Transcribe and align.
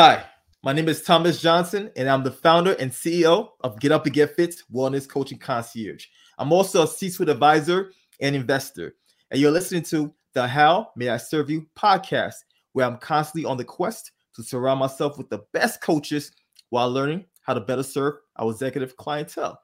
Hi, 0.00 0.22
my 0.62 0.72
name 0.72 0.88
is 0.88 1.02
Thomas 1.02 1.42
Johnson, 1.42 1.90
and 1.96 2.08
I'm 2.08 2.22
the 2.22 2.30
founder 2.30 2.74
and 2.74 2.88
CEO 2.88 3.48
of 3.62 3.80
Get 3.80 3.90
Up 3.90 4.06
and 4.06 4.14
Get 4.14 4.36
Fit 4.36 4.54
Wellness 4.72 5.08
Coaching 5.08 5.38
Concierge. 5.38 6.06
I'm 6.38 6.52
also 6.52 6.84
a 6.84 6.86
C 6.86 7.10
suite 7.10 7.28
advisor 7.28 7.90
and 8.20 8.36
investor. 8.36 8.94
And 9.32 9.40
you're 9.40 9.50
listening 9.50 9.82
to 9.86 10.14
the 10.34 10.46
How 10.46 10.92
May 10.94 11.08
I 11.08 11.16
Serve 11.16 11.50
You 11.50 11.66
podcast, 11.76 12.34
where 12.74 12.86
I'm 12.86 12.98
constantly 12.98 13.44
on 13.44 13.56
the 13.56 13.64
quest 13.64 14.12
to 14.36 14.44
surround 14.44 14.78
myself 14.78 15.18
with 15.18 15.30
the 15.30 15.40
best 15.52 15.80
coaches 15.80 16.30
while 16.70 16.88
learning 16.88 17.24
how 17.42 17.54
to 17.54 17.60
better 17.60 17.82
serve 17.82 18.18
our 18.36 18.52
executive 18.52 18.96
clientele 18.96 19.60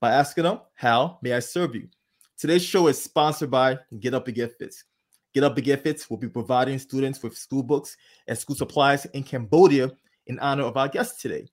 by 0.00 0.10
asking 0.10 0.42
them, 0.42 0.58
How 0.74 1.20
may 1.22 1.34
I 1.34 1.38
serve 1.38 1.76
you? 1.76 1.86
Today's 2.36 2.64
show 2.64 2.88
is 2.88 3.00
sponsored 3.00 3.52
by 3.52 3.78
Get 4.00 4.14
Up 4.14 4.26
and 4.26 4.34
Get 4.34 4.58
Fit. 4.58 4.74
Get 5.32 5.44
Up 5.44 5.56
and 5.56 5.64
Get 5.64 5.82
Fit 5.82 6.04
will 6.10 6.16
be 6.16 6.28
providing 6.28 6.78
students 6.78 7.22
with 7.22 7.36
school 7.36 7.62
books 7.62 7.96
and 8.26 8.36
school 8.36 8.56
supplies 8.56 9.06
in 9.06 9.22
Cambodia 9.22 9.90
in 10.26 10.38
honor 10.40 10.64
of 10.64 10.76
our 10.76 10.88
guest 10.88 11.20
today, 11.20 11.46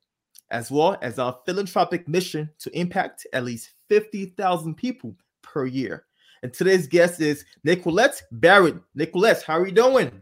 as 0.49 0.71
well 0.71 0.97
as 1.01 1.19
our 1.19 1.37
philanthropic 1.45 2.07
mission 2.07 2.49
to 2.59 2.75
impact 2.77 3.27
at 3.33 3.43
least 3.43 3.73
50,000 3.89 4.75
people 4.75 5.15
per 5.41 5.65
year. 5.65 6.05
And 6.43 6.53
today's 6.53 6.87
guest 6.87 7.21
is 7.21 7.45
Nickquolette 7.65 8.21
Barrett. 8.31 8.77
Nickquolette, 8.97 9.43
how 9.43 9.59
are 9.59 9.67
you 9.67 9.73
doing? 9.73 10.21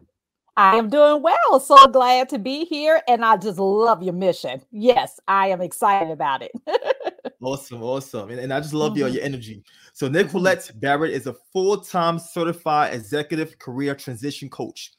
I 0.57 0.77
am 0.77 0.89
doing 0.89 1.21
well. 1.21 1.59
So 1.59 1.75
glad 1.87 2.29
to 2.29 2.39
be 2.39 2.65
here. 2.65 3.01
And 3.07 3.25
I 3.25 3.35
just 3.37 3.59
love 3.59 4.01
your 4.01 4.13
mission. 4.13 4.61
Yes, 4.71 5.19
I 5.27 5.47
am 5.47 5.61
excited 5.61 6.11
about 6.11 6.41
it. 6.41 6.51
awesome, 7.41 7.83
awesome. 7.83 8.29
And, 8.29 8.39
and, 8.39 8.53
I 8.53 8.61
just 8.61 8.73
love 8.73 8.91
mm-hmm. 8.91 8.99
your, 8.99 9.09
your 9.09 9.23
energy. 9.23 9.63
So, 9.93 10.09
Nickquolette. 10.09 10.79
Barrett 10.79 11.11
is 11.11 11.27
a 11.27 11.35
full 11.51 11.77
time 11.77 12.19
certified 12.19 12.93
executive 12.93 13.59
career 13.59 13.95
transition 13.95 14.49
coach, 14.49 14.93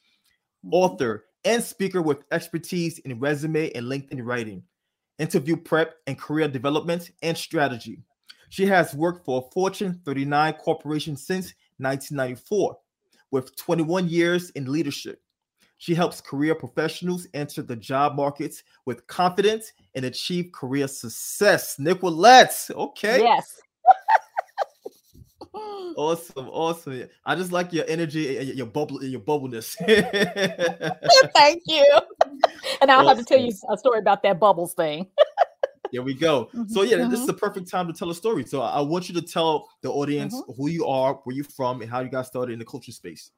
mm-hmm. 0.63 0.73
author, 0.73 1.25
and 1.43 1.63
speaker 1.63 2.01
with 2.01 2.23
expertise 2.31 2.99
in 2.99 3.19
resume 3.19 3.71
and 3.71 3.87
LinkedIn 3.87 4.23
writing, 4.23 4.61
interview 5.17 5.57
prep, 5.57 5.95
and 6.05 6.19
career 6.19 6.47
development 6.47 7.11
and 7.23 7.35
strategy. 7.35 7.99
She 8.49 8.65
has 8.67 8.93
worked 8.93 9.25
for 9.25 9.45
a 9.45 9.51
Fortune 9.51 9.99
39 10.05 10.53
corporation 10.53 11.17
since 11.17 11.53
1994, 11.77 12.77
with 13.31 13.55
21 13.55 14.07
years 14.07 14.51
in 14.51 14.71
leadership. 14.71 15.19
She 15.77 15.93
helps 15.93 16.21
career 16.21 16.55
professionals 16.55 17.27
enter 17.33 17.61
the 17.61 17.75
job 17.75 18.15
markets 18.15 18.63
with 18.85 19.05
confidence 19.07 19.73
and 19.95 20.05
achieve 20.05 20.51
career 20.51 20.87
success. 20.87 21.77
Nickquolette, 21.77 22.71
okay. 22.71 23.19
Yes. 23.19 23.59
awesome, 25.97 26.49
awesome. 26.49 27.03
I 27.25 27.35
just 27.35 27.51
like 27.51 27.71
your 27.73 27.85
energy, 27.87 28.53
your 28.55 28.65
bubble, 28.65 29.03
your 29.03 29.19
bubbleness. 29.19 29.75
Thank 31.35 31.63
you. 31.67 31.85
And 32.81 32.91
I'll 32.91 32.99
awesome. 32.99 33.17
have 33.17 33.17
to 33.19 33.23
tell 33.25 33.39
you 33.39 33.53
a 33.69 33.77
story 33.77 33.99
about 33.99 34.23
that 34.23 34.39
bubbles 34.39 34.73
thing. 34.73 35.07
There 35.93 36.01
we 36.01 36.15
go. 36.15 36.49
Mm-hmm. 36.53 36.67
So 36.67 36.81
yeah, 36.81 36.97
mm-hmm. 36.97 37.11
this 37.11 37.21
is 37.21 37.27
the 37.27 37.33
perfect 37.33 37.69
time 37.69 37.87
to 37.87 37.93
tell 37.93 38.09
a 38.09 38.13
story. 38.13 38.45
So 38.45 38.61
I 38.61 38.81
want 38.81 39.07
you 39.07 39.15
to 39.15 39.21
tell 39.21 39.69
the 39.81 39.89
audience 39.89 40.35
mm-hmm. 40.35 40.51
who 40.51 40.67
you 40.67 40.85
are, 40.85 41.13
where 41.23 41.33
you're 41.33 41.45
from, 41.45 41.81
and 41.81 41.89
how 41.89 42.01
you 42.01 42.09
got 42.09 42.25
started 42.25 42.51
in 42.51 42.59
the 42.59 42.65
culture 42.65 42.91
space. 42.91 43.31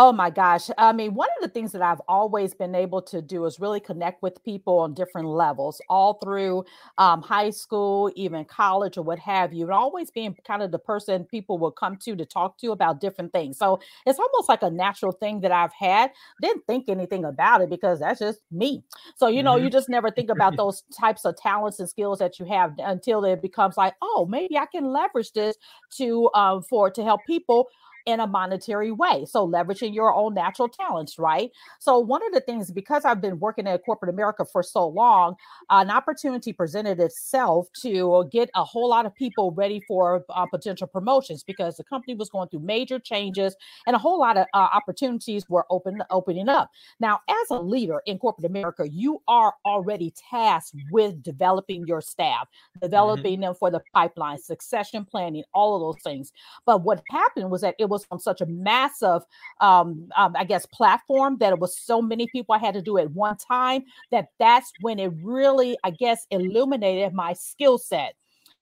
Oh 0.00 0.12
my 0.12 0.30
gosh. 0.30 0.70
I 0.78 0.92
mean, 0.92 1.14
one 1.14 1.28
of 1.36 1.42
the 1.42 1.48
things 1.48 1.72
that 1.72 1.82
I've 1.82 2.00
always 2.06 2.54
been 2.54 2.76
able 2.76 3.02
to 3.02 3.20
do 3.20 3.44
is 3.46 3.58
really 3.58 3.80
connect 3.80 4.22
with 4.22 4.40
people 4.44 4.78
on 4.78 4.94
different 4.94 5.26
levels, 5.26 5.80
all 5.88 6.20
through 6.22 6.66
um, 6.98 7.20
high 7.20 7.50
school, 7.50 8.08
even 8.14 8.44
college, 8.44 8.96
or 8.96 9.02
what 9.02 9.18
have 9.18 9.52
you, 9.52 9.64
and 9.64 9.72
always 9.72 10.12
being 10.12 10.36
kind 10.46 10.62
of 10.62 10.70
the 10.70 10.78
person 10.78 11.24
people 11.24 11.58
will 11.58 11.72
come 11.72 11.96
to 11.96 12.14
to 12.14 12.24
talk 12.24 12.58
to 12.58 12.70
about 12.70 13.00
different 13.00 13.32
things. 13.32 13.58
So 13.58 13.80
it's 14.06 14.20
almost 14.20 14.48
like 14.48 14.62
a 14.62 14.70
natural 14.70 15.10
thing 15.10 15.40
that 15.40 15.50
I've 15.50 15.72
had. 15.72 16.12
Didn't 16.40 16.64
think 16.68 16.88
anything 16.88 17.24
about 17.24 17.62
it 17.62 17.68
because 17.68 17.98
that's 17.98 18.20
just 18.20 18.38
me. 18.52 18.84
So, 19.16 19.26
you 19.26 19.42
know, 19.42 19.56
mm-hmm. 19.56 19.64
you 19.64 19.70
just 19.70 19.88
never 19.88 20.12
think 20.12 20.30
about 20.30 20.56
those 20.56 20.84
types 20.96 21.24
of 21.24 21.36
talents 21.36 21.80
and 21.80 21.88
skills 21.88 22.20
that 22.20 22.38
you 22.38 22.44
have 22.44 22.74
until 22.78 23.24
it 23.24 23.42
becomes 23.42 23.76
like, 23.76 23.94
oh, 24.00 24.28
maybe 24.30 24.56
I 24.58 24.66
can 24.66 24.84
leverage 24.92 25.32
this 25.32 25.56
to 25.96 26.30
um, 26.34 26.62
for 26.62 26.88
to 26.88 27.02
help 27.02 27.22
people 27.26 27.68
in 28.08 28.20
a 28.20 28.26
monetary 28.26 28.90
way. 28.90 29.26
So 29.28 29.46
leveraging 29.46 29.94
your 29.94 30.14
own 30.14 30.32
natural 30.32 30.66
talents, 30.66 31.18
right? 31.18 31.50
So 31.78 31.98
one 31.98 32.24
of 32.26 32.32
the 32.32 32.40
things, 32.40 32.70
because 32.70 33.04
I've 33.04 33.20
been 33.20 33.38
working 33.38 33.66
in 33.66 33.76
corporate 33.78 34.08
America 34.08 34.46
for 34.50 34.62
so 34.62 34.88
long, 34.88 35.34
an 35.68 35.90
opportunity 35.90 36.54
presented 36.54 37.00
itself 37.00 37.66
to 37.82 38.26
get 38.32 38.48
a 38.54 38.64
whole 38.64 38.88
lot 38.88 39.04
of 39.04 39.14
people 39.14 39.50
ready 39.50 39.82
for 39.86 40.24
uh, 40.30 40.46
potential 40.46 40.86
promotions 40.86 41.44
because 41.44 41.76
the 41.76 41.84
company 41.84 42.14
was 42.14 42.30
going 42.30 42.48
through 42.48 42.60
major 42.60 42.98
changes 42.98 43.54
and 43.86 43.94
a 43.94 43.98
whole 43.98 44.18
lot 44.18 44.38
of 44.38 44.46
uh, 44.54 44.68
opportunities 44.72 45.46
were 45.50 45.66
open 45.68 46.02
opening 46.10 46.48
up. 46.48 46.70
Now, 47.00 47.20
as 47.28 47.50
a 47.50 47.60
leader 47.60 48.00
in 48.06 48.18
corporate 48.18 48.46
America, 48.46 48.88
you 48.88 49.20
are 49.28 49.52
already 49.66 50.14
tasked 50.30 50.76
with 50.90 51.22
developing 51.22 51.86
your 51.86 52.00
staff, 52.00 52.48
mm-hmm. 52.48 52.86
developing 52.86 53.34
mm-hmm. 53.34 53.42
them 53.42 53.54
for 53.54 53.70
the 53.70 53.82
pipeline, 53.92 54.38
succession 54.38 55.04
planning, 55.04 55.44
all 55.52 55.76
of 55.76 55.82
those 55.82 56.02
things. 56.02 56.32
But 56.64 56.82
what 56.84 57.02
happened 57.10 57.50
was 57.50 57.60
that 57.60 57.74
it 57.78 57.90
was 57.90 57.97
was 57.98 58.06
on 58.10 58.20
such 58.20 58.40
a 58.40 58.46
massive, 58.46 59.22
um, 59.60 60.08
um, 60.16 60.34
I 60.36 60.44
guess, 60.44 60.66
platform 60.66 61.38
that 61.38 61.52
it 61.52 61.58
was 61.58 61.78
so 61.78 62.00
many 62.00 62.26
people 62.28 62.54
I 62.54 62.58
had 62.58 62.74
to 62.74 62.82
do 62.82 62.98
at 62.98 63.10
one 63.12 63.36
time 63.36 63.84
that 64.10 64.28
that's 64.38 64.72
when 64.80 64.98
it 64.98 65.12
really, 65.22 65.76
I 65.84 65.90
guess, 65.90 66.26
illuminated 66.30 67.12
my 67.12 67.32
skill 67.32 67.78
set. 67.78 68.14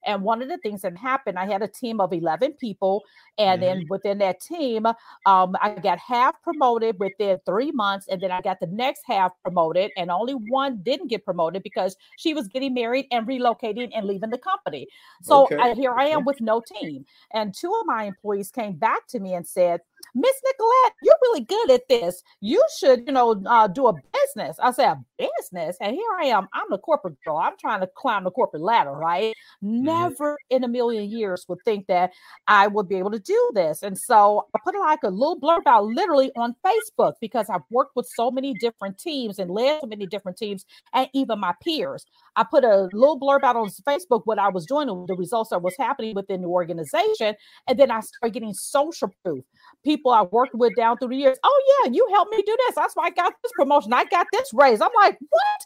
And 0.04 0.22
one 0.22 0.42
of 0.42 0.48
the 0.48 0.58
things 0.58 0.82
that 0.82 0.96
happened, 0.96 1.38
I 1.38 1.46
had 1.46 1.62
a 1.62 1.68
team 1.68 2.00
of 2.00 2.12
11 2.12 2.54
people. 2.54 3.02
And 3.38 3.60
mm-hmm. 3.60 3.78
then 3.78 3.86
within 3.88 4.18
that 4.18 4.40
team, 4.40 4.86
um, 4.86 5.56
I 5.60 5.78
got 5.82 5.98
half 5.98 6.40
promoted 6.42 6.98
within 6.98 7.38
three 7.44 7.72
months. 7.72 8.06
And 8.08 8.20
then 8.20 8.30
I 8.30 8.40
got 8.40 8.60
the 8.60 8.68
next 8.68 9.02
half 9.06 9.32
promoted. 9.42 9.90
And 9.96 10.10
only 10.10 10.34
one 10.34 10.78
didn't 10.82 11.08
get 11.08 11.24
promoted 11.24 11.62
because 11.62 11.96
she 12.18 12.34
was 12.34 12.48
getting 12.48 12.74
married 12.74 13.06
and 13.10 13.26
relocating 13.26 13.90
and 13.94 14.06
leaving 14.06 14.30
the 14.30 14.38
company. 14.38 14.86
So 15.22 15.44
okay. 15.44 15.56
I, 15.56 15.74
here 15.74 15.94
I 15.94 16.06
am 16.06 16.24
with 16.24 16.40
no 16.40 16.62
team. 16.80 17.04
And 17.32 17.54
two 17.54 17.72
of 17.80 17.86
my 17.86 18.04
employees 18.04 18.50
came 18.50 18.74
back 18.74 19.06
to 19.08 19.20
me 19.20 19.34
and 19.34 19.46
said, 19.46 19.80
Miss 20.16 20.32
Nickquolette, 20.46 20.92
you're 21.02 21.18
really 21.20 21.42
good 21.42 21.70
at 21.70 21.82
this. 21.90 22.22
You 22.40 22.64
should, 22.78 23.04
you 23.06 23.12
know, 23.12 23.42
uh, 23.44 23.66
do 23.66 23.86
a 23.86 23.92
business. 23.92 24.56
I 24.62 24.70
said, 24.70 24.92
a 24.92 24.98
business? 25.18 25.76
And 25.78 25.94
here 25.94 26.08
I 26.18 26.28
am. 26.28 26.48
I'm 26.54 26.66
the 26.70 26.78
corporate 26.78 27.16
girl. 27.22 27.36
I'm 27.36 27.52
trying 27.60 27.80
to 27.80 27.88
climb 27.98 28.24
the 28.24 28.30
corporate 28.30 28.62
ladder, 28.62 28.92
right? 28.92 29.34
Mm-hmm. 29.62 29.84
Never 29.84 30.38
in 30.48 30.64
a 30.64 30.68
million 30.68 31.10
years 31.10 31.44
would 31.48 31.58
think 31.66 31.86
that 31.88 32.12
I 32.48 32.66
would 32.66 32.88
be 32.88 32.96
able 32.96 33.10
to 33.10 33.18
do 33.18 33.50
this. 33.54 33.82
And 33.82 33.98
so 33.98 34.46
I 34.54 34.58
put 34.64 34.74
like 34.78 35.00
a 35.04 35.10
little 35.10 35.38
blurb 35.38 35.66
out 35.66 35.84
literally 35.84 36.32
on 36.34 36.54
Facebook 36.64 37.12
because 37.20 37.50
I've 37.50 37.60
worked 37.70 37.94
with 37.94 38.08
so 38.14 38.30
many 38.30 38.54
different 38.54 38.98
teams 38.98 39.38
and 39.38 39.50
led 39.50 39.80
so 39.82 39.86
many 39.86 40.06
different 40.06 40.38
teams 40.38 40.64
and 40.94 41.08
even 41.12 41.40
my 41.40 41.52
peers. 41.62 42.06
I 42.36 42.44
put 42.44 42.64
a 42.64 42.88
little 42.92 43.20
blurb 43.20 43.42
out 43.42 43.56
on 43.56 43.68
Facebook 43.86 44.22
what 44.24 44.38
I 44.38 44.48
was 44.48 44.64
doing, 44.64 44.86
the 45.08 45.14
results 45.14 45.50
that 45.50 45.62
was 45.62 45.74
happening 45.78 46.14
within 46.14 46.40
the 46.40 46.48
organization. 46.48 47.34
And 47.68 47.78
then 47.78 47.90
I 47.90 48.00
started 48.00 48.32
getting 48.32 48.54
social 48.54 49.12
proof. 49.22 49.44
People 49.84 50.05
I 50.10 50.22
worked 50.22 50.54
with 50.54 50.74
down 50.76 50.98
through 50.98 51.08
the 51.08 51.16
years. 51.16 51.38
Oh, 51.42 51.82
yeah, 51.84 51.92
you 51.92 52.06
helped 52.12 52.32
me 52.32 52.42
do 52.44 52.56
this. 52.66 52.74
That's 52.74 52.94
why 52.94 53.06
I 53.06 53.10
got 53.10 53.32
this 53.42 53.52
promotion. 53.56 53.92
I 53.92 54.04
got 54.04 54.26
this 54.32 54.50
raise. 54.54 54.80
I'm 54.80 54.90
like, 54.94 55.18
what? 55.28 55.60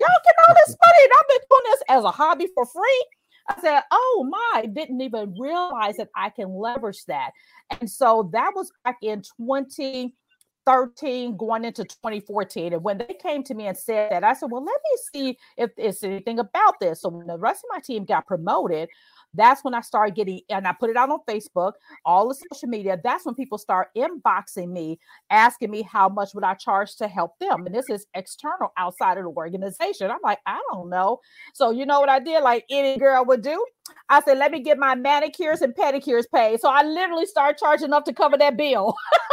Y'all 0.00 0.08
get 0.24 0.34
all 0.48 0.54
this 0.66 0.76
money. 0.84 1.04
And 1.04 1.12
I've 1.18 1.28
been 1.28 1.38
doing 1.50 1.62
this 1.66 1.82
as 1.88 2.04
a 2.04 2.10
hobby 2.10 2.48
for 2.54 2.66
free. 2.66 3.06
I 3.48 3.60
said, 3.60 3.82
oh 3.90 4.28
my, 4.28 4.66
didn't 4.66 5.00
even 5.00 5.34
realize 5.38 5.96
that 5.98 6.08
I 6.16 6.30
can 6.30 6.54
leverage 6.54 7.04
that. 7.06 7.30
And 7.78 7.90
so 7.90 8.30
that 8.32 8.52
was 8.54 8.72
back 8.84 8.98
in 9.02 9.22
2013 9.36 11.36
going 11.36 11.64
into 11.64 11.84
2014. 11.84 12.72
And 12.72 12.82
when 12.82 12.98
they 12.98 13.16
came 13.22 13.44
to 13.44 13.54
me 13.54 13.66
and 13.66 13.76
said 13.76 14.12
that, 14.12 14.24
I 14.24 14.32
said, 14.32 14.50
well, 14.50 14.64
let 14.64 14.80
me 14.90 14.98
see 15.12 15.38
if 15.58 15.76
there's 15.76 16.02
anything 16.02 16.38
about 16.38 16.80
this. 16.80 17.02
So 17.02 17.10
when 17.10 17.26
the 17.26 17.38
rest 17.38 17.64
of 17.64 17.70
my 17.70 17.80
team 17.80 18.06
got 18.06 18.26
promoted, 18.26 18.88
that's 19.34 19.64
when 19.64 19.74
I 19.74 19.80
started 19.80 20.14
getting, 20.14 20.40
and 20.48 20.66
I 20.66 20.72
put 20.72 20.90
it 20.90 20.96
out 20.96 21.10
on 21.10 21.18
Facebook, 21.28 21.72
all 22.04 22.28
the 22.28 22.34
social 22.34 22.68
media. 22.68 22.98
That's 23.02 23.26
when 23.26 23.34
people 23.34 23.58
start 23.58 23.88
inboxing 23.96 24.70
me, 24.70 24.98
asking 25.30 25.70
me 25.70 25.82
how 25.82 26.08
much 26.08 26.34
would 26.34 26.44
I 26.44 26.54
charge 26.54 26.96
to 26.96 27.08
help 27.08 27.38
them. 27.38 27.66
And 27.66 27.74
this 27.74 27.90
is 27.90 28.06
external 28.14 28.72
outside 28.76 29.18
of 29.18 29.24
the 29.24 29.30
organization. 29.30 30.10
I'm 30.10 30.18
like, 30.22 30.38
I 30.46 30.60
don't 30.72 30.88
know. 30.88 31.20
So 31.54 31.70
you 31.70 31.86
know 31.86 32.00
what 32.00 32.08
I 32.08 32.18
did? 32.18 32.42
Like 32.42 32.64
any 32.70 32.98
girl 32.98 33.24
would 33.24 33.42
do. 33.42 33.64
I 34.08 34.22
said, 34.22 34.38
let 34.38 34.50
me 34.50 34.60
get 34.60 34.78
my 34.78 34.94
manicures 34.94 35.60
and 35.60 35.74
pedicures 35.74 36.24
paid. 36.32 36.60
So 36.60 36.68
I 36.70 36.82
literally 36.82 37.26
started 37.26 37.58
charging 37.58 37.86
enough 37.86 38.04
to 38.04 38.14
cover 38.14 38.38
that 38.38 38.56
bill. 38.56 38.94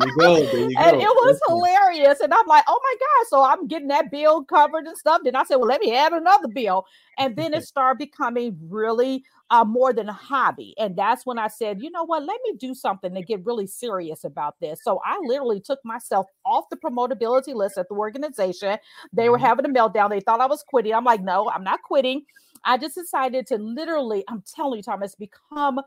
there 0.00 0.08
you 0.08 0.16
go. 0.16 0.34
There 0.34 0.58
you 0.68 0.74
go. 0.74 0.80
And 0.80 0.96
it 0.96 1.06
was 1.06 1.40
hilarious. 1.46 2.20
And 2.20 2.32
I'm 2.32 2.46
like, 2.46 2.64
oh 2.66 2.80
my 2.82 2.96
God. 2.98 3.26
So 3.28 3.42
I'm 3.42 3.66
getting 3.66 3.88
that 3.88 4.10
bill 4.10 4.44
covered 4.44 4.86
and 4.86 4.96
stuff. 4.96 5.22
Then 5.24 5.36
I 5.36 5.44
said, 5.44 5.56
well, 5.56 5.68
let 5.68 5.80
me 5.80 5.94
add 5.94 6.12
another 6.12 6.48
bill. 6.48 6.86
And 7.18 7.36
then 7.36 7.54
it 7.54 7.64
started 7.66 7.98
becoming 7.98 8.58
really 8.68 9.24
uh, 9.50 9.64
more 9.64 9.92
than 9.92 10.08
a 10.08 10.12
hobby. 10.12 10.74
And 10.78 10.96
that's 10.96 11.24
when 11.24 11.38
I 11.38 11.48
said, 11.48 11.80
you 11.80 11.90
know 11.90 12.04
what, 12.04 12.24
let 12.24 12.38
me 12.44 12.54
do 12.58 12.74
something 12.74 13.14
to 13.14 13.22
get 13.22 13.44
really 13.44 13.66
serious 13.66 14.24
about 14.24 14.56
this. 14.60 14.80
So 14.82 15.00
I 15.04 15.18
literally 15.24 15.60
took 15.60 15.78
myself 15.84 16.26
off 16.44 16.64
the 16.70 16.76
promotability 16.76 17.54
list 17.54 17.78
at 17.78 17.88
the 17.88 17.94
organization. 17.94 18.78
They 19.12 19.28
were 19.28 19.38
mm-hmm. 19.38 19.46
having 19.46 19.64
a 19.64 19.68
meltdown. 19.68 20.10
They 20.10 20.20
thought 20.20 20.40
I 20.40 20.46
was 20.46 20.62
quitting. 20.62 20.94
I'm 20.94 21.04
like, 21.04 21.22
no, 21.22 21.48
I'm 21.50 21.64
not 21.64 21.82
quitting. 21.82 22.24
I 22.64 22.76
just 22.76 22.96
decided 22.96 23.46
to 23.48 23.56
literally, 23.56 24.24
I'm 24.28 24.42
telling 24.54 24.78
you, 24.78 24.82
Thomas, 24.82 25.14
become 25.14 25.80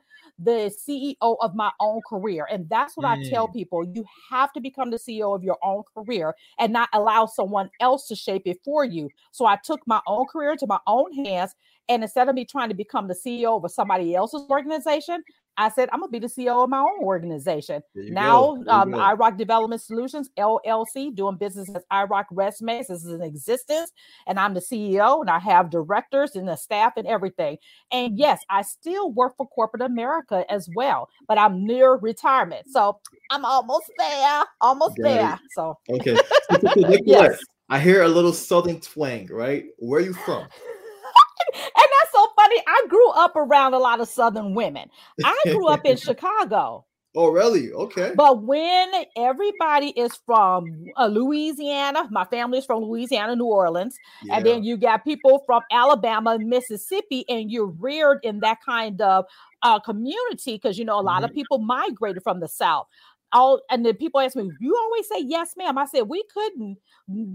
the 0.43 0.73
CEO 0.87 1.37
of 1.41 1.55
my 1.55 1.71
own 1.79 2.01
career. 2.07 2.47
And 2.51 2.67
that's 2.69 2.97
what 2.97 3.05
mm. 3.05 3.27
I 3.27 3.29
tell 3.29 3.47
mm. 3.47 3.53
people. 3.53 3.85
You 3.85 4.05
have 4.29 4.51
to 4.53 4.61
become 4.61 4.89
the 4.89 4.97
CEO 4.97 5.35
of 5.35 5.43
your 5.43 5.57
own 5.63 5.83
career 5.95 6.33
and 6.59 6.73
not 6.73 6.89
allow 6.93 7.25
someone 7.25 7.69
else 7.79 8.07
to 8.07 8.15
shape 8.15 8.43
it 8.45 8.59
for 8.63 8.83
you. 8.83 9.09
So 9.31 9.45
I 9.45 9.57
took 9.63 9.81
my 9.85 10.01
own 10.07 10.25
career 10.25 10.55
to 10.57 10.67
my 10.67 10.79
own 10.87 11.13
hands. 11.25 11.53
And 11.89 12.03
instead 12.03 12.29
of 12.29 12.35
me 12.35 12.45
trying 12.45 12.69
to 12.69 12.75
become 12.75 13.07
the 13.07 13.15
CEO 13.15 13.63
of 13.63 13.71
somebody 13.71 14.15
else's 14.15 14.43
organization, 14.49 15.23
I 15.61 15.69
said, 15.69 15.89
I'm 15.93 15.99
gonna 15.99 16.11
be 16.11 16.17
the 16.17 16.27
CEO 16.27 16.63
of 16.63 16.69
my 16.69 16.79
own 16.79 17.03
organization. 17.03 17.83
Now, 17.93 18.55
um, 18.67 18.93
iRock 18.93 19.37
Development 19.37 19.79
Solutions 19.79 20.29
LLC, 20.37 21.13
doing 21.13 21.37
business 21.37 21.69
as 21.75 21.83
iRock 21.91 22.25
Resumes. 22.31 22.87
This 22.87 23.05
is 23.05 23.13
in 23.13 23.21
existence, 23.21 23.91
and 24.25 24.39
I'm 24.39 24.55
the 24.55 24.59
CEO, 24.59 25.21
and 25.21 25.29
I 25.29 25.37
have 25.37 25.69
directors 25.69 26.35
and 26.35 26.47
the 26.47 26.55
staff 26.55 26.93
and 26.97 27.05
everything. 27.05 27.57
And 27.91 28.17
yes, 28.17 28.41
I 28.49 28.63
still 28.63 29.11
work 29.11 29.37
for 29.37 29.47
corporate 29.47 29.83
America 29.83 30.45
as 30.49 30.67
well, 30.75 31.09
but 31.27 31.37
I'm 31.37 31.63
near 31.63 31.93
retirement, 31.93 32.65
so 32.67 32.99
I'm 33.29 33.45
almost 33.45 33.91
there, 33.99 34.43
almost 34.61 34.97
Got 34.97 35.03
there. 35.03 35.33
It. 35.33 35.39
So 35.51 35.77
okay, 35.91 36.17
yes. 37.05 37.39
I 37.69 37.79
hear 37.79 38.01
a 38.01 38.07
little 38.07 38.33
southern 38.33 38.81
twang, 38.81 39.27
right? 39.27 39.65
Where 39.77 39.99
are 39.99 40.03
you 40.03 40.13
from? 40.13 40.41
and 41.53 41.71
that's 41.75 42.10
funny. 42.35 42.61
I 42.67 42.85
grew 42.87 43.09
up 43.11 43.35
around 43.35 43.73
a 43.73 43.79
lot 43.79 43.99
of 43.99 44.07
Southern 44.07 44.53
women. 44.55 44.89
I 45.23 45.37
grew 45.45 45.67
up 45.67 45.85
in 45.85 45.97
Chicago. 45.97 46.85
Oh, 47.13 47.29
really? 47.29 47.71
Okay. 47.73 48.13
But 48.15 48.43
when 48.43 48.89
everybody 49.17 49.87
is 49.87 50.17
from 50.25 50.85
uh, 50.95 51.07
Louisiana, 51.07 52.07
my 52.09 52.23
family 52.23 52.59
is 52.59 52.65
from 52.65 52.83
Louisiana, 52.83 53.35
New 53.35 53.47
Orleans, 53.47 53.97
yeah. 54.23 54.37
and 54.37 54.45
then 54.45 54.63
you 54.63 54.77
got 54.77 55.03
people 55.03 55.43
from 55.45 55.61
Alabama, 55.71 56.39
Mississippi, 56.39 57.25
and 57.27 57.51
you're 57.51 57.67
reared 57.67 58.19
in 58.23 58.39
that 58.39 58.59
kind 58.65 59.01
of 59.01 59.25
uh, 59.61 59.79
community 59.79 60.53
because 60.53 60.77
you 60.77 60.85
know 60.85 60.97
a 60.97 61.01
lot 61.01 61.17
mm-hmm. 61.17 61.25
of 61.25 61.33
people 61.33 61.57
migrated 61.57 62.23
from 62.23 62.39
the 62.39 62.47
South 62.47 62.87
all 63.33 63.61
and 63.69 63.85
then 63.85 63.95
people 63.95 64.19
ask 64.19 64.35
me, 64.35 64.49
you 64.59 64.75
always 64.75 65.07
say 65.07 65.19
yes, 65.19 65.55
ma'am. 65.57 65.77
I 65.77 65.85
said 65.85 66.03
we 66.03 66.23
couldn't 66.33 66.77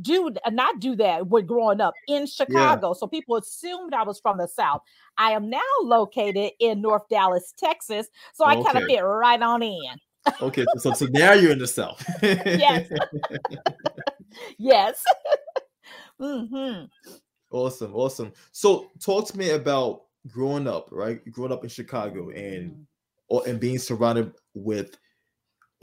do 0.03 0.31
not 0.51 0.81
do 0.81 0.97
that 0.97 1.29
when 1.29 1.47
growing 1.47 1.81
up 1.81 1.95
in 2.09 2.27
Chicago. 2.27 2.89
Yeah. 2.89 2.93
So 2.95 3.07
people 3.07 3.37
assumed 3.37 3.95
I 3.95 4.03
was 4.03 4.21
from 4.21 4.39
the 4.39 4.49
South. 4.49 4.83
I 5.19 5.33
am 5.33 5.51
now 5.51 5.61
located 5.83 6.53
in 6.61 6.83
North 6.83 7.09
Dallas, 7.09 7.55
Texas. 7.59 8.09
So 8.35 8.45
I 8.45 8.57
okay. 8.57 8.65
kind 8.65 8.79
of 8.79 8.85
fit 8.85 9.01
right 9.01 9.41
on 9.41 9.63
in. 9.63 9.81
okay, 10.43 10.67
so, 10.79 10.93
so 10.93 11.07
now 11.11 11.33
you're 11.33 11.53
in 11.53 11.59
the 11.59 11.67
South. 11.67 12.05
yes. 12.23 12.91
yes. 14.59 15.05
mm-hmm. 16.21 16.87
Awesome, 17.51 17.95
awesome. 17.95 18.33
So 18.53 18.91
talk 19.01 19.29
to 19.29 19.39
me 19.39 19.51
about 19.51 20.03
growing 20.29 20.67
up, 20.67 20.89
right? 20.91 21.21
Growing 21.31 21.53
up 21.53 21.63
in 21.63 21.71
Chicago 21.71 22.31
and 22.31 22.73
mm-hmm. 22.73 22.83
or 23.29 23.47
and 23.47 23.61
being 23.61 23.79
surrounded 23.79 24.33
with 24.55 24.99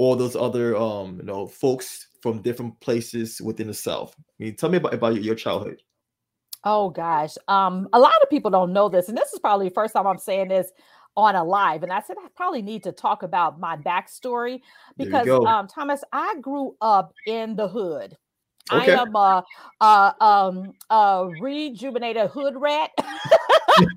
all 0.04 0.16
those 0.16 0.36
other 0.36 0.76
um 0.76 1.18
you 1.18 1.24
know 1.24 1.48
folks 1.48 2.08
from 2.22 2.42
different 2.42 2.80
places 2.80 3.42
within 3.42 3.68
the 3.68 3.74
South. 3.74 4.16
I 4.18 4.44
mean, 4.44 4.56
tell 4.56 4.70
me 4.70 4.78
about, 4.78 4.94
about 4.94 5.22
your 5.22 5.36
childhood. 5.36 5.82
Oh 6.64 6.90
gosh. 6.90 7.36
Um, 7.50 7.90
a 7.92 8.00
lot 8.00 8.14
of 8.22 8.30
people 8.30 8.50
don't 8.50 8.72
know 8.72 8.88
this, 8.88 9.10
and 9.10 9.18
this 9.18 9.34
is 9.34 9.40
probably 9.40 9.68
the 9.68 9.74
first 9.74 9.94
time 9.94 10.08
I'm 10.08 10.18
saying 10.18 10.48
this 10.48 10.72
on 11.16 11.36
a 11.36 11.44
live. 11.44 11.84
And 11.84 11.92
I 11.92 12.02
said 12.02 12.16
I 12.24 12.28
probably 12.36 12.62
need 12.62 12.84
to 12.84 12.92
talk 12.92 13.24
about 13.24 13.60
my 13.60 13.76
backstory 13.78 14.62
because 14.98 15.28
um, 15.28 15.68
Thomas, 15.68 16.04
I 16.12 16.36
grew 16.42 16.76
up 16.82 17.14
in 17.28 17.56
the 17.56 17.68
hood. 17.68 18.18
Okay. 18.72 18.94
I 18.94 19.02
am 19.02 19.14
a, 19.16 19.44
a, 19.82 20.16
um, 20.22 20.72
a 20.90 21.30
rejuvenated 21.42 22.30
hood 22.30 22.56
rat. 22.56 22.92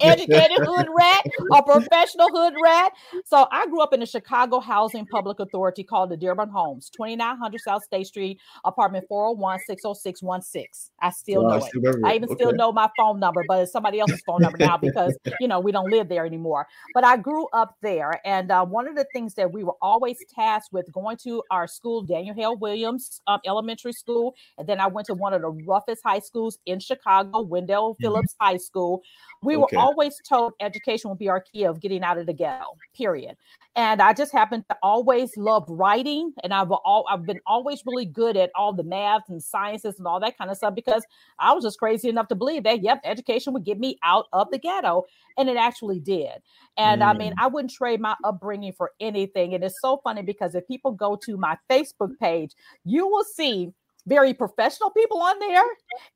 educated 0.00 0.58
hood 0.58 0.86
rat, 0.96 1.26
a 1.52 1.62
professional 1.62 2.28
hood 2.30 2.54
rat. 2.62 2.92
So 3.24 3.46
I 3.50 3.66
grew 3.66 3.80
up 3.80 3.92
in 3.92 4.00
the 4.00 4.06
Chicago 4.06 4.60
Housing 4.60 5.06
Public 5.06 5.40
Authority 5.40 5.84
called 5.84 6.10
the 6.10 6.16
Dearborn 6.16 6.48
Homes, 6.48 6.90
2900 6.90 7.60
South 7.60 7.82
State 7.84 8.06
Street, 8.06 8.40
apartment 8.64 9.06
401 9.08 9.60
60616. 9.66 10.92
I 11.00 11.10
still 11.10 11.42
know 11.42 11.56
it. 11.56 12.04
I 12.04 12.14
even 12.14 12.24
okay. 12.24 12.34
still 12.34 12.52
know 12.52 12.72
my 12.72 12.88
phone 12.96 13.20
number, 13.20 13.44
but 13.46 13.62
it's 13.62 13.72
somebody 13.72 14.00
else's 14.00 14.22
phone 14.26 14.42
number 14.42 14.58
now 14.58 14.76
because, 14.76 15.16
you 15.40 15.48
know, 15.48 15.60
we 15.60 15.72
don't 15.72 15.90
live 15.90 16.08
there 16.08 16.26
anymore. 16.26 16.66
But 16.94 17.04
I 17.04 17.16
grew 17.16 17.46
up 17.52 17.76
there. 17.82 18.20
And 18.24 18.50
uh, 18.50 18.64
one 18.64 18.88
of 18.88 18.96
the 18.96 19.06
things 19.12 19.34
that 19.34 19.52
we 19.52 19.64
were 19.64 19.76
always 19.82 20.18
tasked 20.34 20.72
with 20.72 20.90
going 20.92 21.16
to 21.18 21.42
our 21.50 21.66
school, 21.66 22.02
Daniel 22.02 22.34
Hale 22.34 22.56
Williams 22.56 23.20
um, 23.26 23.40
Elementary 23.46 23.92
School. 23.92 24.34
And 24.58 24.68
then 24.68 24.80
I 24.80 24.86
went 24.86 25.06
to 25.06 25.14
one 25.14 25.32
of 25.32 25.42
the 25.42 25.50
roughest 25.66 26.02
high 26.04 26.20
schools 26.20 26.58
in 26.66 26.80
Chicago, 26.80 27.42
Wendell 27.42 27.94
mm-hmm. 27.94 28.02
Phillips 28.02 28.34
High 28.40 28.56
School. 28.56 29.02
We 29.42 29.56
okay. 29.66 29.76
were 29.76 29.82
always 29.82 30.20
told 30.28 30.54
education 30.60 31.08
will 31.08 31.16
be 31.16 31.28
our 31.28 31.40
key 31.40 31.64
of 31.64 31.80
getting 31.80 32.02
out 32.02 32.18
of 32.18 32.26
the 32.26 32.32
ghetto, 32.32 32.64
period. 32.94 33.36
And 33.76 34.00
I 34.00 34.14
just 34.14 34.32
happen 34.32 34.64
to 34.70 34.76
always 34.82 35.36
love 35.36 35.64
writing. 35.68 36.32
And 36.42 36.54
I've 36.54 36.70
all 36.70 37.04
I've 37.10 37.26
been 37.26 37.40
always 37.46 37.82
really 37.84 38.06
good 38.06 38.36
at 38.36 38.50
all 38.54 38.72
the 38.72 38.82
math 38.82 39.22
and 39.28 39.42
sciences 39.42 39.98
and 39.98 40.06
all 40.06 40.18
that 40.20 40.38
kind 40.38 40.50
of 40.50 40.56
stuff 40.56 40.74
because 40.74 41.04
I 41.38 41.52
was 41.52 41.62
just 41.62 41.78
crazy 41.78 42.08
enough 42.08 42.28
to 42.28 42.34
believe 42.34 42.64
that, 42.64 42.82
yep, 42.82 43.00
education 43.04 43.52
would 43.52 43.64
get 43.64 43.78
me 43.78 43.98
out 44.02 44.26
of 44.32 44.50
the 44.50 44.58
ghetto. 44.58 45.04
And 45.36 45.50
it 45.50 45.58
actually 45.58 46.00
did. 46.00 46.42
And 46.78 47.02
mm. 47.02 47.06
I 47.06 47.12
mean, 47.12 47.32
mm. 47.32 47.36
I 47.38 47.48
wouldn't 47.48 47.72
trade 47.72 48.00
my 48.00 48.14
upbringing 48.24 48.72
for 48.72 48.92
anything. 48.98 49.54
And 49.54 49.62
it's 49.62 49.80
so 49.80 50.00
funny 50.02 50.22
because 50.22 50.54
if 50.54 50.66
people 50.66 50.92
go 50.92 51.16
to 51.24 51.36
my 51.36 51.58
Facebook 51.70 52.18
page, 52.18 52.52
you 52.84 53.06
will 53.06 53.24
see 53.24 53.72
very 54.06 54.32
professional 54.32 54.90
people 54.90 55.20
on 55.20 55.38
there, 55.38 55.64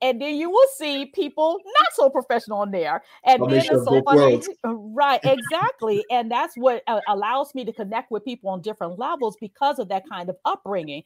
and 0.01 0.21
then 0.21 0.37
you 0.37 0.51
will 0.51 0.69
see 0.77 1.07
people 1.07 1.59
not 1.79 1.89
so 1.95 2.09
professional 2.09 2.59
on 2.59 2.71
there. 2.71 3.03
And 3.25 3.43
then 3.43 3.59
it's 3.59 3.69
so 3.69 4.03
funny, 4.03 4.41
right? 4.65 5.21
Exactly, 5.23 6.05
and 6.11 6.31
that's 6.31 6.55
what 6.57 6.83
uh, 6.87 7.01
allows 7.09 7.55
me 7.55 7.65
to 7.65 7.73
connect 7.73 8.11
with 8.11 8.25
people 8.25 8.51
on 8.51 8.63
different 8.63 8.99
levels 8.99 9.37
because 9.41 9.79
of 9.79 9.89
that 9.89 10.05
kind 10.09 10.29
of 10.29 10.37
upbringing. 10.45 11.03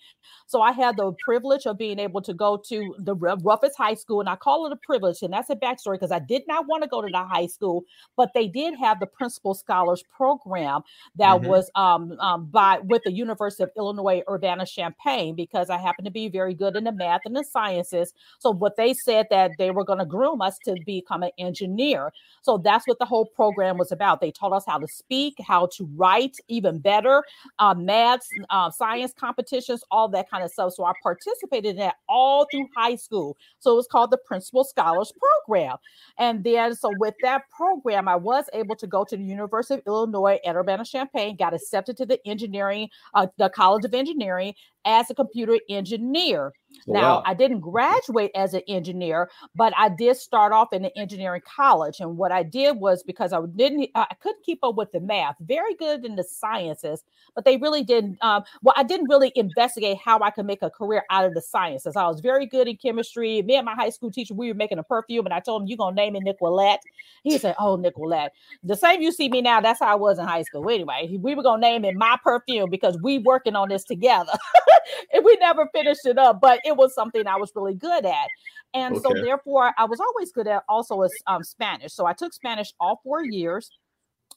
So 0.46 0.60
I 0.60 0.72
had 0.72 0.96
the 0.96 1.12
privilege 1.24 1.66
of 1.66 1.78
being 1.78 1.98
able 1.98 2.22
to 2.22 2.34
go 2.34 2.60
to 2.68 2.94
the 2.98 3.14
roughest 3.14 3.76
high 3.76 3.94
school, 3.94 4.20
and 4.20 4.28
I 4.28 4.36
call 4.36 4.66
it 4.66 4.72
a 4.72 4.76
privilege, 4.76 5.22
and 5.22 5.32
that's 5.32 5.50
a 5.50 5.56
backstory 5.56 5.94
because 5.94 6.12
I 6.12 6.18
did 6.18 6.42
not 6.46 6.66
want 6.66 6.82
to 6.82 6.88
go 6.88 7.00
to 7.00 7.08
the 7.10 7.24
high 7.24 7.46
school, 7.46 7.84
but 8.16 8.30
they 8.34 8.48
did 8.48 8.74
have 8.78 9.00
the 9.00 9.06
Principal 9.06 9.54
Scholars 9.54 10.02
Program 10.14 10.82
that 11.16 11.40
mm-hmm. 11.40 11.48
was 11.48 11.70
um, 11.74 12.12
um, 12.20 12.46
by 12.46 12.78
with 12.80 13.02
the 13.04 13.12
University 13.12 13.62
of 13.62 13.70
Illinois 13.76 14.22
Urbana 14.28 14.66
Champaign 14.66 15.34
because 15.34 15.70
I 15.70 15.78
happened 15.78 16.06
to 16.06 16.10
be 16.10 16.28
very 16.28 16.54
good 16.54 16.73
good 16.74 16.78
in 16.78 16.84
the 16.84 16.92
math 16.92 17.22
and 17.24 17.36
the 17.36 17.44
sciences. 17.44 18.12
So 18.38 18.50
what 18.50 18.76
they 18.76 18.94
said 18.94 19.26
that 19.30 19.52
they 19.58 19.70
were 19.70 19.84
going 19.84 19.98
to 19.98 20.04
groom 20.04 20.42
us 20.42 20.58
to 20.64 20.76
become 20.84 21.22
an 21.22 21.30
engineer. 21.38 22.12
So 22.42 22.58
that's 22.58 22.86
what 22.86 22.98
the 22.98 23.04
whole 23.04 23.26
program 23.26 23.78
was 23.78 23.92
about. 23.92 24.20
They 24.20 24.30
taught 24.30 24.52
us 24.52 24.64
how 24.66 24.78
to 24.78 24.88
speak, 24.88 25.36
how 25.46 25.68
to 25.76 25.88
write 25.96 26.36
even 26.48 26.78
better, 26.78 27.24
uh, 27.58 27.74
maths, 27.74 28.28
uh, 28.50 28.70
science 28.70 29.12
competitions, 29.18 29.82
all 29.90 30.08
that 30.08 30.30
kind 30.30 30.44
of 30.44 30.50
stuff. 30.50 30.74
So 30.74 30.84
I 30.84 30.92
participated 31.02 31.72
in 31.72 31.76
that 31.76 31.96
all 32.08 32.46
through 32.50 32.68
high 32.76 32.96
school. 32.96 33.36
So 33.60 33.72
it 33.72 33.76
was 33.76 33.86
called 33.86 34.10
the 34.10 34.18
Principal 34.18 34.64
Scholars 34.64 35.12
Program. 35.46 35.76
And 36.18 36.44
then, 36.44 36.74
so 36.74 36.92
with 36.98 37.14
that 37.22 37.42
program, 37.50 38.08
I 38.08 38.16
was 38.16 38.46
able 38.52 38.76
to 38.76 38.86
go 38.86 39.04
to 39.04 39.16
the 39.16 39.22
University 39.24 39.74
of 39.74 39.82
Illinois 39.86 40.38
at 40.44 40.56
Urbana 40.56 40.84
Champaign, 40.84 41.36
got 41.36 41.54
accepted 41.54 41.96
to 41.98 42.06
the 42.06 42.18
engineering, 42.26 42.88
uh, 43.14 43.26
the 43.38 43.48
College 43.48 43.84
of 43.84 43.94
Engineering 43.94 44.54
as 44.84 45.10
a 45.10 45.14
computer 45.14 45.58
engineer. 45.68 46.52
Oh, 46.88 46.92
now, 46.92 47.16
wow. 47.16 47.22
I 47.26 47.34
didn't 47.34 47.60
graduate 47.60 48.30
as 48.34 48.54
an 48.54 48.62
engineer, 48.68 49.30
but 49.54 49.72
I 49.76 49.88
did 49.88 50.16
start 50.16 50.52
off 50.52 50.72
in 50.72 50.84
an 50.84 50.90
engineering 50.96 51.42
college. 51.44 52.00
And 52.00 52.16
what 52.16 52.32
I 52.32 52.42
did 52.42 52.76
was 52.76 53.02
because 53.02 53.32
I 53.32 53.40
didn't, 53.54 53.90
I 53.94 54.14
couldn't 54.20 54.44
keep 54.44 54.60
up 54.62 54.74
with 54.76 54.92
the 54.92 55.00
math, 55.00 55.36
very 55.40 55.74
good 55.74 56.04
in 56.04 56.16
the 56.16 56.24
sciences, 56.24 57.02
but 57.34 57.44
they 57.44 57.56
really 57.56 57.82
didn't. 57.82 58.18
Um, 58.22 58.44
well, 58.62 58.74
I 58.76 58.82
didn't 58.82 59.08
really 59.08 59.32
investigate 59.34 59.98
how 60.04 60.20
I 60.20 60.30
could 60.30 60.46
make 60.46 60.62
a 60.62 60.70
career 60.70 61.04
out 61.10 61.24
of 61.24 61.34
the 61.34 61.42
sciences. 61.42 61.96
I 61.96 62.06
was 62.06 62.20
very 62.20 62.46
good 62.46 62.68
in 62.68 62.76
chemistry. 62.76 63.42
Me 63.42 63.56
and 63.56 63.64
my 63.64 63.74
high 63.74 63.90
school 63.90 64.10
teacher, 64.10 64.34
we 64.34 64.48
were 64.48 64.54
making 64.54 64.78
a 64.78 64.82
perfume, 64.82 65.26
and 65.26 65.34
I 65.34 65.40
told 65.40 65.62
him, 65.62 65.68
"You're 65.68 65.78
gonna 65.78 65.96
name 65.96 66.16
it 66.16 66.24
Nickquolette." 66.24 66.80
He 67.22 67.38
said, 67.38 67.54
"Oh, 67.58 67.76
Nickquolette." 67.76 68.30
The 68.62 68.76
same 68.76 69.02
you 69.02 69.12
see 69.12 69.28
me 69.28 69.40
now. 69.40 69.60
That's 69.60 69.80
how 69.80 69.86
I 69.86 69.94
was 69.94 70.18
in 70.18 70.26
high 70.26 70.42
school. 70.42 70.68
Anyway, 70.68 71.16
we 71.20 71.34
were 71.34 71.42
gonna 71.42 71.60
name 71.60 71.84
it 71.84 71.94
my 71.94 72.18
perfume 72.22 72.70
because 72.70 72.98
we 73.02 73.18
working 73.18 73.56
on 73.56 73.68
this 73.68 73.84
together. 73.84 74.32
and 75.12 75.24
we 75.24 75.36
never 75.36 75.68
finished 75.72 76.06
it 76.06 76.18
up, 76.18 76.40
but 76.40 76.60
it 76.64 76.76
was 76.76 76.94
something 76.94 77.26
I 77.26 77.36
was 77.36 77.52
really 77.54 77.74
good 77.74 78.04
at. 78.04 78.28
And 78.72 78.96
okay. 78.96 79.02
so 79.02 79.22
therefore 79.22 79.72
I 79.78 79.84
was 79.84 80.00
always 80.00 80.32
good 80.32 80.48
at 80.48 80.64
also 80.68 81.02
as 81.02 81.12
um, 81.26 81.42
Spanish. 81.44 81.92
So 81.92 82.06
I 82.06 82.12
took 82.12 82.32
Spanish 82.32 82.72
all 82.80 83.00
four 83.04 83.24
years. 83.24 83.70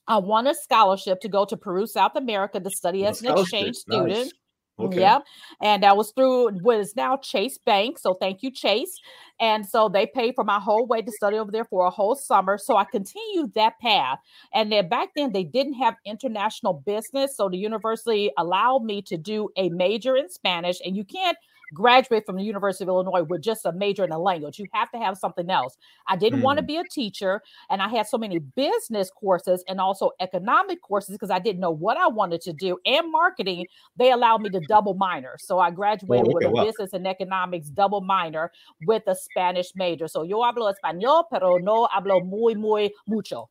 I 0.07 0.17
won 0.17 0.47
a 0.47 0.53
scholarship 0.53 1.19
to 1.21 1.29
go 1.29 1.45
to 1.45 1.57
Peru, 1.57 1.85
South 1.85 2.15
America 2.15 2.59
to 2.59 2.69
study 2.69 3.05
as 3.05 3.21
an 3.21 3.37
exchange 3.37 3.75
student. 3.75 4.09
Nice. 4.09 4.31
Okay. 4.79 4.99
Yep. 4.99 5.23
And 5.61 5.81
that 5.81 5.97
was 5.97 6.11
through 6.11 6.51
what 6.59 6.79
is 6.79 6.95
now 6.95 7.17
Chase 7.17 7.57
Bank. 7.57 7.97
So 7.97 8.13
thank 8.13 8.43
you, 8.43 8.51
Chase. 8.51 8.95
And 9.39 9.65
so 9.65 9.89
they 9.89 10.05
paid 10.05 10.35
for 10.35 10.43
my 10.43 10.59
whole 10.59 10.85
way 10.85 11.01
to 11.01 11.11
study 11.11 11.37
over 11.37 11.51
there 11.51 11.65
for 11.65 11.87
a 11.87 11.89
whole 11.89 12.15
summer. 12.15 12.59
So 12.59 12.77
I 12.77 12.83
continued 12.83 13.55
that 13.55 13.79
path. 13.79 14.19
And 14.53 14.71
then 14.71 14.87
back 14.87 15.09
then 15.15 15.33
they 15.33 15.43
didn't 15.43 15.73
have 15.75 15.95
international 16.05 16.73
business. 16.85 17.35
So 17.35 17.49
the 17.49 17.57
university 17.57 18.31
allowed 18.37 18.83
me 18.83 19.01
to 19.03 19.17
do 19.17 19.49
a 19.57 19.69
major 19.69 20.15
in 20.15 20.29
Spanish. 20.29 20.77
And 20.85 20.95
you 20.95 21.03
can't 21.03 21.37
graduate 21.73 22.25
from 22.25 22.35
the 22.37 22.43
University 22.43 22.83
of 22.83 22.89
Illinois 22.89 23.23
with 23.23 23.41
just 23.41 23.65
a 23.65 23.71
major 23.71 24.03
in 24.03 24.11
a 24.11 24.19
language. 24.19 24.59
You 24.59 24.65
have 24.73 24.91
to 24.91 24.97
have 24.97 25.17
something 25.17 25.49
else. 25.49 25.77
I 26.07 26.15
didn't 26.15 26.39
mm. 26.39 26.43
want 26.43 26.57
to 26.57 26.63
be 26.63 26.77
a 26.77 26.83
teacher, 26.83 27.41
and 27.69 27.81
I 27.81 27.87
had 27.87 28.07
so 28.07 28.17
many 28.17 28.39
business 28.39 29.09
courses 29.09 29.63
and 29.67 29.79
also 29.79 30.11
economic 30.19 30.81
courses 30.81 31.15
because 31.15 31.29
I 31.29 31.39
didn't 31.39 31.59
know 31.59 31.71
what 31.71 31.97
I 31.97 32.07
wanted 32.07 32.41
to 32.41 32.53
do 32.53 32.77
and 32.85 33.11
marketing. 33.11 33.65
They 33.95 34.11
allowed 34.11 34.41
me 34.41 34.49
to 34.51 34.59
double 34.67 34.93
minor, 34.93 35.35
so 35.39 35.59
I 35.59 35.71
graduated 35.71 36.27
oh, 36.27 36.37
okay, 36.37 36.45
with 36.45 36.45
a 36.45 36.49
wow. 36.49 36.65
business 36.65 36.93
and 36.93 37.07
economics 37.07 37.69
double 37.69 38.01
minor 38.01 38.51
with 38.85 39.03
a 39.07 39.15
Spanish 39.15 39.71
major. 39.75 40.07
So 40.07 40.23
yo 40.23 40.41
hablo 40.41 40.73
español, 40.73 41.25
pero 41.31 41.57
no 41.57 41.87
hablo 41.87 42.25
muy 42.25 42.55
muy 42.55 42.91
mucho. 43.07 43.49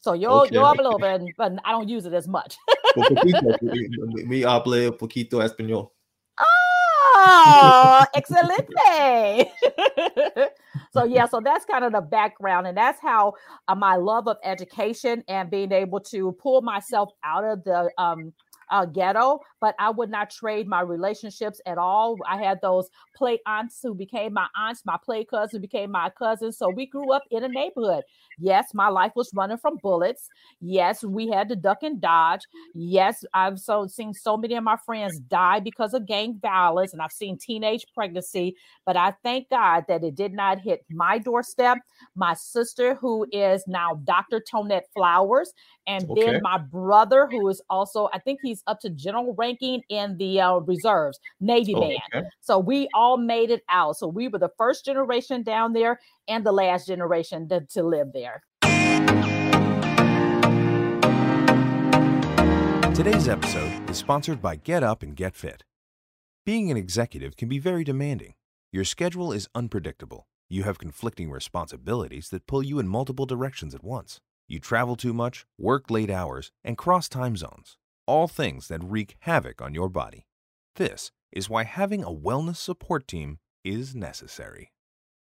So 0.00 0.12
yo, 0.12 0.42
okay. 0.42 0.54
yo 0.54 0.62
hablo, 0.62 0.98
but, 1.00 1.22
but 1.36 1.52
I 1.64 1.72
don't 1.72 1.88
use 1.88 2.06
it 2.06 2.14
as 2.14 2.28
much. 2.28 2.56
mi 4.26 4.42
hable 4.42 4.92
poquito 4.92 5.42
español. 5.42 5.95
Oh, 7.28 8.04
excelente. 8.14 9.50
so 10.92 11.04
yeah, 11.04 11.26
so 11.26 11.40
that's 11.42 11.64
kind 11.64 11.84
of 11.84 11.92
the 11.92 12.00
background, 12.00 12.66
and 12.66 12.76
that's 12.76 13.00
how 13.00 13.34
uh, 13.66 13.74
my 13.74 13.96
love 13.96 14.28
of 14.28 14.36
education 14.44 15.24
and 15.26 15.50
being 15.50 15.72
able 15.72 16.00
to 16.00 16.32
pull 16.40 16.62
myself 16.62 17.10
out 17.24 17.44
of 17.44 17.64
the 17.64 17.90
um, 17.98 18.32
uh, 18.70 18.84
ghetto, 18.84 19.40
but 19.60 19.74
I 19.78 19.90
would 19.90 20.10
not 20.10 20.30
trade 20.30 20.66
my 20.66 20.80
relationships 20.80 21.60
at 21.66 21.78
all. 21.78 22.16
I 22.28 22.42
had 22.42 22.60
those 22.62 22.88
play 23.14 23.38
aunts 23.46 23.80
who 23.82 23.94
became 23.94 24.32
my 24.32 24.46
aunts, 24.56 24.82
my 24.84 24.96
play 25.04 25.24
cousins 25.24 25.60
became 25.60 25.90
my 25.90 26.10
cousins. 26.10 26.58
So 26.58 26.70
we 26.70 26.86
grew 26.86 27.12
up 27.12 27.22
in 27.30 27.44
a 27.44 27.48
neighborhood. 27.48 28.04
Yes, 28.38 28.72
my 28.74 28.88
life 28.88 29.12
was 29.16 29.30
running 29.34 29.56
from 29.56 29.78
bullets. 29.82 30.28
Yes, 30.60 31.02
we 31.02 31.28
had 31.28 31.48
to 31.48 31.56
duck 31.56 31.82
and 31.82 32.00
dodge. 32.00 32.42
Yes, 32.74 33.24
I've 33.32 33.58
so 33.58 33.86
seen 33.86 34.12
so 34.12 34.36
many 34.36 34.54
of 34.54 34.64
my 34.64 34.76
friends 34.84 35.18
die 35.20 35.60
because 35.60 35.94
of 35.94 36.06
gang 36.06 36.38
violence, 36.40 36.92
and 36.92 37.00
I've 37.00 37.12
seen 37.12 37.38
teenage 37.38 37.86
pregnancy. 37.94 38.56
But 38.84 38.96
I 38.96 39.14
thank 39.22 39.48
God 39.50 39.84
that 39.88 40.04
it 40.04 40.14
did 40.14 40.32
not 40.32 40.60
hit 40.60 40.84
my 40.90 41.18
doorstep. 41.18 41.78
My 42.14 42.34
sister, 42.34 42.94
who 42.94 43.26
is 43.32 43.64
now 43.66 44.00
Dr. 44.04 44.40
Tonette 44.40 44.88
Flowers, 44.94 45.52
and 45.86 46.08
okay. 46.10 46.26
then 46.26 46.40
my 46.42 46.58
brother, 46.58 47.28
who 47.30 47.48
is 47.48 47.62
also, 47.70 48.08
I 48.12 48.18
think 48.18 48.40
he's 48.42 48.62
up 48.66 48.80
to 48.80 48.90
general 48.90 49.34
ranking 49.38 49.82
in 49.88 50.16
the 50.16 50.40
uh, 50.40 50.56
reserves, 50.56 51.18
Navy 51.40 51.74
oh, 51.74 51.80
band. 51.80 52.00
Okay. 52.14 52.26
So 52.40 52.58
we 52.58 52.88
all 52.94 53.16
made 53.16 53.50
it 53.50 53.62
out. 53.68 53.96
So 53.96 54.08
we 54.08 54.28
were 54.28 54.38
the 54.38 54.50
first 54.58 54.84
generation 54.84 55.42
down 55.42 55.72
there 55.72 56.00
and 56.28 56.44
the 56.44 56.52
last 56.52 56.86
generation 56.86 57.48
to, 57.48 57.60
to 57.70 57.82
live 57.82 58.08
there. 58.12 58.42
Today's 62.94 63.28
episode 63.28 63.90
is 63.90 63.98
sponsored 63.98 64.40
by 64.40 64.56
Get 64.56 64.82
Up 64.82 65.02
and 65.02 65.14
Get 65.14 65.36
Fit. 65.36 65.64
Being 66.44 66.70
an 66.70 66.76
executive 66.76 67.36
can 67.36 67.48
be 67.48 67.58
very 67.58 67.84
demanding. 67.84 68.34
Your 68.72 68.84
schedule 68.84 69.32
is 69.32 69.48
unpredictable. 69.54 70.26
You 70.48 70.62
have 70.62 70.78
conflicting 70.78 71.30
responsibilities 71.30 72.30
that 72.30 72.46
pull 72.46 72.62
you 72.62 72.78
in 72.78 72.88
multiple 72.88 73.26
directions 73.26 73.74
at 73.74 73.84
once. 73.84 74.20
You 74.48 74.60
travel 74.60 74.96
too 74.96 75.12
much, 75.12 75.44
work 75.58 75.90
late 75.90 76.10
hours, 76.10 76.52
and 76.62 76.78
cross 76.78 77.08
time 77.08 77.36
zones, 77.36 77.76
all 78.06 78.28
things 78.28 78.68
that 78.68 78.84
wreak 78.84 79.16
havoc 79.20 79.60
on 79.60 79.74
your 79.74 79.88
body. 79.88 80.26
This 80.76 81.10
is 81.32 81.50
why 81.50 81.64
having 81.64 82.04
a 82.04 82.10
wellness 82.10 82.56
support 82.56 83.08
team 83.08 83.38
is 83.64 83.94
necessary. 83.94 84.72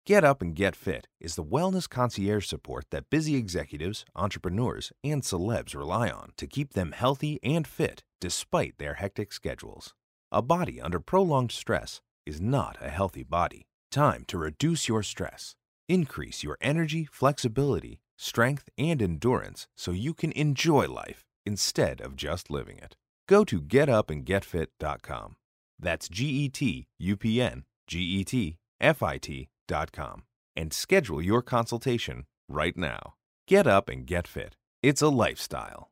Get 0.06 0.24
Up 0.24 0.40
and 0.40 0.54
Get 0.54 0.74
Fit 0.76 1.08
is 1.20 1.34
the 1.34 1.44
wellness 1.44 1.88
concierge 1.88 2.46
support 2.46 2.86
that 2.90 3.10
busy 3.10 3.34
executives, 3.36 4.04
entrepreneurs, 4.16 4.92
and 5.04 5.22
celebs 5.22 5.74
rely 5.74 6.08
on 6.08 6.32
to 6.36 6.46
keep 6.46 6.72
them 6.72 6.92
healthy 6.92 7.38
and 7.42 7.66
fit 7.66 8.02
despite 8.20 8.78
their 8.78 8.94
hectic 8.94 9.32
schedules. 9.32 9.94
A 10.32 10.40
body 10.40 10.80
under 10.80 11.00
prolonged 11.00 11.52
stress 11.52 12.00
is 12.24 12.40
not 12.40 12.76
a 12.80 12.88
healthy 12.88 13.22
body. 13.22 13.66
Time 13.90 14.24
to 14.28 14.38
reduce 14.38 14.88
your 14.88 15.02
stress, 15.02 15.54
increase 15.88 16.42
your 16.42 16.56
energy, 16.60 17.08
flexibility, 17.10 18.00
strength, 18.20 18.68
and 18.78 19.00
endurance 19.00 19.66
so 19.76 19.90
you 19.90 20.14
can 20.14 20.32
enjoy 20.32 20.86
life 20.86 21.24
instead 21.44 22.00
of 22.00 22.16
just 22.16 22.50
living 22.50 22.78
it. 22.78 22.96
Go 23.26 23.44
to 23.44 23.60
getupandgetfit.com. 23.60 25.36
That's 25.78 26.08
G 26.08 26.26
E 26.26 26.48
T 26.48 26.86
U 26.98 27.16
P 27.16 27.40
N 27.40 27.64
G 27.86 27.98
E 27.98 28.24
T 28.24 28.56
F 28.80 29.02
I 29.02 29.18
T.com 29.18 30.22
and 30.56 30.72
schedule 30.72 31.22
your 31.22 31.42
consultation 31.42 32.26
right 32.48 32.76
now. 32.76 33.14
Get 33.46 33.66
up 33.66 33.88
and 33.88 34.06
get 34.06 34.28
fit. 34.28 34.56
It's 34.82 35.02
a 35.02 35.08
lifestyle. 35.08 35.89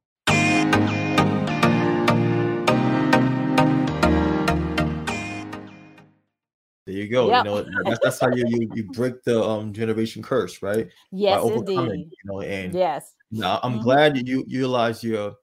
There 6.88 6.96
you 6.96 7.06
go. 7.06 7.28
Yep. 7.28 7.44
You 7.44 7.50
know, 7.50 7.66
that's, 7.84 8.00
that's 8.02 8.18
how 8.18 8.34
you, 8.34 8.46
you 8.48 8.70
you 8.74 8.84
break 8.84 9.22
the 9.22 9.44
um 9.44 9.74
generation 9.74 10.22
curse, 10.22 10.62
right? 10.62 10.88
Yes, 11.12 11.44
indeed. 11.44 11.76
You 11.76 12.08
know, 12.24 12.40
and 12.40 12.72
yes. 12.72 13.14
Now 13.30 13.60
I'm 13.62 13.74
mm-hmm. 13.74 13.82
glad 13.82 14.16
you, 14.16 14.22
you 14.24 14.44
utilize 14.48 15.04
your 15.04 15.34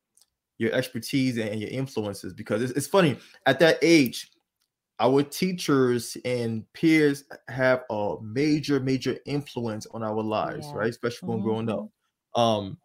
your 0.57 0.73
expertise 0.73 1.37
and 1.37 1.61
your 1.61 1.69
influences 1.69 2.33
because 2.33 2.63
it's, 2.63 2.73
it's 2.73 2.87
funny 2.87 3.19
at 3.45 3.59
that 3.59 3.77
age 3.83 4.31
our 4.99 5.21
teachers 5.21 6.17
and 6.25 6.63
peers 6.73 7.25
have 7.49 7.83
a 7.91 8.15
major 8.23 8.79
major 8.79 9.17
influence 9.27 9.85
on 9.91 10.01
our 10.01 10.23
lives 10.23 10.65
yeah. 10.67 10.75
right 10.75 10.89
especially 10.89 11.27
when 11.27 11.39
mm-hmm. 11.39 11.47
growing 11.47 11.69
up 11.69 11.89
mm-hmm. 12.35 12.41
um 12.41 12.77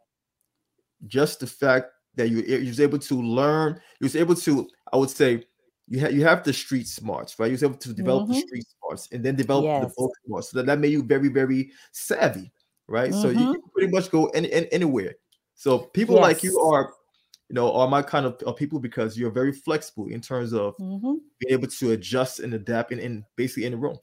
just 1.07 1.39
the 1.39 1.47
fact 1.47 1.93
that 2.17 2.29
you 2.29 2.39
you 2.43 2.67
was 2.67 2.81
able 2.81 2.99
to 2.99 3.23
learn 3.23 3.81
you 4.01 4.05
was 4.05 4.17
able 4.17 4.35
to 4.35 4.69
i 4.93 4.97
would 4.97 5.09
say 5.09 5.45
you 5.91 5.99
have 5.99 6.13
you 6.13 6.23
have 6.23 6.45
the 6.45 6.53
street 6.53 6.87
smarts, 6.87 7.37
right? 7.39 7.47
You 7.47 7.53
was 7.53 7.65
able 7.65 7.75
to 7.75 7.93
develop 7.93 8.25
mm-hmm. 8.25 8.35
the 8.35 8.41
street 8.41 8.65
smarts 8.79 9.09
and 9.11 9.25
then 9.25 9.35
develop 9.35 9.65
yes. 9.65 9.83
the 9.83 9.95
book 9.97 10.13
smarts. 10.25 10.51
So 10.51 10.59
that, 10.59 10.67
that 10.67 10.79
made 10.79 10.93
you 10.93 11.03
very, 11.03 11.29
very 11.29 11.73
savvy, 11.91 12.53
right? 12.87 13.11
Mm-hmm. 13.11 13.21
So 13.21 13.29
you 13.31 13.39
mm-hmm. 13.39 13.53
can 13.55 13.63
pretty 13.75 13.93
much 13.93 14.11
go 14.11 14.27
any, 14.27 14.51
any 14.53 14.73
anywhere. 14.73 15.17
So 15.57 15.79
people 15.79 16.15
yes. 16.15 16.23
like 16.23 16.43
you 16.45 16.61
are, 16.61 16.93
you 17.49 17.55
know, 17.55 17.73
are 17.73 17.89
my 17.89 18.03
kind 18.03 18.25
of, 18.25 18.41
of, 18.45 18.57
people 18.57 18.79
because 18.79 19.19
you're 19.19 19.33
very 19.33 19.53
flexible 19.53 20.07
in 20.07 20.21
terms 20.21 20.55
of 20.55 20.77
mm-hmm. 20.77 21.15
being 21.41 21.59
able 21.59 21.67
to 21.67 21.91
adjust 21.91 22.39
and 22.39 22.55
adapt 22.55 22.93
in, 22.93 23.01
in 23.01 23.25
basically 23.35 23.65
in 23.65 23.73
the 23.73 23.79
room. 23.79 23.99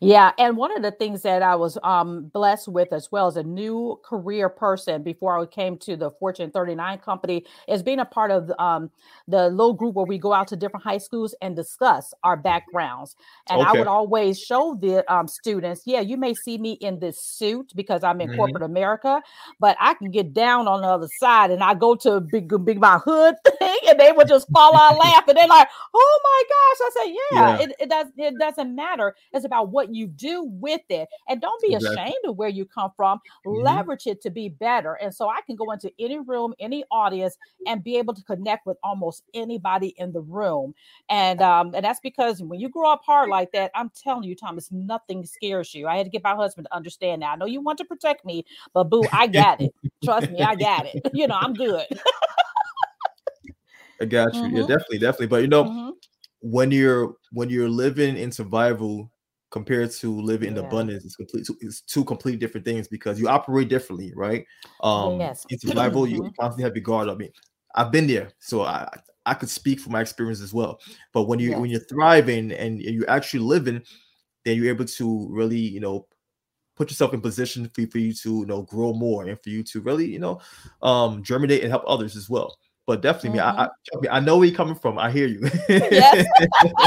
Yeah, 0.00 0.32
and 0.38 0.56
one 0.56 0.76
of 0.76 0.82
the 0.82 0.90
things 0.90 1.22
that 1.22 1.42
I 1.42 1.54
was 1.54 1.78
um, 1.82 2.24
blessed 2.32 2.68
with 2.68 2.92
as 2.92 3.10
well 3.12 3.26
as 3.26 3.36
a 3.36 3.42
new 3.42 4.00
career 4.04 4.48
person 4.48 5.02
before 5.02 5.38
I 5.38 5.46
came 5.46 5.76
to 5.78 5.96
the 5.96 6.10
Fortune 6.10 6.50
39 6.50 6.98
company 6.98 7.44
is 7.68 7.82
being 7.82 8.00
a 8.00 8.04
part 8.04 8.30
of 8.30 8.50
um, 8.58 8.90
the 9.28 9.48
little 9.48 9.72
group 9.72 9.94
where 9.94 10.04
we 10.04 10.18
go 10.18 10.32
out 10.32 10.48
to 10.48 10.56
different 10.56 10.84
high 10.84 10.98
schools 10.98 11.34
and 11.40 11.54
discuss 11.54 12.12
our 12.24 12.36
backgrounds. 12.36 13.16
And 13.48 13.60
okay. 13.60 13.70
I 13.70 13.72
would 13.78 13.86
always 13.86 14.40
show 14.40 14.76
the 14.80 15.10
um, 15.12 15.28
students, 15.28 15.82
yeah, 15.86 16.00
you 16.00 16.16
may 16.16 16.34
see 16.34 16.58
me 16.58 16.72
in 16.72 16.98
this 16.98 17.22
suit 17.22 17.72
because 17.76 18.02
I'm 18.02 18.20
in 18.20 18.28
mm-hmm. 18.28 18.36
corporate 18.36 18.64
America, 18.64 19.22
but 19.60 19.76
I 19.80 19.94
can 19.94 20.10
get 20.10 20.32
down 20.32 20.66
on 20.68 20.82
the 20.82 20.88
other 20.88 21.08
side 21.18 21.50
and 21.50 21.62
I 21.62 21.74
go 21.74 21.94
to 21.96 22.20
big 22.20 22.52
big 22.64 22.80
my 22.80 22.98
hood 22.98 23.36
thing 23.58 23.78
and 23.88 24.00
they 24.00 24.12
would 24.12 24.28
just 24.28 24.48
fall 24.50 24.76
out 24.76 24.98
laughing. 24.98 25.30
And 25.30 25.38
they're 25.38 25.46
like, 25.46 25.68
oh 25.94 26.20
my 26.24 26.42
gosh. 26.48 26.78
I 26.82 26.90
said, 26.92 27.12
yeah, 27.12 27.58
yeah. 27.58 27.62
It, 27.62 27.72
it 27.80 27.88
does 27.88 28.06
it 28.16 28.34
doesn't 28.38 28.74
matter. 28.74 29.14
It's 29.32 29.44
about 29.52 29.70
what 29.70 29.94
you 29.94 30.06
do 30.06 30.44
with 30.44 30.80
it. 30.88 31.08
And 31.28 31.40
don't 31.40 31.60
be 31.62 31.74
exactly. 31.74 32.02
ashamed 32.02 32.24
of 32.24 32.36
where 32.36 32.48
you 32.48 32.64
come 32.64 32.90
from. 32.96 33.18
Mm-hmm. 33.46 33.62
Leverage 33.62 34.06
it 34.06 34.22
to 34.22 34.30
be 34.30 34.48
better. 34.48 34.94
And 34.94 35.14
so 35.14 35.28
I 35.28 35.40
can 35.46 35.56
go 35.56 35.70
into 35.72 35.92
any 35.98 36.18
room, 36.18 36.54
any 36.58 36.84
audience, 36.90 37.36
and 37.66 37.84
be 37.84 37.96
able 37.96 38.14
to 38.14 38.22
connect 38.24 38.66
with 38.66 38.76
almost 38.82 39.24
anybody 39.34 39.94
in 39.98 40.12
the 40.12 40.20
room. 40.20 40.74
And 41.08 41.42
um, 41.42 41.74
and 41.74 41.84
that's 41.84 42.00
because 42.00 42.42
when 42.42 42.60
you 42.60 42.68
grow 42.68 42.92
up 42.92 43.02
hard 43.04 43.28
like 43.28 43.52
that, 43.52 43.70
I'm 43.74 43.90
telling 43.90 44.24
you, 44.24 44.34
Thomas, 44.34 44.70
nothing 44.72 45.24
scares 45.24 45.74
you. 45.74 45.86
I 45.86 45.96
had 45.96 46.06
to 46.06 46.10
get 46.10 46.24
my 46.24 46.34
husband 46.34 46.66
to 46.70 46.76
understand 46.76 47.22
that. 47.22 47.32
I 47.32 47.36
know 47.36 47.46
you 47.46 47.60
want 47.60 47.78
to 47.78 47.84
protect 47.84 48.24
me, 48.24 48.44
but 48.72 48.84
boo, 48.84 49.04
I 49.12 49.26
got 49.26 49.60
it. 49.60 49.74
Trust 50.04 50.30
me, 50.30 50.40
I 50.40 50.54
got 50.54 50.86
it. 50.86 51.02
You 51.12 51.26
know, 51.26 51.36
I'm 51.38 51.52
good. 51.52 51.86
I 54.00 54.04
got 54.06 54.34
you. 54.34 54.42
Mm-hmm. 54.42 54.56
Yeah, 54.56 54.62
definitely, 54.62 54.98
definitely. 54.98 55.26
But 55.26 55.42
you 55.42 55.48
know, 55.48 55.64
mm-hmm. 55.64 55.90
when 56.40 56.70
you're 56.70 57.14
when 57.32 57.50
you're 57.50 57.68
living 57.68 58.16
in 58.16 58.32
survival 58.32 59.10
compared 59.52 59.90
to 59.90 60.18
living 60.20 60.48
in 60.48 60.58
abundance 60.58 61.04
it's 61.04 61.14
complete 61.14 61.46
it's 61.60 61.82
two 61.82 62.04
completely 62.04 62.38
different 62.38 62.64
things 62.64 62.88
because 62.88 63.20
you 63.20 63.28
operate 63.28 63.68
differently 63.68 64.12
right 64.16 64.46
um 64.82 65.20
yes. 65.20 65.44
in 65.50 65.58
survival 65.58 66.08
you 66.08 66.22
mm-hmm. 66.22 66.40
constantly 66.40 66.64
have 66.64 66.74
your 66.74 66.82
guard 66.82 67.08
up 67.08 67.16
I 67.16 67.18
mean, 67.18 67.32
i've 67.74 67.92
been 67.92 68.06
there 68.06 68.32
so 68.40 68.62
i 68.62 68.88
i 69.26 69.34
could 69.34 69.50
speak 69.50 69.78
from 69.78 69.92
my 69.92 70.00
experience 70.00 70.40
as 70.40 70.54
well 70.54 70.80
but 71.12 71.24
when 71.24 71.38
you 71.38 71.50
yes. 71.50 71.60
when 71.60 71.70
you're 71.70 71.80
thriving 71.80 72.50
and 72.50 72.80
you're 72.80 73.08
actually 73.10 73.40
living 73.40 73.82
then 74.44 74.56
you're 74.56 74.74
able 74.74 74.86
to 74.86 75.28
really 75.30 75.60
you 75.60 75.80
know 75.80 76.06
put 76.74 76.90
yourself 76.90 77.12
in 77.12 77.20
position 77.20 77.68
for, 77.74 77.86
for 77.88 77.98
you 77.98 78.14
to 78.14 78.40
you 78.40 78.46
know 78.46 78.62
grow 78.62 78.94
more 78.94 79.28
and 79.28 79.38
for 79.42 79.50
you 79.50 79.62
to 79.64 79.82
really 79.82 80.06
you 80.06 80.18
know 80.18 80.40
um 80.80 81.22
germinate 81.22 81.62
and 81.62 81.70
help 81.70 81.84
others 81.86 82.16
as 82.16 82.30
well 82.30 82.56
but 82.86 83.00
definitely, 83.00 83.38
mm-hmm. 83.38 83.56
me, 83.58 84.08
I, 84.10 84.14
I, 84.14 84.16
I 84.16 84.20
know 84.20 84.38
where 84.38 84.48
you're 84.48 84.56
coming 84.56 84.74
from. 84.74 84.98
I 84.98 85.10
hear 85.10 85.26
you. 85.26 85.40
yes, 85.68 86.26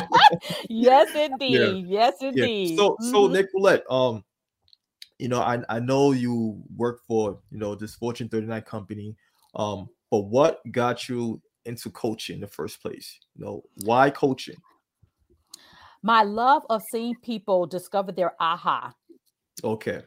yes, 0.70 1.16
indeed, 1.16 1.88
yeah. 1.88 2.00
yes, 2.00 2.14
indeed. 2.22 2.72
Yeah. 2.72 2.76
So, 2.76 2.90
mm-hmm. 2.92 3.12
so 3.12 3.30
Nickquolette, 3.30 3.84
um, 3.90 4.24
you 5.20 5.30
know, 5.30 5.40
I 5.40 5.60
I 5.70 5.80
know 5.80 6.12
you 6.12 6.62
work 6.76 7.02
for 7.08 7.40
you 7.50 7.58
know 7.58 7.76
this 7.76 7.96
Fortune 7.96 8.28
39 8.28 8.62
company, 8.64 9.16
um, 9.56 9.88
but 10.12 10.26
what 10.26 10.60
got 10.72 11.08
you 11.08 11.42
into 11.66 11.90
coaching 11.92 12.36
in 12.36 12.42
the 12.42 12.48
first 12.48 12.82
place? 12.82 13.18
You 13.36 13.46
know, 13.46 13.64
why 13.84 14.10
coaching? 14.10 14.58
My 16.04 16.24
love 16.24 16.64
of 16.70 16.84
seeing 16.92 17.16
people 17.24 17.66
discover 17.66 18.12
their 18.12 18.34
aha. 18.40 18.94
Okay. 19.64 20.04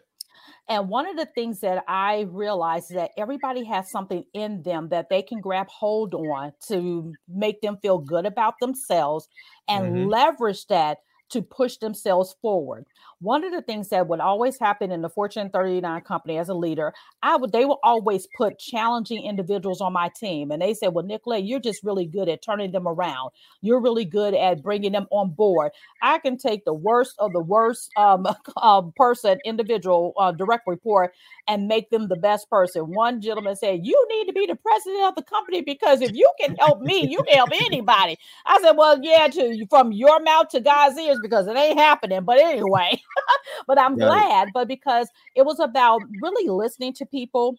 And 0.68 0.88
one 0.88 1.08
of 1.08 1.16
the 1.16 1.26
things 1.26 1.60
that 1.60 1.82
I 1.88 2.26
realized 2.30 2.90
is 2.90 2.96
that 2.96 3.12
everybody 3.16 3.64
has 3.64 3.90
something 3.90 4.24
in 4.34 4.62
them 4.62 4.88
that 4.90 5.08
they 5.08 5.22
can 5.22 5.40
grab 5.40 5.68
hold 5.68 6.14
on 6.14 6.52
to 6.68 7.14
make 7.26 7.62
them 7.62 7.78
feel 7.80 7.98
good 7.98 8.26
about 8.26 8.54
themselves 8.60 9.28
and 9.66 9.84
mm-hmm. 9.84 10.08
leverage 10.08 10.66
that 10.66 10.98
to 11.30 11.42
push 11.42 11.76
themselves 11.76 12.36
forward. 12.40 12.86
One 13.20 13.42
of 13.42 13.50
the 13.50 13.62
things 13.62 13.88
that 13.88 14.06
would 14.06 14.20
always 14.20 14.60
happen 14.60 14.92
in 14.92 15.02
the 15.02 15.08
Fortune 15.08 15.50
39 15.50 16.02
company 16.02 16.38
as 16.38 16.48
a 16.48 16.54
leader, 16.54 16.92
I 17.20 17.36
would 17.36 17.50
they 17.50 17.64
will 17.64 17.80
always 17.82 18.28
put 18.36 18.60
challenging 18.60 19.24
individuals 19.24 19.80
on 19.80 19.92
my 19.92 20.08
team, 20.14 20.52
and 20.52 20.62
they 20.62 20.72
said, 20.72 20.94
"Well, 20.94 21.04
Nickquolette, 21.04 21.46
you're 21.46 21.58
just 21.58 21.82
really 21.82 22.06
good 22.06 22.28
at 22.28 22.42
turning 22.42 22.70
them 22.70 22.86
around. 22.86 23.30
You're 23.60 23.80
really 23.80 24.04
good 24.04 24.34
at 24.34 24.62
bringing 24.62 24.92
them 24.92 25.08
on 25.10 25.30
board. 25.30 25.72
I 26.00 26.18
can 26.18 26.36
take 26.38 26.64
the 26.64 26.72
worst 26.74 27.16
of 27.18 27.32
the 27.32 27.40
worst 27.40 27.90
um, 27.96 28.24
uh, 28.56 28.82
person, 28.96 29.40
individual, 29.44 30.12
uh, 30.16 30.30
direct 30.30 30.68
report, 30.68 31.12
and 31.48 31.66
make 31.66 31.90
them 31.90 32.06
the 32.06 32.16
best 32.16 32.48
person." 32.48 32.82
One 32.94 33.20
gentleman 33.20 33.56
said, 33.56 33.80
"You 33.84 34.06
need 34.10 34.26
to 34.26 34.32
be 34.32 34.46
the 34.46 34.54
president 34.54 35.02
of 35.02 35.16
the 35.16 35.22
company 35.22 35.62
because 35.62 36.02
if 36.02 36.12
you 36.14 36.30
can 36.40 36.54
help 36.56 36.82
me, 36.82 37.04
you 37.10 37.24
can 37.26 37.36
help 37.38 37.50
anybody." 37.52 38.16
I 38.46 38.60
said, 38.62 38.76
"Well, 38.76 39.00
yeah, 39.02 39.26
to 39.26 39.66
from 39.68 39.90
your 39.90 40.20
mouth 40.20 40.50
to 40.50 40.60
God's 40.60 40.96
ears 40.98 41.18
because 41.20 41.48
it 41.48 41.56
ain't 41.56 41.80
happening." 41.80 42.22
But 42.22 42.38
anyway. 42.38 43.02
but 43.66 43.78
I'm 43.78 43.96
glad, 43.96 44.48
but 44.54 44.68
because 44.68 45.08
it 45.34 45.44
was 45.44 45.60
about 45.60 46.02
really 46.20 46.48
listening 46.48 46.92
to 46.94 47.06
people, 47.06 47.56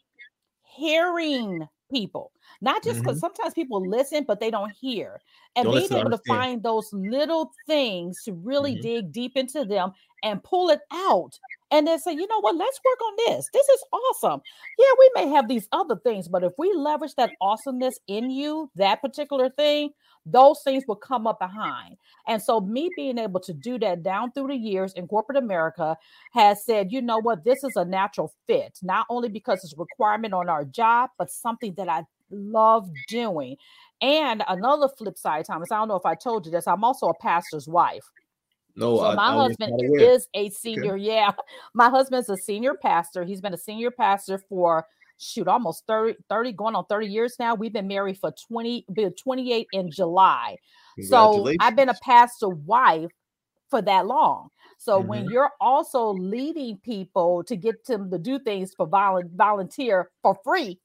hearing 0.63 1.67
people, 1.91 2.31
not 2.61 2.83
just 2.83 2.99
because 2.99 3.17
mm-hmm. 3.17 3.35
sometimes 3.35 3.53
people 3.53 3.87
listen, 3.87 4.25
but 4.27 4.39
they 4.39 4.51
don't 4.51 4.71
hear, 4.71 5.19
and 5.55 5.65
don't 5.65 5.75
being 5.75 5.99
able 5.99 6.11
to, 6.11 6.17
to 6.17 6.23
find 6.27 6.63
those 6.63 6.91
little 6.93 7.51
things 7.67 8.23
to 8.23 8.33
really 8.33 8.73
mm-hmm. 8.73 8.81
dig 8.81 9.11
deep 9.11 9.33
into 9.35 9.65
them 9.65 9.91
and 10.23 10.43
pull 10.43 10.69
it 10.69 10.81
out 10.91 11.39
and 11.71 11.87
then 11.87 11.99
say, 11.99 12.13
you 12.13 12.27
know 12.27 12.41
what, 12.41 12.55
let's 12.55 12.79
work 12.83 13.01
on 13.01 13.13
this. 13.27 13.49
This 13.53 13.67
is 13.67 13.83
awesome. 13.91 14.41
Yeah, 14.77 14.91
we 14.97 15.11
may 15.15 15.27
have 15.29 15.47
these 15.47 15.67
other 15.71 15.95
things, 15.95 16.27
but 16.27 16.43
if 16.43 16.53
we 16.57 16.73
leverage 16.73 17.15
that 17.15 17.31
awesomeness 17.41 17.99
in 18.07 18.29
you, 18.31 18.71
that 18.75 19.01
particular 19.01 19.49
thing, 19.49 19.91
those 20.25 20.61
things 20.63 20.83
will 20.87 20.95
come 20.95 21.27
up 21.27 21.39
behind. 21.39 21.97
And 22.27 22.41
so, 22.41 22.59
me 22.59 22.89
being 22.95 23.17
able 23.17 23.39
to 23.41 23.53
do 23.53 23.79
that 23.79 24.03
down 24.03 24.31
through 24.31 24.47
the 24.47 24.55
years 24.55 24.93
in 24.93 25.07
corporate 25.07 25.37
America 25.37 25.97
has 26.33 26.63
said, 26.65 26.91
you 26.91 27.01
know 27.01 27.19
what, 27.19 27.43
this 27.43 27.63
is 27.63 27.75
a 27.75 27.85
natural 27.85 28.33
fit, 28.47 28.77
not 28.81 29.05
only 29.09 29.29
because 29.29 29.63
it's 29.63 29.73
a 29.73 29.77
requirement 29.77 30.33
on 30.33 30.49
our 30.49 30.65
job, 30.65 31.11
but 31.17 31.31
something 31.31 31.73
that 31.77 31.89
I 31.89 32.03
love 32.31 32.89
doing. 33.07 33.55
And 34.01 34.43
another 34.47 34.87
flip 34.97 35.17
side, 35.17 35.45
Thomas, 35.45 35.71
I 35.71 35.77
don't 35.77 35.87
know 35.87 35.95
if 35.95 36.05
I 36.05 36.15
told 36.15 36.45
you 36.45 36.51
this, 36.51 36.67
I'm 36.67 36.83
also 36.83 37.07
a 37.07 37.13
pastor's 37.15 37.67
wife. 37.67 38.03
No, 38.75 38.97
so 38.97 39.05
I, 39.05 39.15
my 39.15 39.29
I 39.29 39.35
husband 39.35 39.81
is 39.99 40.27
a 40.33 40.49
senior. 40.49 40.95
Okay. 40.95 41.03
Yeah, 41.03 41.31
my 41.73 41.89
husband's 41.89 42.29
a 42.29 42.37
senior 42.37 42.75
pastor. 42.75 43.23
He's 43.23 43.41
been 43.41 43.53
a 43.53 43.57
senior 43.57 43.91
pastor 43.91 44.37
for 44.49 44.85
shoot 45.19 45.47
almost 45.47 45.85
30, 45.85 46.17
30 46.29 46.53
going 46.53 46.75
on 46.75 46.85
30 46.85 47.07
years 47.07 47.35
now. 47.39 47.53
We've 47.53 47.73
been 47.73 47.87
married 47.87 48.17
for 48.17 48.31
20, 48.47 48.85
28 49.21 49.67
in 49.73 49.91
July. 49.91 50.57
So 51.01 51.51
I've 51.59 51.75
been 51.75 51.89
a 51.89 51.97
pastor 52.01 52.49
wife 52.49 53.11
for 53.69 53.81
that 53.81 54.05
long. 54.05 54.49
So 54.77 54.99
mm-hmm. 54.99 55.07
when 55.07 55.25
you're 55.25 55.51
also 55.59 56.09
leading 56.09 56.77
people 56.77 57.43
to 57.43 57.55
get 57.55 57.85
them 57.85 58.09
to 58.11 58.17
do 58.17 58.39
things 58.39 58.73
for 58.73 58.87
vol- 58.87 59.23
volunteer 59.35 60.09
for 60.21 60.37
free, 60.43 60.79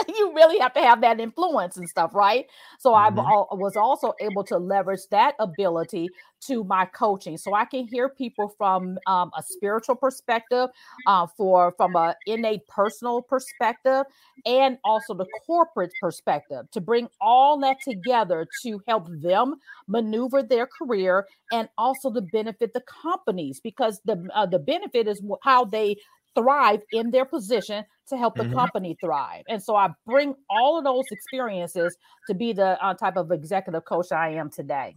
you 0.08 0.32
really 0.34 0.58
have 0.58 0.74
to 0.74 0.80
have 0.80 1.00
that 1.00 1.20
influence 1.20 1.76
and 1.76 1.88
stuff, 1.88 2.14
right? 2.14 2.46
So 2.78 2.92
mm-hmm. 2.92 3.18
I 3.18 3.54
was 3.54 3.76
also 3.76 4.14
able 4.20 4.44
to 4.44 4.58
leverage 4.58 5.00
that 5.10 5.34
ability 5.38 6.08
to 6.48 6.64
my 6.64 6.84
coaching, 6.84 7.38
so 7.38 7.54
I 7.54 7.64
can 7.64 7.86
hear 7.88 8.10
people 8.10 8.54
from 8.58 8.98
um, 9.06 9.30
a 9.36 9.42
spiritual 9.42 9.96
perspective, 9.96 10.68
uh, 11.06 11.26
for 11.36 11.72
from 11.76 11.96
a 11.96 12.14
innate 12.26 12.66
personal 12.68 13.22
perspective, 13.22 14.04
and 14.44 14.76
also 14.84 15.14
the 15.14 15.26
corporate 15.46 15.92
perspective 16.00 16.70
to 16.72 16.80
bring 16.80 17.08
all 17.20 17.58
that 17.60 17.78
together 17.82 18.46
to 18.62 18.80
help 18.86 19.08
them 19.08 19.54
maneuver 19.88 20.42
their 20.42 20.66
career 20.66 21.26
and 21.52 21.68
also 21.78 22.12
to 22.12 22.20
benefit 22.20 22.74
the 22.74 22.82
companies 22.82 23.60
because 23.60 24.00
the 24.04 24.28
uh, 24.34 24.44
the 24.44 24.58
benefit 24.58 25.08
is 25.08 25.22
how 25.42 25.64
they 25.64 25.96
thrive 26.36 26.80
in 26.92 27.10
their 27.10 27.24
position 27.24 27.84
to 28.08 28.16
help 28.16 28.36
the 28.36 28.44
mm-hmm. 28.44 28.54
company 28.54 28.96
thrive. 29.00 29.42
And 29.48 29.62
so 29.62 29.74
I 29.76 29.90
bring 30.06 30.34
all 30.48 30.78
of 30.78 30.84
those 30.84 31.04
experiences 31.10 31.96
to 32.28 32.34
be 32.34 32.52
the 32.52 32.82
uh, 32.84 32.94
type 32.94 33.16
of 33.16 33.32
executive 33.32 33.84
coach 33.84 34.12
I 34.12 34.30
am 34.30 34.50
today. 34.50 34.96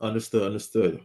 Understood. 0.00 0.42
Understood. 0.42 1.00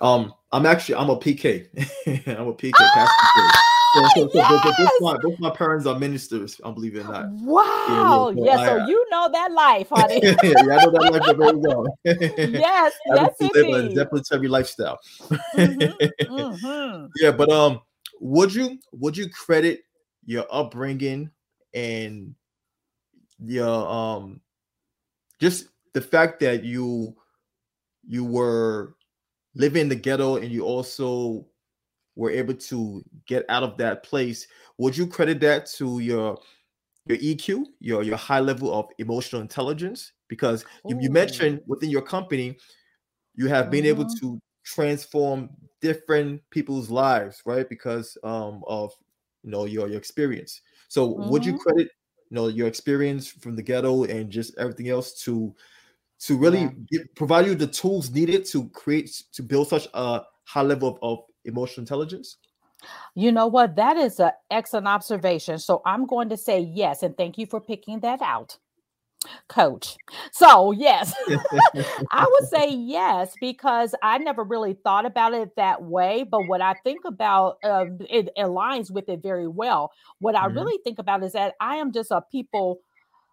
Um, 0.00 0.34
I'm 0.50 0.66
actually 0.66 0.96
I'm 0.96 1.10
a 1.10 1.16
PK. 1.16 1.68
I'm 2.38 2.48
a 2.48 2.54
PK. 2.54 2.72
Ah! 2.80 3.60
So, 3.94 4.02
so, 4.02 4.28
so, 4.28 4.30
yes! 4.34 4.76
both, 4.76 5.00
my, 5.00 5.16
both 5.18 5.38
my 5.38 5.50
parents 5.50 5.86
are 5.86 5.96
ministers. 5.96 6.60
I'm 6.64 6.74
believing 6.74 7.02
in 7.02 7.06
that. 7.12 7.30
Wow. 7.30 8.32
Yeah, 8.34 8.44
yeah 8.44 8.56
so 8.56 8.78
I, 8.78 8.86
you 8.88 9.06
know 9.08 9.28
that 9.30 9.52
life, 9.52 9.88
honey. 9.92 10.20
yeah, 10.20 10.34
I 10.42 10.84
know 10.84 10.90
that 10.90 11.12
life 11.12 11.36
very 11.36 11.56
well. 11.56 11.86
yes, 12.04 12.92
yes, 13.06 13.34
indeed. 13.38 13.72
A 13.72 13.86
exemplary 13.86 14.48
lifestyle. 14.48 14.98
Mm-hmm, 15.54 16.34
mm-hmm. 16.34 17.06
Yeah, 17.20 17.30
but 17.30 17.50
um, 17.50 17.82
would 18.24 18.54
you 18.54 18.78
would 18.92 19.14
you 19.14 19.28
credit 19.28 19.84
your 20.24 20.46
upbringing 20.50 21.30
and 21.74 22.34
your 23.38 23.86
um 23.86 24.40
just 25.38 25.68
the 25.92 26.00
fact 26.00 26.40
that 26.40 26.64
you 26.64 27.14
you 28.06 28.24
were 28.24 28.94
living 29.54 29.82
in 29.82 29.88
the 29.90 29.94
ghetto 29.94 30.36
and 30.36 30.50
you 30.50 30.64
also 30.64 31.44
were 32.16 32.30
able 32.30 32.54
to 32.54 33.04
get 33.26 33.44
out 33.50 33.62
of 33.62 33.76
that 33.76 34.02
place 34.02 34.46
would 34.78 34.96
you 34.96 35.06
credit 35.06 35.38
that 35.38 35.66
to 35.66 35.98
your 35.98 36.38
your 37.04 37.18
eq 37.18 37.62
your 37.80 38.02
your 38.02 38.16
high 38.16 38.40
level 38.40 38.72
of 38.72 38.86
emotional 38.96 39.42
intelligence 39.42 40.12
because 40.28 40.64
you, 40.86 40.98
you, 40.98 41.10
mentioned 41.10 41.60
within 41.66 41.90
your 41.90 42.00
company 42.00 42.56
you 43.34 43.48
have 43.48 43.70
been 43.70 43.84
mm-hmm. 43.84 44.00
able 44.00 44.08
to 44.08 44.40
transform 44.64 45.50
different 45.84 46.40
people's 46.48 46.88
lives 46.88 47.42
right 47.44 47.68
because 47.68 48.16
um 48.24 48.64
of 48.66 48.90
you 49.42 49.50
know 49.50 49.66
your 49.66 49.86
your 49.86 49.98
experience 49.98 50.62
so 50.88 51.10
mm-hmm. 51.10 51.28
would 51.28 51.44
you 51.44 51.52
mm-hmm. 51.52 51.62
credit 51.62 51.88
you 52.30 52.34
know 52.34 52.48
your 52.48 52.66
experience 52.66 53.28
from 53.28 53.54
the 53.54 53.62
ghetto 53.62 54.04
and 54.04 54.30
just 54.30 54.56
everything 54.56 54.88
else 54.88 55.12
to 55.22 55.54
to 56.18 56.38
really 56.38 56.62
yeah. 56.62 56.70
get, 56.90 57.14
provide 57.14 57.44
you 57.44 57.54
the 57.54 57.66
tools 57.66 58.10
needed 58.10 58.46
to 58.46 58.66
create 58.70 59.10
to 59.30 59.42
build 59.42 59.68
such 59.68 59.86
a 59.92 60.22
high 60.44 60.62
level 60.62 60.88
of, 60.88 60.98
of 61.02 61.18
emotional 61.44 61.82
intelligence 61.82 62.38
you 63.14 63.30
know 63.30 63.46
what 63.46 63.76
that 63.76 63.98
is 63.98 64.18
an 64.20 64.30
excellent 64.50 64.88
observation 64.88 65.58
so 65.58 65.82
i'm 65.84 66.06
going 66.06 66.30
to 66.30 66.36
say 66.36 66.60
yes 66.60 67.02
and 67.02 67.14
thank 67.18 67.36
you 67.36 67.44
for 67.44 67.60
picking 67.60 68.00
that 68.00 68.22
out 68.22 68.56
coach. 69.48 69.96
So, 70.32 70.72
yes, 70.72 71.14
I 72.10 72.26
would 72.28 72.48
say 72.48 72.70
yes 72.70 73.34
because 73.40 73.94
I 74.02 74.18
never 74.18 74.44
really 74.44 74.76
thought 74.84 75.06
about 75.06 75.34
it 75.34 75.50
that 75.56 75.82
way. 75.82 76.24
But 76.28 76.46
what 76.46 76.60
I 76.60 76.74
think 76.84 77.04
about, 77.04 77.58
uh, 77.62 77.86
it 78.00 78.30
aligns 78.38 78.90
with 78.90 79.08
it 79.08 79.22
very 79.22 79.48
well. 79.48 79.92
What 80.18 80.36
I 80.36 80.46
mm-hmm. 80.46 80.56
really 80.58 80.78
think 80.84 80.98
about 80.98 81.22
is 81.22 81.32
that 81.32 81.54
I 81.60 81.76
am 81.76 81.92
just 81.92 82.10
a 82.10 82.22
people 82.30 82.80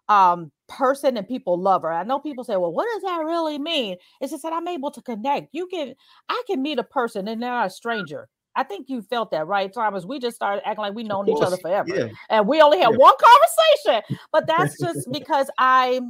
um 0.08 0.50
person 0.68 1.16
and 1.16 1.28
people 1.28 1.60
lover. 1.60 1.92
I 1.92 2.02
know 2.02 2.18
people 2.18 2.44
say, 2.44 2.56
well, 2.56 2.72
what 2.72 2.88
does 2.92 3.02
that 3.02 3.24
really 3.24 3.58
mean? 3.58 3.96
It's 4.20 4.32
just 4.32 4.42
that 4.42 4.52
I'm 4.52 4.68
able 4.68 4.90
to 4.90 5.02
connect. 5.02 5.48
You 5.52 5.66
can 5.68 5.94
I 6.28 6.42
can 6.46 6.62
meet 6.62 6.78
a 6.78 6.84
person 6.84 7.28
and 7.28 7.42
they're 7.42 7.50
not 7.50 7.66
a 7.66 7.70
stranger. 7.70 8.28
I 8.54 8.62
think 8.62 8.88
you 8.88 9.02
felt 9.02 9.30
that, 9.30 9.46
right, 9.46 9.72
Thomas? 9.72 10.04
We 10.04 10.18
just 10.18 10.36
started 10.36 10.66
acting 10.66 10.82
like 10.82 10.94
we 10.94 11.04
known 11.04 11.28
each 11.28 11.40
other 11.40 11.56
forever, 11.56 11.88
yeah. 11.94 12.08
and 12.28 12.46
we 12.46 12.60
only 12.60 12.78
had 12.78 12.90
yeah. 12.92 12.96
one 12.98 13.14
conversation. 13.84 14.16
But 14.30 14.46
that's 14.46 14.78
just 14.78 15.10
because 15.10 15.50
I 15.58 16.00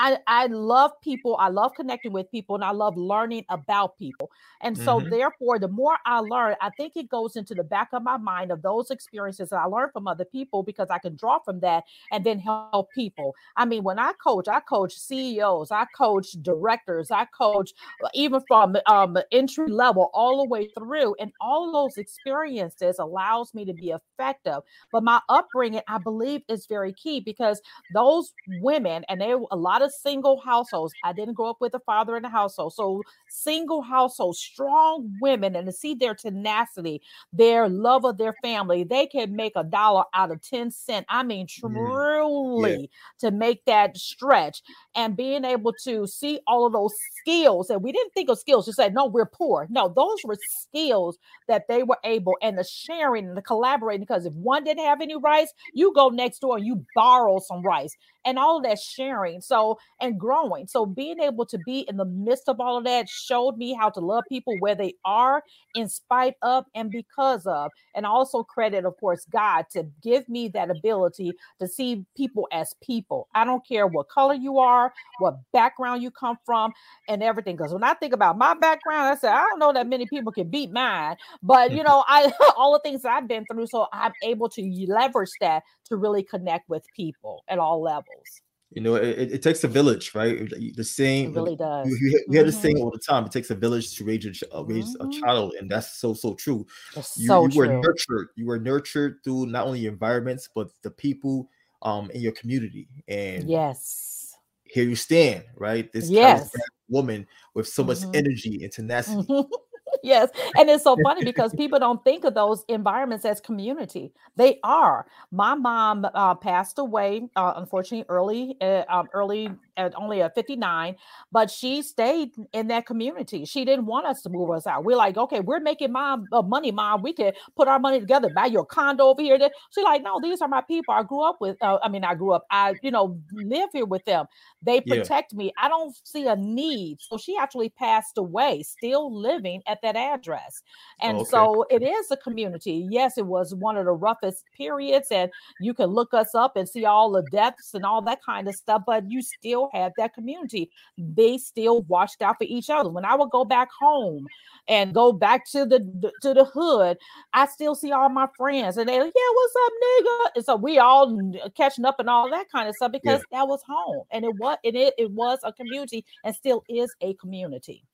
I, 0.00 0.16
I 0.28 0.46
love 0.46 0.92
people. 1.02 1.36
I 1.40 1.48
love 1.48 1.72
connecting 1.74 2.12
with 2.12 2.30
people 2.30 2.54
and 2.54 2.62
I 2.62 2.70
love 2.70 2.96
learning 2.96 3.44
about 3.48 3.98
people. 3.98 4.30
And 4.60 4.78
so, 4.78 5.00
mm-hmm. 5.00 5.10
therefore, 5.10 5.58
the 5.58 5.66
more 5.66 5.96
I 6.06 6.20
learn, 6.20 6.54
I 6.60 6.70
think 6.70 6.92
it 6.94 7.08
goes 7.08 7.34
into 7.34 7.52
the 7.52 7.64
back 7.64 7.88
of 7.92 8.04
my 8.04 8.16
mind 8.16 8.52
of 8.52 8.62
those 8.62 8.92
experiences 8.92 9.50
that 9.50 9.56
I 9.56 9.64
learn 9.64 9.90
from 9.92 10.06
other 10.06 10.24
people 10.24 10.62
because 10.62 10.86
I 10.88 10.98
can 10.98 11.16
draw 11.16 11.40
from 11.40 11.58
that 11.60 11.82
and 12.12 12.24
then 12.24 12.38
help 12.38 12.92
people. 12.94 13.34
I 13.56 13.64
mean, 13.64 13.82
when 13.82 13.98
I 13.98 14.12
coach, 14.22 14.46
I 14.46 14.60
coach 14.60 14.96
CEOs, 14.96 15.72
I 15.72 15.84
coach 15.96 16.30
directors, 16.42 17.10
I 17.10 17.24
coach 17.36 17.72
uh, 18.04 18.08
even 18.14 18.40
from 18.46 18.76
um, 18.86 19.18
entry 19.32 19.68
level 19.68 20.10
all 20.14 20.44
the 20.44 20.48
way 20.48 20.68
through. 20.78 21.16
And 21.18 21.32
all 21.40 21.66
of 21.66 21.72
those 21.72 21.98
experiences 21.98 23.00
allows 23.00 23.52
me 23.52 23.64
to 23.64 23.72
be 23.72 23.90
effective. 23.90 24.60
But 24.92 25.02
my 25.02 25.20
upbringing, 25.28 25.82
I 25.88 25.98
believe, 25.98 26.42
is 26.48 26.66
very 26.66 26.92
key 26.92 27.18
because 27.18 27.60
those 27.92 28.32
women, 28.60 29.04
and 29.08 29.20
they 29.20 29.32
a 29.32 29.56
lot 29.56 29.82
of 29.82 29.87
good 29.88 29.94
single 29.94 30.40
households. 30.40 30.92
I 31.04 31.12
didn't 31.12 31.34
grow 31.34 31.50
up 31.50 31.58
with 31.60 31.74
a 31.74 31.80
father 31.80 32.16
in 32.16 32.22
the 32.22 32.28
household. 32.28 32.74
So 32.74 33.02
single 33.28 33.82
households, 33.82 34.38
strong 34.38 35.12
women, 35.20 35.56
and 35.56 35.66
to 35.66 35.72
see 35.72 35.94
their 35.94 36.14
tenacity, 36.14 37.02
their 37.32 37.68
love 37.68 38.04
of 38.04 38.18
their 38.18 38.34
family, 38.42 38.84
they 38.84 39.06
can 39.06 39.34
make 39.34 39.52
a 39.56 39.64
dollar 39.64 40.04
out 40.14 40.30
of 40.30 40.42
10 40.42 40.70
cents. 40.70 41.06
I 41.08 41.22
mean, 41.22 41.46
truly 41.46 42.80
yeah. 42.80 42.86
to 43.20 43.30
make 43.30 43.64
that 43.66 43.96
stretch 43.96 44.62
and 44.94 45.16
being 45.16 45.44
able 45.44 45.72
to 45.84 46.06
see 46.06 46.40
all 46.46 46.66
of 46.66 46.72
those 46.72 46.94
skills. 47.20 47.70
And 47.70 47.82
we 47.82 47.92
didn't 47.92 48.12
think 48.12 48.30
of 48.30 48.38
skills 48.38 48.66
to 48.66 48.72
say, 48.72 48.90
no, 48.90 49.06
we're 49.06 49.26
poor. 49.26 49.66
No, 49.70 49.88
those 49.88 50.18
were 50.24 50.36
skills 50.60 51.18
that 51.46 51.64
they 51.68 51.82
were 51.82 51.98
able 52.04 52.36
and 52.42 52.58
the 52.58 52.64
sharing 52.64 53.26
and 53.26 53.36
the 53.36 53.42
collaborating. 53.42 54.02
Because 54.02 54.26
if 54.26 54.34
one 54.34 54.64
didn't 54.64 54.84
have 54.84 55.00
any 55.00 55.16
rice, 55.16 55.52
you 55.74 55.92
go 55.94 56.08
next 56.08 56.40
door 56.40 56.56
and 56.56 56.66
you 56.66 56.84
borrow 56.94 57.38
some 57.38 57.62
rice 57.62 57.96
and 58.28 58.38
all 58.38 58.58
of 58.58 58.62
that 58.64 58.78
sharing. 58.78 59.40
So, 59.40 59.78
and 60.02 60.20
growing. 60.20 60.66
So, 60.66 60.84
being 60.84 61.18
able 61.18 61.46
to 61.46 61.58
be 61.64 61.86
in 61.88 61.96
the 61.96 62.04
midst 62.04 62.48
of 62.48 62.60
all 62.60 62.76
of 62.76 62.84
that 62.84 63.08
showed 63.08 63.56
me 63.56 63.72
how 63.72 63.88
to 63.88 64.00
love 64.00 64.24
people 64.28 64.54
where 64.60 64.74
they 64.74 64.94
are, 65.04 65.42
in 65.74 65.88
spite 65.88 66.34
of 66.42 66.64
and 66.74 66.90
because 66.90 67.46
of. 67.46 67.70
And 67.94 68.04
also 68.04 68.42
credit, 68.42 68.84
of 68.84 68.94
course, 69.00 69.24
God 69.32 69.64
to 69.72 69.84
give 70.02 70.28
me 70.28 70.48
that 70.48 70.70
ability 70.70 71.32
to 71.60 71.66
see 71.66 72.04
people 72.16 72.46
as 72.52 72.74
people. 72.82 73.28
I 73.34 73.46
don't 73.46 73.66
care 73.66 73.86
what 73.86 74.08
color 74.10 74.34
you 74.34 74.58
are, 74.58 74.92
what 75.20 75.36
background 75.54 76.02
you 76.02 76.10
come 76.10 76.36
from, 76.44 76.72
and 77.08 77.22
everything. 77.22 77.56
Because 77.56 77.72
when 77.72 77.82
I 77.82 77.94
think 77.94 78.12
about 78.12 78.36
my 78.36 78.54
background, 78.54 79.08
I 79.08 79.16
said, 79.16 79.32
I 79.32 79.40
don't 79.48 79.58
know 79.58 79.72
that 79.72 79.86
many 79.86 80.06
people 80.06 80.32
can 80.32 80.50
beat 80.50 80.70
mine. 80.70 81.16
But, 81.42 81.72
you 81.72 81.82
know, 81.88 82.04
I 82.06 82.30
all 82.58 82.72
the 82.74 82.80
things 82.80 83.06
I've 83.06 83.26
been 83.26 83.46
through. 83.50 83.68
So 83.68 83.86
I'm 83.90 84.12
able 84.22 84.50
to 84.50 84.86
leverage 84.86 85.30
that 85.40 85.62
to 85.88 85.96
really 85.96 86.22
connect 86.22 86.68
with 86.68 86.84
people 86.94 87.44
at 87.48 87.58
all 87.58 87.82
levels. 87.82 88.40
You 88.70 88.82
know, 88.82 88.96
it, 88.96 89.32
it 89.32 89.42
takes 89.42 89.64
a 89.64 89.68
village, 89.68 90.14
right? 90.14 90.46
The 90.76 90.84
same. 90.84 91.30
It 91.30 91.34
really 91.34 91.56
does. 91.56 91.88
You, 91.88 91.96
you, 91.96 92.00
you 92.00 92.24
hear 92.28 92.42
mm-hmm. 92.42 92.46
the 92.46 92.52
saying 92.52 92.76
all 92.78 92.90
the 92.90 92.98
time. 92.98 93.24
It 93.24 93.32
takes 93.32 93.50
a 93.50 93.54
village 93.54 93.96
to 93.96 94.04
raise 94.04 94.26
a, 94.26 94.58
uh, 94.58 94.62
raise 94.62 94.94
mm-hmm. 94.94 95.08
a 95.08 95.20
child, 95.20 95.54
and 95.58 95.70
that's 95.70 95.98
so 95.98 96.12
so 96.12 96.34
true. 96.34 96.66
It's 96.94 97.16
you, 97.16 97.28
so 97.28 97.44
you 97.44 97.48
true. 97.50 97.66
were 97.66 97.80
nurtured. 97.80 98.28
You 98.36 98.46
were 98.46 98.58
nurtured 98.58 99.20
through 99.24 99.46
not 99.46 99.66
only 99.66 99.80
your 99.80 99.92
environments 99.92 100.50
but 100.54 100.68
the 100.82 100.90
people 100.90 101.48
um 101.80 102.10
in 102.10 102.20
your 102.20 102.32
community. 102.32 102.88
And 103.08 103.48
yes, 103.48 104.36
here 104.64 104.84
you 104.84 104.96
stand, 104.96 105.44
right? 105.56 105.90
This 105.92 106.10
yes. 106.10 106.50
woman 106.90 107.26
with 107.54 107.68
so 107.68 107.82
much 107.82 107.98
mm-hmm. 107.98 108.16
energy 108.16 108.64
and 108.64 108.72
tenacity. 108.72 109.26
Yes. 110.08 110.30
And 110.56 110.70
it's 110.70 110.84
so 110.84 110.96
funny 111.02 111.24
because 111.32 111.52
people 111.54 111.78
don't 111.78 112.02
think 112.04 112.24
of 112.24 112.34
those 112.34 112.64
environments 112.68 113.24
as 113.24 113.40
community. 113.40 114.12
They 114.36 114.58
are. 114.62 115.06
My 115.30 115.54
mom 115.54 116.06
uh, 116.14 116.34
passed 116.34 116.78
away, 116.78 117.28
uh, 117.36 117.54
unfortunately, 117.56 118.06
early, 118.08 118.56
uh, 118.60 118.84
um, 118.88 119.08
early 119.12 119.50
at 119.78 119.94
only 119.96 120.20
at 120.20 120.34
59, 120.34 120.96
but 121.32 121.50
she 121.50 121.82
stayed 121.82 122.30
in 122.52 122.68
that 122.68 122.84
community. 122.84 123.44
She 123.44 123.64
didn't 123.64 123.86
want 123.86 124.06
us 124.06 124.22
to 124.22 124.28
move 124.28 124.50
us 124.50 124.66
out. 124.66 124.84
We're 124.84 124.96
like, 124.96 125.16
okay, 125.16 125.40
we're 125.40 125.60
making 125.60 125.92
mom 125.92 126.26
uh, 126.32 126.42
money, 126.42 126.72
mom. 126.72 127.02
We 127.02 127.12
can 127.12 127.32
put 127.56 127.68
our 127.68 127.78
money 127.78 128.00
together, 128.00 128.28
buy 128.28 128.46
your 128.46 128.66
condo 128.66 129.04
over 129.04 129.22
here. 129.22 129.38
She's 129.70 129.84
like, 129.84 130.02
no, 130.02 130.20
these 130.20 130.40
are 130.40 130.48
my 130.48 130.62
people. 130.62 130.94
I 130.94 131.04
grew 131.04 131.22
up 131.22 131.38
with, 131.40 131.56
uh, 131.62 131.78
I 131.82 131.88
mean, 131.88 132.04
I 132.04 132.14
grew 132.14 132.32
up, 132.32 132.44
I, 132.50 132.74
you 132.82 132.90
know, 132.90 133.18
live 133.32 133.70
here 133.72 133.86
with 133.86 134.04
them. 134.04 134.26
They 134.62 134.80
protect 134.80 135.32
yeah. 135.32 135.38
me. 135.38 135.52
I 135.60 135.68
don't 135.68 135.94
see 136.04 136.26
a 136.26 136.36
need. 136.36 136.98
So 137.00 137.16
she 137.16 137.36
actually 137.36 137.70
passed 137.70 138.18
away, 138.18 138.64
still 138.64 139.14
living 139.14 139.62
at 139.66 139.78
that 139.82 139.87
address. 139.96 140.62
And 141.00 141.18
okay. 141.18 141.30
so 141.30 141.64
it 141.70 141.82
is 141.82 142.10
a 142.10 142.16
community. 142.16 142.86
Yes, 142.90 143.18
it 143.18 143.26
was 143.26 143.54
one 143.54 143.76
of 143.76 143.84
the 143.84 143.92
roughest 143.92 144.44
periods, 144.56 145.08
and 145.10 145.30
you 145.60 145.74
can 145.74 145.86
look 145.86 146.14
us 146.14 146.34
up 146.34 146.56
and 146.56 146.68
see 146.68 146.84
all 146.84 147.10
the 147.10 147.24
deaths 147.30 147.74
and 147.74 147.84
all 147.84 148.02
that 148.02 148.22
kind 148.24 148.48
of 148.48 148.54
stuff, 148.54 148.82
but 148.86 149.10
you 149.10 149.22
still 149.22 149.70
have 149.72 149.92
that 149.96 150.14
community. 150.14 150.70
They 150.96 151.38
still 151.38 151.82
watched 151.82 152.22
out 152.22 152.36
for 152.38 152.44
each 152.44 152.70
other. 152.70 152.90
When 152.90 153.04
I 153.04 153.14
would 153.14 153.30
go 153.30 153.44
back 153.44 153.68
home 153.78 154.26
and 154.68 154.94
go 154.94 155.12
back 155.12 155.46
to 155.52 155.64
the, 155.64 155.80
to 156.22 156.34
the 156.34 156.44
hood, 156.44 156.98
I 157.32 157.46
still 157.46 157.74
see 157.74 157.92
all 157.92 158.08
my 158.08 158.28
friends 158.36 158.76
and 158.76 158.88
they're 158.88 159.04
like, 159.04 159.12
yeah, 159.14 159.32
what's 159.34 159.54
up, 159.64 159.72
nigga? 159.82 160.36
And 160.36 160.44
so 160.44 160.56
we 160.56 160.78
all 160.78 161.36
uh, 161.42 161.48
catching 161.56 161.84
up 161.84 161.96
and 161.98 162.08
all 162.08 162.30
that 162.30 162.50
kind 162.50 162.68
of 162.68 162.74
stuff 162.76 162.92
because 162.92 163.20
yeah. 163.30 163.38
that 163.38 163.48
was 163.48 163.62
home. 163.66 164.04
And 164.10 164.24
it 164.24 164.34
was 164.38 164.58
it, 164.62 164.94
it 164.98 165.10
was 165.10 165.38
a 165.44 165.52
community 165.52 166.04
and 166.24 166.34
still 166.34 166.64
is 166.68 166.94
a 167.00 167.14
community. 167.14 167.84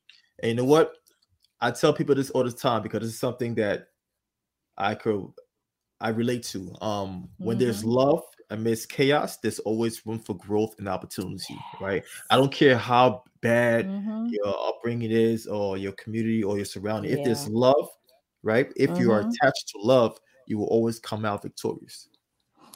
And 0.40 0.50
you 0.50 0.56
know 0.56 0.64
what? 0.64 0.96
I 1.64 1.70
tell 1.70 1.94
people 1.94 2.14
this 2.14 2.28
all 2.30 2.44
the 2.44 2.52
time 2.52 2.82
because 2.82 3.08
it's 3.08 3.18
something 3.18 3.54
that 3.54 3.88
I 4.76 4.94
could 4.94 5.32
I 5.98 6.10
relate 6.10 6.42
to. 6.44 6.74
Um, 6.82 7.30
when 7.38 7.56
mm-hmm. 7.56 7.64
there's 7.64 7.82
love 7.82 8.22
amidst 8.50 8.90
chaos, 8.90 9.38
there's 9.38 9.60
always 9.60 10.04
room 10.04 10.18
for 10.18 10.36
growth 10.36 10.74
and 10.78 10.86
opportunity, 10.88 11.54
yes. 11.54 11.80
right? 11.80 12.04
I 12.28 12.36
don't 12.36 12.52
care 12.52 12.76
how 12.76 13.22
bad 13.40 13.86
mm-hmm. 13.86 14.26
your 14.26 14.54
upbringing 14.68 15.10
is, 15.10 15.46
or 15.46 15.78
your 15.78 15.92
community, 15.92 16.44
or 16.44 16.56
your 16.56 16.66
surrounding. 16.66 17.12
Yeah. 17.12 17.20
If 17.20 17.24
there's 17.24 17.48
love, 17.48 17.88
right? 18.42 18.70
If 18.76 18.90
mm-hmm. 18.90 19.00
you 19.00 19.12
are 19.12 19.20
mm-hmm. 19.20 19.30
attached 19.30 19.68
to 19.68 19.78
love, 19.78 20.20
you 20.46 20.58
will 20.58 20.66
always 20.66 20.98
come 20.98 21.24
out 21.24 21.40
victorious. 21.40 22.10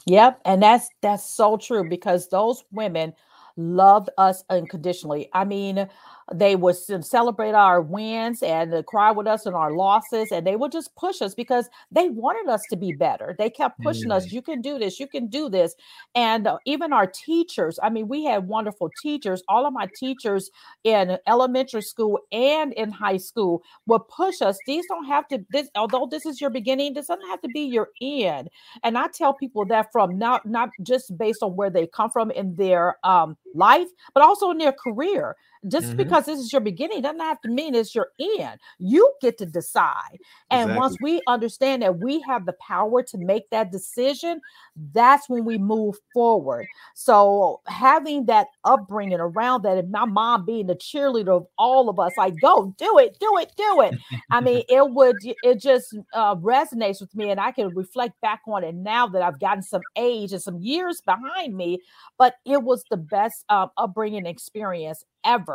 Yep, 0.07 0.41
and 0.45 0.63
that's 0.63 0.89
that's 1.03 1.29
so 1.29 1.57
true 1.57 1.87
because 1.87 2.27
those 2.29 2.63
women 2.71 3.13
loved 3.59 4.09
us 4.17 4.43
unconditionally. 4.49 5.29
I 5.33 5.43
mean, 5.45 5.87
they 6.33 6.55
would 6.55 6.75
celebrate 6.75 7.53
our 7.53 7.81
wins 7.81 8.43
and 8.43 8.85
cry 8.85 9.11
with 9.11 9.27
us 9.27 9.45
and 9.45 9.55
our 9.55 9.73
losses, 9.73 10.31
and 10.31 10.45
they 10.45 10.55
would 10.55 10.71
just 10.71 10.95
push 10.95 11.21
us 11.21 11.33
because 11.33 11.69
they 11.91 12.09
wanted 12.09 12.51
us 12.51 12.61
to 12.69 12.75
be 12.75 12.91
better. 12.91 13.35
They 13.37 13.49
kept 13.49 13.81
pushing 13.81 14.09
mm. 14.09 14.13
us. 14.13 14.31
You 14.31 14.41
can 14.41 14.61
do 14.61 14.77
this. 14.77 14.99
You 14.99 15.07
can 15.07 15.27
do 15.27 15.49
this. 15.49 15.75
And 16.15 16.47
uh, 16.47 16.57
even 16.65 16.93
our 16.93 17.07
teachers. 17.07 17.79
I 17.81 17.89
mean, 17.89 18.07
we 18.07 18.23
had 18.23 18.47
wonderful 18.47 18.89
teachers. 19.01 19.43
All 19.47 19.65
of 19.65 19.73
my 19.73 19.87
teachers 19.95 20.49
in 20.83 21.17
elementary 21.27 21.81
school 21.81 22.19
and 22.31 22.73
in 22.73 22.91
high 22.91 23.17
school 23.17 23.63
would 23.87 24.07
push 24.07 24.41
us. 24.41 24.57
These 24.65 24.85
don't 24.87 25.05
have 25.05 25.27
to. 25.29 25.45
This, 25.51 25.69
although 25.75 26.07
this 26.09 26.25
is 26.25 26.39
your 26.41 26.49
beginning, 26.49 26.93
this 26.93 27.07
doesn't 27.07 27.27
have 27.27 27.41
to 27.41 27.49
be 27.49 27.61
your 27.61 27.89
end. 28.01 28.49
And 28.83 28.97
I 28.97 29.07
tell 29.07 29.33
people 29.33 29.65
that 29.65 29.91
from 29.91 30.17
not 30.17 30.45
not 30.45 30.69
just 30.83 31.17
based 31.17 31.43
on 31.43 31.55
where 31.55 31.69
they 31.69 31.87
come 31.87 32.09
from 32.09 32.31
in 32.31 32.55
their 32.55 32.97
um, 33.03 33.37
life, 33.53 33.87
but 34.13 34.23
also 34.23 34.51
in 34.51 34.57
their 34.57 34.73
career. 34.73 35.35
Just 35.67 35.87
mm-hmm. 35.87 35.97
because 35.97 36.25
this 36.25 36.39
is 36.39 36.53
your 36.53 36.61
beginning 36.61 37.01
doesn't 37.01 37.19
have 37.19 37.41
to 37.41 37.49
mean 37.49 37.75
it's 37.75 37.93
your 37.93 38.11
end. 38.39 38.61
You 38.77 39.11
get 39.21 39.37
to 39.39 39.45
decide. 39.45 40.19
And 40.49 40.71
exactly. 40.71 40.77
once 40.77 40.97
we 41.01 41.21
understand 41.27 41.81
that 41.81 41.99
we 41.99 42.21
have 42.21 42.45
the 42.45 42.53
power 42.53 43.03
to 43.03 43.17
make 43.17 43.49
that 43.49 43.69
decision, 43.69 44.39
that's 44.93 45.27
when 45.27 45.43
we 45.43 45.57
move 45.57 45.95
forward. 46.13 46.65
So 46.95 47.59
having 47.67 48.25
that 48.27 48.47
upbringing 48.63 49.19
around 49.19 49.63
that, 49.63 49.77
and 49.77 49.91
my 49.91 50.05
mom 50.05 50.45
being 50.45 50.67
the 50.67 50.75
cheerleader 50.75 51.35
of 51.35 51.47
all 51.57 51.89
of 51.89 51.99
us, 51.99 52.13
like, 52.17 52.35
go 52.39 52.73
do 52.77 52.97
it, 52.97 53.17
do 53.19 53.37
it, 53.37 53.51
do 53.57 53.81
it. 53.81 53.95
I 54.31 54.39
mean, 54.39 54.63
it 54.69 54.89
would, 54.89 55.17
it 55.43 55.59
just 55.59 55.93
uh, 56.13 56.35
resonates 56.35 57.01
with 57.01 57.13
me. 57.13 57.31
And 57.31 57.39
I 57.39 57.51
can 57.51 57.75
reflect 57.75 58.13
back 58.21 58.39
on 58.47 58.63
it 58.63 58.75
now 58.75 59.07
that 59.07 59.21
I've 59.21 59.41
gotten 59.41 59.63
some 59.63 59.81
age 59.97 60.31
and 60.31 60.41
some 60.41 60.59
years 60.59 61.01
behind 61.01 61.57
me, 61.57 61.79
but 62.17 62.35
it 62.45 62.63
was 62.63 62.85
the 62.89 62.95
best 62.97 63.43
uh, 63.49 63.67
upbringing 63.75 64.25
experience 64.25 65.03
ever. 65.25 65.48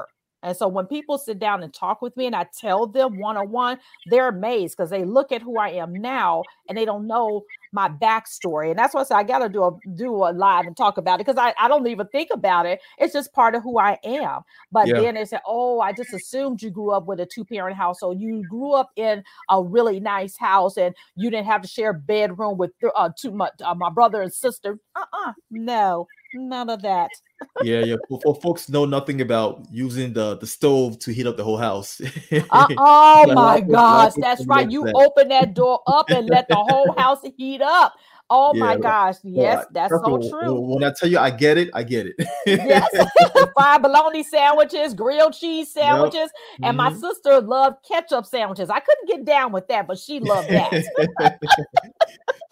And 0.44 0.56
so 0.56 0.68
when 0.68 0.86
people 0.86 1.18
sit 1.18 1.38
down 1.38 1.62
and 1.62 1.72
talk 1.72 2.02
with 2.02 2.16
me 2.16 2.26
and 2.26 2.36
I 2.36 2.46
tell 2.56 2.86
them 2.86 3.18
one 3.18 3.36
on 3.36 3.50
one, 3.50 3.78
they're 4.06 4.28
amazed 4.28 4.76
because 4.76 4.90
they 4.90 5.04
look 5.04 5.32
at 5.32 5.42
who 5.42 5.58
I 5.58 5.70
am 5.70 5.92
now 5.94 6.44
and 6.68 6.76
they 6.76 6.84
don't 6.84 7.06
know 7.06 7.44
my 7.72 7.88
backstory. 7.88 8.70
And 8.70 8.78
that's 8.78 8.94
why 8.94 9.00
I 9.00 9.04
say 9.04 9.14
I 9.16 9.22
got 9.24 9.40
to 9.40 9.48
do 9.48 9.64
a 9.64 9.72
do 9.96 10.14
a 10.14 10.30
live 10.32 10.66
and 10.66 10.76
talk 10.76 10.96
about 10.96 11.20
it 11.20 11.26
because 11.26 11.38
I, 11.38 11.52
I 11.58 11.66
don't 11.66 11.86
even 11.88 12.06
think 12.08 12.28
about 12.32 12.66
it. 12.66 12.80
It's 12.98 13.12
just 13.12 13.32
part 13.32 13.54
of 13.54 13.62
who 13.62 13.78
I 13.78 13.98
am. 14.04 14.42
But 14.70 14.86
yeah. 14.86 15.00
then 15.00 15.14
they 15.16 15.24
say, 15.24 15.38
oh, 15.46 15.80
I 15.80 15.92
just 15.92 16.12
assumed 16.12 16.62
you 16.62 16.70
grew 16.70 16.92
up 16.92 17.06
with 17.06 17.20
a 17.20 17.26
two 17.26 17.44
parent 17.44 17.76
household. 17.76 18.20
You 18.20 18.44
grew 18.48 18.72
up 18.72 18.90
in 18.96 19.24
a 19.50 19.62
really 19.62 19.98
nice 19.98 20.36
house 20.36 20.76
and 20.76 20.94
you 21.16 21.30
didn't 21.30 21.46
have 21.46 21.62
to 21.62 21.68
share 21.68 21.90
a 21.90 21.94
bedroom 21.94 22.58
with 22.58 22.70
uh, 22.94 23.10
too 23.18 23.32
much 23.32 23.54
uh, 23.64 23.74
my 23.74 23.90
brother 23.90 24.22
and 24.22 24.32
sister. 24.32 24.78
Uh 24.94 25.04
uh 25.12 25.32
no, 25.50 26.06
none 26.34 26.68
of 26.68 26.82
that 26.82 27.10
yeah, 27.62 27.80
yeah. 27.80 27.96
For, 28.08 28.20
for, 28.22 28.34
folks 28.36 28.68
know 28.68 28.84
nothing 28.84 29.20
about 29.20 29.66
using 29.70 30.12
the 30.12 30.36
the 30.36 30.46
stove 30.46 30.98
to 31.00 31.12
heat 31.12 31.26
up 31.26 31.36
the 31.36 31.44
whole 31.44 31.56
house. 31.56 32.00
uh, 32.50 32.66
oh 32.78 33.32
my 33.32 33.60
gosh, 33.60 34.12
that's 34.16 34.44
right. 34.46 34.70
You 34.70 34.84
that. 34.84 34.94
open 34.94 35.28
that 35.28 35.54
door 35.54 35.80
up 35.86 36.10
and 36.10 36.28
let 36.28 36.48
the 36.48 36.56
whole 36.56 36.92
house 36.98 37.20
heat 37.36 37.62
up. 37.62 37.94
Oh 38.30 38.52
yeah, 38.54 38.60
my 38.60 38.76
gosh, 38.78 39.16
yes, 39.22 39.66
that's 39.70 39.90
so 39.90 40.18
true. 40.30 40.58
When 40.58 40.82
I 40.82 40.92
tell 40.96 41.10
you 41.10 41.18
I 41.18 41.30
get 41.30 41.58
it, 41.58 41.68
I 41.74 41.82
get 41.82 42.06
it. 42.06 42.14
yes, 42.46 42.88
fried 43.54 43.82
bologna 43.82 44.22
sandwiches, 44.22 44.94
grilled 44.94 45.34
cheese 45.34 45.70
sandwiches, 45.70 46.14
yep. 46.14 46.30
and 46.62 46.78
mm-hmm. 46.78 46.94
my 46.94 46.94
sister 46.94 47.40
loved 47.42 47.76
ketchup 47.86 48.24
sandwiches. 48.24 48.70
I 48.70 48.80
couldn't 48.80 49.08
get 49.08 49.24
down 49.26 49.52
with 49.52 49.68
that, 49.68 49.86
but 49.86 49.98
she 49.98 50.20
loved 50.20 50.48
that. 50.48 51.38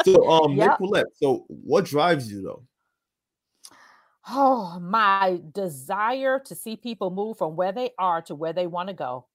so, 0.04 0.28
um, 0.28 0.52
yep. 0.52 0.78
Nickquolette, 0.78 1.06
so 1.14 1.46
what 1.48 1.86
drives 1.86 2.30
you 2.30 2.42
though? 2.42 2.62
Oh, 4.28 4.78
my 4.80 5.40
desire 5.52 6.38
to 6.40 6.54
see 6.54 6.76
people 6.76 7.10
move 7.10 7.38
from 7.38 7.56
where 7.56 7.72
they 7.72 7.90
are 7.98 8.22
to 8.22 8.34
where 8.34 8.52
they 8.52 8.66
want 8.66 8.88
to 8.88 8.94
go. 8.94 9.26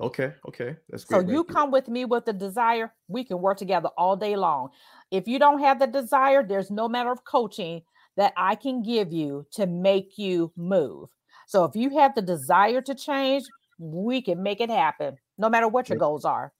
Okay, 0.00 0.34
okay. 0.48 0.76
That's 0.88 1.04
great. 1.04 1.26
So 1.26 1.32
you 1.32 1.44
come 1.44 1.70
with 1.70 1.88
me 1.88 2.04
with 2.04 2.26
the 2.26 2.32
desire, 2.32 2.92
we 3.08 3.24
can 3.24 3.40
work 3.40 3.56
together 3.56 3.88
all 3.96 4.16
day 4.16 4.36
long. 4.36 4.70
If 5.10 5.26
you 5.26 5.38
don't 5.38 5.60
have 5.60 5.78
the 5.78 5.86
desire, 5.86 6.42
there's 6.42 6.70
no 6.70 6.88
matter 6.88 7.10
of 7.10 7.24
coaching 7.24 7.82
that 8.16 8.32
I 8.36 8.56
can 8.56 8.82
give 8.82 9.12
you 9.12 9.46
to 9.52 9.66
make 9.66 10.18
you 10.18 10.52
move. 10.56 11.08
So 11.46 11.64
if 11.64 11.76
you 11.76 11.96
have 11.98 12.14
the 12.14 12.22
desire 12.22 12.80
to 12.82 12.94
change, 12.94 13.44
we 13.78 14.20
can 14.20 14.42
make 14.42 14.60
it 14.60 14.70
happen, 14.70 15.16
no 15.38 15.48
matter 15.48 15.68
what 15.68 15.88
your 15.88 15.98
goals 15.98 16.24
are. 16.24 16.52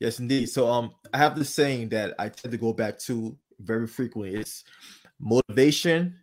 Yes, 0.00 0.18
indeed. 0.18 0.46
So 0.46 0.66
um, 0.66 0.92
I 1.14 1.18
have 1.18 1.36
this 1.36 1.54
saying 1.54 1.90
that 1.90 2.14
I 2.18 2.28
tend 2.28 2.52
to 2.52 2.58
go 2.58 2.72
back 2.72 2.98
to 3.00 3.36
very 3.60 3.86
frequently. 3.86 4.34
It's 4.34 4.64
motivation. 5.20 6.18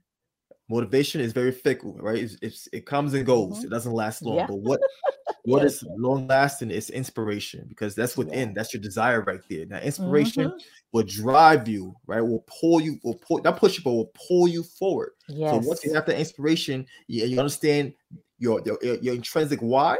Motivation 0.69 1.19
is 1.19 1.33
very 1.33 1.51
fickle, 1.51 1.97
right? 1.99 2.19
It's, 2.19 2.37
it's 2.41 2.69
it 2.71 2.85
comes 2.85 3.15
and 3.15 3.25
goes. 3.25 3.57
Mm-hmm. 3.57 3.65
It 3.65 3.69
doesn't 3.71 3.91
last 3.91 4.21
long. 4.21 4.35
Yeah. 4.35 4.47
But 4.47 4.57
what 4.57 4.79
what 5.43 5.63
yes. 5.63 5.81
is 5.81 5.87
long 5.97 6.27
lasting 6.27 6.69
is 6.69 6.91
inspiration 6.91 7.65
because 7.67 7.95
that's 7.95 8.15
within. 8.15 8.49
Yeah. 8.49 8.53
That's 8.55 8.73
your 8.73 8.81
desire 8.81 9.21
right 9.21 9.41
there. 9.49 9.65
Now, 9.65 9.79
inspiration 9.79 10.45
mm-hmm. 10.45 10.57
will 10.91 11.03
drive 11.03 11.67
you, 11.67 11.95
right? 12.05 12.21
Will 12.21 12.45
pull 12.47 12.81
you, 12.81 12.99
will 13.03 13.15
pull 13.15 13.41
not 13.41 13.57
push 13.57 13.77
you, 13.77 13.83
but 13.83 13.93
will 13.93 14.11
pull 14.27 14.47
you 14.47 14.61
forward. 14.61 15.13
Yes. 15.27 15.51
So 15.51 15.67
once 15.67 15.83
you 15.83 15.93
have 15.95 16.05
the 16.05 16.17
inspiration, 16.17 16.85
you, 17.07 17.25
you 17.25 17.39
understand 17.39 17.93
your, 18.37 18.61
your 18.63 18.77
your 19.01 19.15
intrinsic 19.15 19.59
why, 19.61 19.97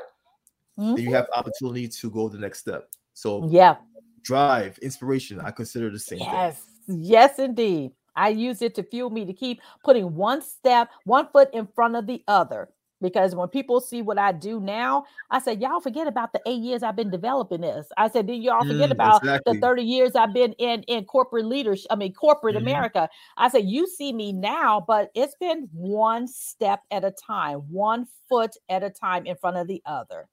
mm-hmm. 0.78 0.90
then 0.90 0.98
you 0.98 1.06
mm-hmm. 1.06 1.16
have 1.16 1.28
opportunity 1.36 1.88
to 1.88 2.12
go 2.12 2.30
the 2.30 2.38
next 2.38 2.60
step. 2.60 2.90
So 3.16 3.48
yeah, 3.50 3.78
drive, 4.22 4.78
inspiration. 4.80 5.40
I 5.40 5.50
consider 5.50 5.90
the 5.90 6.00
same. 6.00 6.20
Yes, 6.20 6.62
thing. 6.86 7.00
yes, 7.02 7.40
indeed. 7.40 7.92
I 8.20 8.30
use 8.30 8.62
it 8.62 8.76
to 8.76 8.84
fuel 8.84 9.10
me 9.10 9.26
to 9.26 9.34
keep 9.34 9.62
putting 9.84 10.16
one 10.16 10.42
step, 10.42 10.90
one 11.06 11.28
foot 11.32 11.50
in 11.54 11.68
front 11.68 11.96
of 11.96 12.06
the 12.06 12.22
other. 12.28 12.70
Because 13.02 13.34
when 13.34 13.48
people 13.48 13.80
see 13.80 14.02
what 14.02 14.18
I 14.18 14.34
do 14.34 14.60
now, 14.60 15.06
I 15.32 15.40
said, 15.40 15.62
Y'all 15.62 15.80
forget 15.80 16.06
about 16.06 16.34
the 16.34 16.42
eight 16.46 16.62
years 16.62 16.84
I've 16.84 16.98
been 16.98 17.10
developing 17.10 17.62
this. 17.62 17.88
I 17.98 18.10
said, 18.10 18.28
Did 18.28 18.44
y'all 18.44 18.66
forget 18.66 18.90
mm, 18.90 18.92
about 18.92 19.24
exactly. 19.24 19.54
the 19.54 19.62
30 19.62 19.84
years 19.84 20.16
I've 20.16 20.34
been 20.34 20.52
in, 20.54 20.84
in 20.84 21.06
corporate 21.06 21.46
leadership? 21.46 21.88
I 21.90 21.96
mean, 21.96 22.14
corporate 22.14 22.56
mm-hmm. 22.56 22.68
America. 22.68 23.10
I 23.38 23.48
said, 23.48 23.66
You 23.66 23.88
see 23.88 24.12
me 24.12 24.34
now, 24.34 24.84
but 24.86 25.12
it's 25.16 25.36
been 25.40 25.70
one 25.72 26.28
step 26.28 26.82
at 26.92 27.06
a 27.06 27.12
time, 27.12 27.60
one 27.70 28.06
foot 28.28 28.52
at 28.68 28.84
a 28.84 28.90
time 28.90 29.26
in 29.26 29.38
front 29.38 29.56
of 29.56 29.68
the 29.68 29.82
other. 29.86 30.28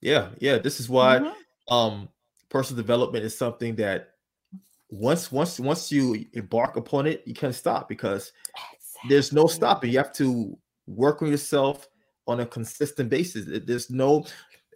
Yeah, 0.00 0.30
yeah. 0.38 0.56
This 0.58 0.80
is 0.80 0.88
why 0.88 1.18
mm-hmm. 1.18 1.74
um 1.74 2.08
personal 2.48 2.82
development 2.82 3.24
is 3.24 3.36
something 3.36 3.76
that 3.76 4.11
once 4.92 5.32
once 5.32 5.58
once 5.58 5.90
you 5.90 6.26
embark 6.34 6.76
upon 6.76 7.06
it, 7.06 7.22
you 7.24 7.32
can't 7.32 7.54
stop 7.54 7.88
because 7.88 8.30
exactly. 8.44 9.08
there's 9.08 9.32
no 9.32 9.46
stopping. 9.46 9.90
You 9.90 9.98
have 9.98 10.12
to 10.14 10.56
work 10.86 11.22
on 11.22 11.28
yourself 11.28 11.88
on 12.26 12.40
a 12.40 12.46
consistent 12.46 13.08
basis. 13.08 13.48
There's 13.64 13.90
no 13.90 14.26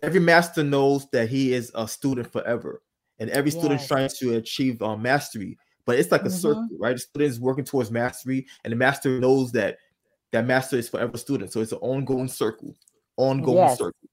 every 0.02 0.20
master 0.20 0.64
knows 0.64 1.07
that 1.12 1.29
he 1.29 1.52
is 1.52 1.70
a 1.74 1.87
student 1.87 2.33
forever, 2.33 2.83
and 3.18 3.29
every 3.29 3.50
yes. 3.50 3.61
student 3.61 3.87
trying 3.87 4.09
to 4.18 4.37
achieve 4.37 4.81
uh, 4.81 4.96
mastery. 4.96 5.59
But 5.85 5.98
it's 5.98 6.11
like 6.11 6.22
a 6.22 6.24
mm-hmm. 6.24 6.37
circle, 6.37 6.68
right? 6.81 6.94
The 6.94 7.00
student 7.00 7.31
is 7.31 7.38
working 7.38 7.64
towards 7.64 7.90
mastery, 7.90 8.46
and 8.64 8.72
the 8.72 8.76
master 8.76 9.20
knows 9.20 9.52
that 9.52 9.76
that 10.33 10.46
master 10.46 10.79
is 10.79 10.88
forever 10.88 11.18
student. 11.18 11.52
So 11.52 11.61
it's 11.61 11.72
an 11.72 11.79
ongoing 11.83 12.29
circle, 12.29 12.74
ongoing 13.18 13.59
yes. 13.59 13.79
circle. 13.79 14.09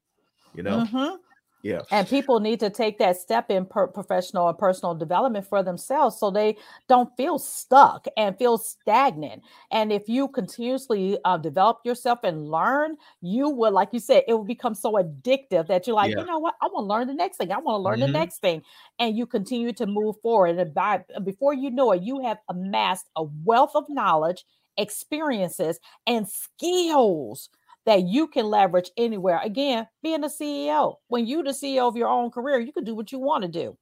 You 0.53 0.63
know. 0.63 0.79
Mm-hmm. 0.79 1.15
Yeah. 1.63 1.81
And 1.91 2.05
people 2.05 2.41
need 2.41 2.59
to 2.59 2.69
take 2.69 2.99
that 2.99 3.15
step 3.15 3.49
in 3.49 3.65
per- 3.65 3.87
professional 3.87 4.49
and 4.49 4.57
personal 4.57 4.93
development 4.95 5.47
for 5.47 5.63
themselves 5.63 6.19
so 6.19 6.29
they 6.29 6.57
don't 6.89 7.09
feel 7.15 7.39
stuck 7.39 8.05
and 8.17 8.37
feel 8.37 8.57
stagnant. 8.57 9.43
And 9.71 9.91
if 9.93 10.09
you 10.09 10.27
continuously 10.27 11.17
uh, 11.23 11.37
develop 11.37 11.79
yourself 11.85 12.19
and 12.23 12.49
learn, 12.49 12.97
you 13.21 13.49
will, 13.49 13.71
like 13.71 13.89
you 13.93 13.99
said, 13.99 14.23
it 14.27 14.33
will 14.33 14.43
become 14.43 14.75
so 14.75 14.93
addictive 14.93 15.67
that 15.67 15.87
you're 15.87 15.95
like, 15.95 16.11
yeah. 16.11 16.19
you 16.19 16.25
know 16.25 16.39
what? 16.39 16.55
I 16.61 16.65
want 16.65 16.83
to 16.83 16.93
learn 16.93 17.07
the 17.07 17.13
next 17.13 17.37
thing. 17.37 17.49
I 17.53 17.59
want 17.59 17.77
to 17.77 17.81
learn 17.81 17.99
mm-hmm. 17.99 18.11
the 18.11 18.19
next 18.19 18.39
thing. 18.39 18.61
And 18.99 19.17
you 19.17 19.25
continue 19.25 19.71
to 19.73 19.85
move 19.85 20.17
forward. 20.21 20.59
And 20.59 20.73
by, 20.73 21.05
before 21.23 21.53
you 21.53 21.71
know 21.71 21.93
it, 21.93 22.03
you 22.03 22.19
have 22.23 22.39
amassed 22.49 23.09
a 23.15 23.23
wealth 23.23 23.71
of 23.73 23.85
knowledge, 23.87 24.43
experiences, 24.77 25.79
and 26.05 26.27
skills 26.27 27.47
that 27.85 28.03
you 28.03 28.27
can 28.27 28.45
leverage 28.45 28.89
anywhere. 28.97 29.39
Again, 29.43 29.87
being 30.01 30.23
a 30.23 30.27
CEO, 30.27 30.95
when 31.07 31.25
you're 31.25 31.43
the 31.43 31.51
CEO 31.51 31.87
of 31.87 31.97
your 31.97 32.07
own 32.07 32.31
career, 32.31 32.59
you 32.59 32.71
can 32.71 32.83
do 32.83 32.95
what 32.95 33.11
you 33.11 33.19
want 33.19 33.43
to 33.43 33.49
do. 33.49 33.77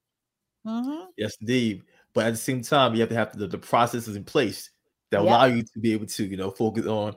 Mm-hmm. 0.68 1.06
Yes, 1.18 1.36
indeed. 1.42 1.84
But 2.14 2.26
at 2.26 2.32
the 2.32 2.38
same 2.38 2.62
time, 2.62 2.94
you 2.94 3.02
have 3.02 3.10
to 3.10 3.16
have 3.16 3.38
the, 3.38 3.48
the 3.48 3.58
processes 3.58 4.16
in 4.16 4.24
place 4.24 4.70
that 5.12 5.24
yep. 5.24 5.30
allow 5.30 5.46
you 5.46 5.64
to 5.64 5.80
be 5.80 5.94
able 5.94 6.08
to, 6.08 6.26
you 6.26 6.38
know, 6.38 6.52
focus 6.52 6.86
on 6.86 7.16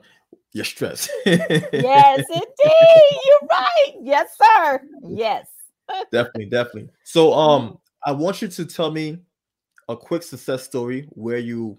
your 0.53 0.65
stress. 0.65 1.09
yes, 1.25 1.43
indeed. 1.73 3.19
You're 3.25 3.49
right. 3.49 3.93
Yes, 4.01 4.37
sir. 4.37 4.81
Yes. 5.07 5.47
definitely, 6.11 6.45
definitely. 6.45 6.89
So 7.03 7.33
um 7.33 7.77
I 8.03 8.11
want 8.11 8.41
you 8.41 8.47
to 8.47 8.65
tell 8.65 8.91
me 8.91 9.19
a 9.89 9.97
quick 9.97 10.23
success 10.23 10.63
story 10.63 11.07
where 11.11 11.37
you 11.37 11.77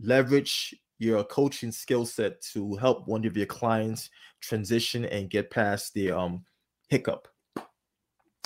leverage 0.00 0.74
your 0.98 1.24
coaching 1.24 1.72
skill 1.72 2.06
set 2.06 2.40
to 2.52 2.74
help 2.76 3.06
one 3.06 3.24
of 3.24 3.36
your 3.36 3.46
clients 3.46 4.10
transition 4.40 5.04
and 5.04 5.30
get 5.30 5.50
past 5.50 5.94
the 5.94 6.10
um 6.10 6.44
hiccup? 6.88 7.28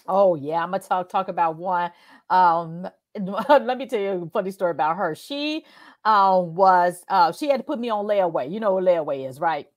Oh 0.06 0.34
yeah, 0.34 0.62
I'm 0.62 0.70
gonna 0.70 0.82
talk 0.82 1.08
talk 1.08 1.28
about 1.28 1.56
one. 1.56 1.90
Um, 2.28 2.88
let 3.20 3.78
me 3.78 3.86
tell 3.86 4.00
you 4.00 4.24
a 4.26 4.30
funny 4.30 4.50
story 4.50 4.70
about 4.70 4.96
her. 4.96 5.14
She 5.14 5.64
uh, 6.04 6.40
was 6.42 7.04
uh, 7.08 7.32
she 7.32 7.48
had 7.48 7.58
to 7.58 7.62
put 7.62 7.78
me 7.78 7.90
on 7.90 8.06
layaway. 8.06 8.50
You 8.50 8.60
know 8.60 8.74
what 8.74 8.84
layaway 8.84 9.28
is, 9.28 9.40
right? 9.40 9.68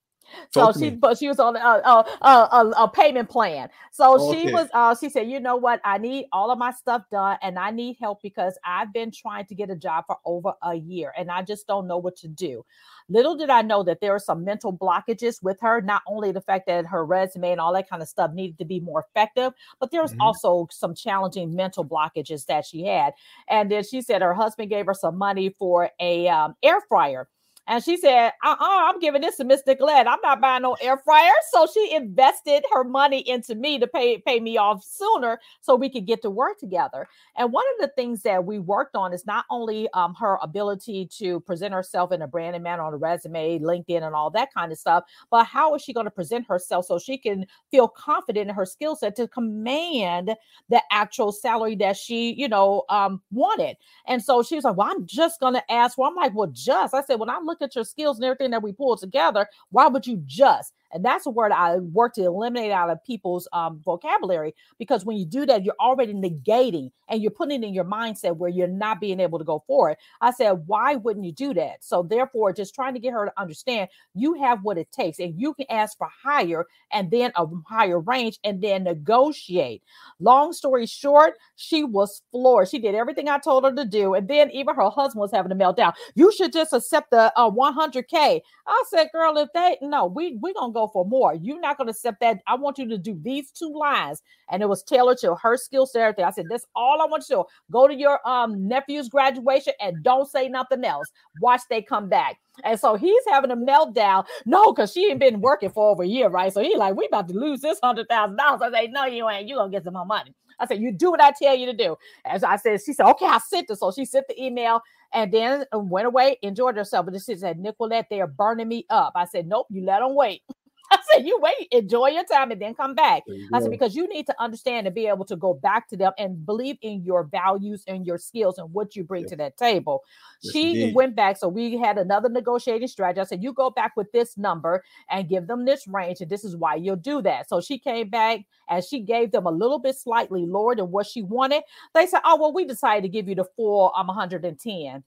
So 0.51 0.71
she, 0.71 0.89
but 0.91 1.17
she 1.17 1.27
was 1.27 1.39
on 1.39 1.55
a, 1.55 1.59
a, 1.59 2.05
a, 2.21 2.73
a 2.77 2.87
payment 2.87 3.29
plan. 3.29 3.69
So 3.91 4.29
okay. 4.29 4.47
she 4.47 4.53
was, 4.53 4.67
uh, 4.73 4.95
she 4.99 5.09
said, 5.09 5.29
you 5.29 5.39
know 5.39 5.55
what? 5.55 5.81
I 5.83 5.97
need 5.97 6.25
all 6.31 6.51
of 6.51 6.57
my 6.57 6.71
stuff 6.71 7.03
done 7.11 7.37
and 7.41 7.59
I 7.59 7.71
need 7.71 7.97
help 7.99 8.21
because 8.21 8.57
I've 8.65 8.93
been 8.93 9.11
trying 9.11 9.45
to 9.47 9.55
get 9.55 9.69
a 9.69 9.75
job 9.75 10.05
for 10.07 10.17
over 10.25 10.53
a 10.63 10.75
year 10.75 11.13
and 11.17 11.29
I 11.29 11.41
just 11.41 11.67
don't 11.67 11.87
know 11.87 11.97
what 11.97 12.15
to 12.17 12.27
do. 12.27 12.65
Little 13.09 13.35
did 13.35 13.49
I 13.49 13.61
know 13.61 13.83
that 13.83 13.99
there 14.01 14.15
are 14.15 14.19
some 14.19 14.43
mental 14.43 14.75
blockages 14.75 15.43
with 15.43 15.59
her. 15.61 15.81
Not 15.81 16.01
only 16.07 16.31
the 16.31 16.41
fact 16.41 16.67
that 16.67 16.85
her 16.87 17.05
resume 17.05 17.51
and 17.51 17.61
all 17.61 17.73
that 17.73 17.89
kind 17.89 18.01
of 18.01 18.07
stuff 18.07 18.31
needed 18.33 18.57
to 18.59 18.65
be 18.65 18.79
more 18.79 19.05
effective, 19.07 19.53
but 19.79 19.91
there 19.91 20.01
was 20.01 20.11
mm-hmm. 20.11 20.21
also 20.21 20.67
some 20.71 20.95
challenging 20.95 21.55
mental 21.55 21.85
blockages 21.85 22.45
that 22.45 22.65
she 22.65 22.85
had. 22.85 23.13
And 23.47 23.69
then 23.69 23.83
she 23.83 24.01
said 24.01 24.21
her 24.21 24.33
husband 24.33 24.69
gave 24.69 24.85
her 24.85 24.93
some 24.93 25.17
money 25.17 25.49
for 25.49 25.89
a 25.99 26.27
um, 26.29 26.55
air 26.63 26.79
fryer 26.87 27.27
and 27.67 27.83
she 27.83 27.97
said, 27.97 28.31
uh-uh, 28.43 28.55
I'm 28.59 28.99
giving 28.99 29.21
this 29.21 29.37
to 29.37 29.45
Miss 29.45 29.63
Nickquolette. 29.63 30.07
I'm 30.07 30.19
not 30.21 30.41
buying 30.41 30.63
no 30.63 30.73
air 30.81 30.97
fryer. 30.97 31.31
So 31.51 31.67
she 31.73 31.93
invested 31.93 32.63
her 32.73 32.83
money 32.83 33.27
into 33.27 33.55
me 33.55 33.79
to 33.79 33.87
pay, 33.87 34.17
pay 34.17 34.39
me 34.39 34.57
off 34.57 34.83
sooner 34.83 35.39
so 35.61 35.75
we 35.75 35.89
could 35.89 36.05
get 36.05 36.21
to 36.23 36.29
work 36.29 36.59
together. 36.59 37.07
And 37.37 37.53
one 37.53 37.63
of 37.73 37.81
the 37.81 37.93
things 37.95 38.23
that 38.23 38.43
we 38.45 38.59
worked 38.59 38.95
on 38.95 39.13
is 39.13 39.25
not 39.25 39.45
only 39.49 39.87
um, 39.93 40.13
her 40.15 40.37
ability 40.41 41.07
to 41.19 41.39
present 41.41 41.73
herself 41.73 42.11
in 42.11 42.21
a 42.21 42.27
branded 42.27 42.61
manner 42.61 42.83
on 42.83 42.93
a 42.93 42.97
resume, 42.97 43.59
LinkedIn, 43.59 44.03
and 44.03 44.15
all 44.15 44.29
that 44.31 44.53
kind 44.53 44.71
of 44.71 44.77
stuff, 44.77 45.05
but 45.31 45.45
how 45.45 45.73
is 45.75 45.81
she 45.81 45.93
going 45.93 46.05
to 46.05 46.11
present 46.11 46.45
herself 46.47 46.85
so 46.85 46.99
she 46.99 47.17
can 47.17 47.45
feel 47.71 47.87
confident 47.87 48.49
in 48.49 48.55
her 48.55 48.65
skill 48.65 48.95
set 48.95 49.15
to 49.15 49.27
command 49.27 50.35
the 50.69 50.81
actual 50.91 51.31
salary 51.31 51.75
that 51.75 51.95
she, 51.95 52.33
you 52.33 52.47
know, 52.47 52.83
um, 52.89 53.21
wanted. 53.31 53.77
And 54.07 54.21
so 54.23 54.43
she 54.43 54.55
was 54.55 54.63
like, 54.63 54.75
Well, 54.75 54.89
I'm 54.89 55.05
just 55.05 55.39
going 55.39 55.53
to 55.53 55.71
ask. 55.71 55.97
Well, 55.97 56.09
I'm 56.09 56.15
like, 56.15 56.33
Well, 56.35 56.51
just. 56.51 56.93
I 56.93 57.03
said, 57.03 57.19
When 57.19 57.29
I 57.29 57.39
look 57.39 57.52
at 57.61 57.75
your 57.75 57.83
skills 57.83 58.17
and 58.17 58.25
everything 58.25 58.51
that 58.51 58.63
we 58.63 58.71
pulled 58.73 58.99
together, 58.99 59.47
why 59.71 59.87
would 59.87 60.05
you 60.07 60.21
just? 60.25 60.73
And 60.93 61.03
that's 61.03 61.25
a 61.25 61.29
word 61.29 61.51
I 61.51 61.77
work 61.77 62.13
to 62.15 62.23
eliminate 62.23 62.71
out 62.71 62.89
of 62.89 63.03
people's 63.03 63.47
um, 63.51 63.81
vocabulary 63.83 64.55
because 64.77 65.05
when 65.05 65.17
you 65.17 65.25
do 65.25 65.45
that, 65.45 65.63
you're 65.63 65.75
already 65.79 66.13
negating 66.13 66.91
and 67.09 67.21
you're 67.21 67.31
putting 67.31 67.63
it 67.63 67.67
in 67.67 67.73
your 67.73 67.85
mindset 67.85 68.37
where 68.37 68.49
you're 68.49 68.67
not 68.67 68.99
being 69.01 69.19
able 69.19 69.39
to 69.39 69.45
go 69.45 69.63
forward. 69.67 69.97
I 70.21 70.31
said, 70.31 70.51
why 70.67 70.95
wouldn't 70.95 71.25
you 71.25 71.31
do 71.31 71.53
that? 71.55 71.83
So 71.83 72.03
therefore, 72.03 72.53
just 72.53 72.75
trying 72.75 72.93
to 72.93 72.99
get 72.99 73.13
her 73.13 73.25
to 73.25 73.41
understand 73.41 73.89
you 74.13 74.35
have 74.35 74.63
what 74.63 74.77
it 74.77 74.91
takes 74.91 75.19
and 75.19 75.39
you 75.39 75.53
can 75.53 75.65
ask 75.69 75.97
for 75.97 76.07
higher 76.07 76.65
and 76.91 77.11
then 77.11 77.31
a 77.35 77.45
higher 77.67 77.99
range 77.99 78.39
and 78.43 78.61
then 78.61 78.83
negotiate. 78.83 79.81
Long 80.19 80.53
story 80.53 80.85
short, 80.85 81.35
she 81.55 81.83
was 81.83 82.21
floored. 82.31 82.69
She 82.69 82.79
did 82.79 82.95
everything 82.95 83.29
I 83.29 83.39
told 83.39 83.63
her 83.63 83.73
to 83.73 83.85
do. 83.85 84.13
And 84.13 84.27
then 84.27 84.49
even 84.51 84.75
her 84.75 84.89
husband 84.89 85.21
was 85.21 85.31
having 85.31 85.51
a 85.51 85.55
meltdown. 85.55 85.93
You 86.15 86.31
should 86.31 86.53
just 86.53 86.73
accept 86.73 87.11
the 87.11 87.31
uh, 87.35 87.49
100K. 87.49 88.41
I 88.67 88.83
said, 88.89 89.09
girl, 89.11 89.37
if 89.37 89.49
they, 89.53 89.77
no, 89.81 90.05
we, 90.05 90.37
we're 90.41 90.53
going 90.53 90.71
to 90.71 90.73
go 90.73 90.82
for 90.91 91.05
more. 91.05 91.35
You're 91.35 91.59
not 91.59 91.77
going 91.77 91.87
to 91.87 91.91
accept 91.91 92.19
that. 92.21 92.39
I 92.47 92.55
want 92.55 92.77
you 92.77 92.87
to 92.89 92.97
do 92.97 93.17
these 93.21 93.51
two 93.51 93.71
lines. 93.73 94.21
And 94.51 94.61
it 94.61 94.69
was 94.69 94.83
tailored 94.83 95.17
to 95.19 95.35
her 95.35 95.57
skill 95.57 95.85
set. 95.85 96.19
I 96.19 96.31
said, 96.31 96.47
that's 96.49 96.65
all 96.75 97.01
I 97.01 97.05
want 97.05 97.23
you 97.29 97.37
to 97.37 97.41
do. 97.43 97.45
Go 97.71 97.87
to 97.87 97.95
your 97.95 98.25
um 98.27 98.67
nephew's 98.67 99.09
graduation 99.09 99.73
and 99.79 100.03
don't 100.03 100.29
say 100.29 100.49
nothing 100.49 100.83
else. 100.83 101.07
Watch 101.39 101.61
they 101.69 101.81
come 101.81 102.09
back. 102.09 102.37
And 102.63 102.79
so 102.79 102.95
he's 102.95 103.23
having 103.29 103.51
a 103.51 103.55
meltdown. 103.55 104.25
No, 104.45 104.71
because 104.73 104.91
she 104.93 105.09
ain't 105.09 105.19
been 105.19 105.41
working 105.41 105.71
for 105.71 105.89
over 105.89 106.03
a 106.03 106.07
year, 106.07 106.29
right? 106.29 106.53
So 106.53 106.61
he's 106.61 106.77
like, 106.77 106.95
we 106.95 107.07
about 107.07 107.27
to 107.29 107.33
lose 107.33 107.61
this 107.61 107.79
hundred 107.83 108.07
thousand 108.09 108.37
dollars. 108.37 108.61
I 108.61 108.71
say, 108.71 108.87
no, 108.87 109.05
you 109.05 109.27
ain't. 109.29 109.47
You 109.47 109.55
gonna 109.55 109.71
get 109.71 109.83
some 109.83 109.93
more 109.93 110.05
money. 110.05 110.33
I 110.59 110.67
said, 110.67 110.81
you 110.81 110.91
do 110.91 111.11
what 111.11 111.21
I 111.21 111.31
tell 111.31 111.55
you 111.55 111.65
to 111.65 111.73
do. 111.73 111.97
As 112.25 112.43
I 112.43 112.55
said, 112.57 112.81
she 112.83 112.93
said, 112.93 113.05
okay, 113.07 113.25
I 113.25 113.39
sent 113.39 113.69
it. 113.69 113.77
So 113.77 113.91
she 113.91 114.05
sent 114.05 114.27
the 114.27 114.41
email 114.41 114.81
and 115.13 115.31
then 115.31 115.65
went 115.73 116.07
away, 116.07 116.37
enjoyed 116.41 116.77
herself. 116.77 117.05
But 117.05 117.19
she 117.21 117.35
said, 117.35 117.59
Nickquolette, 117.59 118.05
they 118.09 118.21
are 118.21 118.27
burning 118.27 118.67
me 118.67 118.85
up. 118.89 119.13
I 119.15 119.25
said, 119.25 119.47
nope, 119.47 119.67
you 119.69 119.83
let 119.83 119.99
them 119.99 120.15
wait. 120.15 120.41
I 120.91 120.99
said, 121.11 121.25
you 121.25 121.39
wait, 121.41 121.67
enjoy 121.71 122.09
your 122.09 122.23
time, 122.25 122.51
and 122.51 122.61
then 122.61 122.75
come 122.75 122.93
back. 122.95 123.23
I 123.53 123.59
said, 123.59 123.71
because 123.71 123.95
you 123.95 124.07
need 124.07 124.25
to 124.27 124.35
understand 124.41 124.85
and 124.87 124.95
be 124.95 125.07
able 125.07 125.25
to 125.25 125.35
go 125.35 125.53
back 125.53 125.87
to 125.89 125.97
them 125.97 126.11
and 126.17 126.45
believe 126.45 126.77
in 126.81 127.03
your 127.03 127.23
values 127.23 127.83
and 127.87 128.05
your 128.05 128.17
skills 128.17 128.57
and 128.57 128.71
what 128.73 128.95
you 128.95 129.03
bring 129.03 129.23
yes. 129.23 129.31
to 129.31 129.35
that 129.37 129.57
table. 129.57 130.01
Yes, 130.41 130.53
she 130.53 130.69
indeed. 130.69 130.95
went 130.95 131.15
back. 131.15 131.37
So 131.37 131.47
we 131.47 131.77
had 131.77 131.97
another 131.97 132.29
negotiating 132.29 132.87
strategy. 132.87 133.21
I 133.21 133.23
said, 133.23 133.43
you 133.43 133.53
go 133.53 133.69
back 133.69 133.93
with 133.95 134.11
this 134.11 134.37
number 134.37 134.83
and 135.09 135.29
give 135.29 135.47
them 135.47 135.65
this 135.65 135.87
range, 135.87 136.21
and 136.21 136.29
this 136.29 136.43
is 136.43 136.55
why 136.55 136.75
you'll 136.75 136.95
do 136.95 137.21
that. 137.21 137.49
So 137.49 137.61
she 137.61 137.79
came 137.79 138.09
back 138.09 138.41
and 138.69 138.83
she 138.83 138.99
gave 138.99 139.31
them 139.31 139.45
a 139.45 139.51
little 139.51 139.79
bit 139.79 139.95
slightly 139.95 140.45
lower 140.45 140.75
than 140.75 140.91
what 140.91 141.07
she 141.07 141.21
wanted. 141.21 141.63
They 141.93 142.07
said, 142.07 142.21
Oh, 142.25 142.37
well, 142.39 142.53
we 142.53 142.65
decided 142.65 143.03
to 143.03 143.09
give 143.09 143.27
you 143.27 143.35
the 143.35 143.45
full 143.55 143.91
um 143.95 144.07
110. 144.07 145.03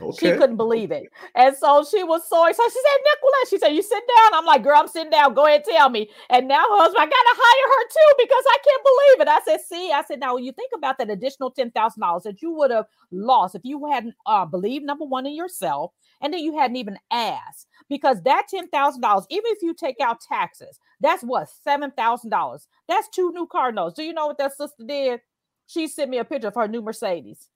Okay. 0.00 0.32
She 0.32 0.38
couldn't 0.38 0.56
believe 0.56 0.90
it. 0.90 1.04
And 1.34 1.56
so 1.56 1.84
she 1.84 2.04
was 2.04 2.28
so 2.28 2.46
excited. 2.46 2.72
She 2.72 2.80
said, 2.80 3.00
Nicholas, 3.04 3.50
she 3.50 3.58
said, 3.58 3.68
You 3.70 3.82
sit 3.82 4.02
down. 4.16 4.38
I'm 4.38 4.46
like, 4.46 4.62
Girl, 4.62 4.76
I'm 4.76 4.88
sitting 4.88 5.10
down. 5.10 5.34
Go 5.34 5.46
ahead, 5.46 5.62
and 5.66 5.76
tell 5.76 5.88
me. 5.88 6.08
And 6.30 6.46
now, 6.46 6.62
her 6.62 6.78
husband, 6.78 7.00
I 7.00 7.04
got 7.04 7.10
to 7.10 7.36
hire 7.36 7.68
her 7.68 7.88
too 7.88 8.14
because 8.18 8.44
I 8.46 8.58
can't 8.64 8.84
believe 8.84 9.20
it. 9.20 9.28
I 9.28 9.40
said, 9.44 9.60
See, 9.66 9.92
I 9.92 10.02
said, 10.04 10.20
Now, 10.20 10.34
when 10.34 10.44
you 10.44 10.52
think 10.52 10.70
about 10.74 10.98
that 10.98 11.10
additional 11.10 11.52
$10,000 11.52 12.22
that 12.22 12.42
you 12.42 12.52
would 12.52 12.70
have 12.70 12.86
lost 13.10 13.54
if 13.54 13.62
you 13.64 13.86
hadn't 13.90 14.14
uh, 14.26 14.44
believed, 14.44 14.84
number 14.84 15.04
one, 15.04 15.26
in 15.26 15.34
yourself, 15.34 15.92
and 16.20 16.32
then 16.32 16.40
you 16.40 16.56
hadn't 16.56 16.76
even 16.76 16.98
asked, 17.10 17.66
because 17.88 18.22
that 18.22 18.46
$10,000, 18.52 19.26
even 19.30 19.44
if 19.46 19.62
you 19.62 19.74
take 19.74 20.00
out 20.00 20.20
taxes, 20.20 20.78
that's 21.00 21.22
what, 21.22 21.48
$7,000. 21.66 22.66
That's 22.88 23.08
two 23.08 23.32
new 23.32 23.46
car 23.46 23.72
notes. 23.72 23.94
Do 23.94 24.02
you 24.02 24.12
know 24.12 24.26
what 24.26 24.38
that 24.38 24.56
sister 24.56 24.84
did? 24.86 25.20
She 25.66 25.86
sent 25.86 26.10
me 26.10 26.18
a 26.18 26.24
picture 26.24 26.48
of 26.48 26.54
her 26.54 26.66
new 26.66 26.82
Mercedes 26.82 27.48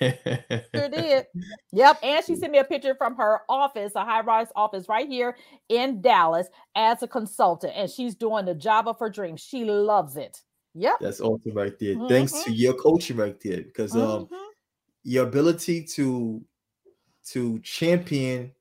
sure 0.00 0.88
did. 0.88 1.26
Yep. 1.72 1.98
And 2.02 2.24
she 2.24 2.36
sent 2.36 2.52
me 2.52 2.58
a 2.58 2.64
picture 2.64 2.94
from 2.94 3.16
her 3.16 3.40
office, 3.48 3.92
a 3.94 4.04
high 4.04 4.20
rise 4.20 4.48
office 4.54 4.88
right 4.88 5.08
here 5.08 5.36
in 5.68 6.00
Dallas 6.00 6.48
as 6.74 7.02
a 7.02 7.08
consultant. 7.08 7.72
And 7.76 7.90
she's 7.90 8.14
doing 8.14 8.44
the 8.44 8.54
job 8.54 8.88
of 8.88 8.98
her 8.98 9.10
dreams. 9.10 9.40
She 9.40 9.64
loves 9.64 10.16
it. 10.16 10.42
Yep. 10.74 10.96
That's 11.00 11.20
awesome 11.20 11.54
right 11.54 11.78
there. 11.78 11.94
Mm-hmm. 11.94 12.08
Thanks 12.08 12.32
to 12.32 12.50
mm-hmm. 12.50 12.52
your 12.52 12.74
coaching 12.74 13.16
right 13.16 13.38
there. 13.40 13.62
Because 13.62 13.94
um 13.94 14.26
mm-hmm. 14.26 14.34
your 15.04 15.26
ability 15.26 15.84
to 15.84 16.42
to 17.30 17.58
champion 17.60 18.52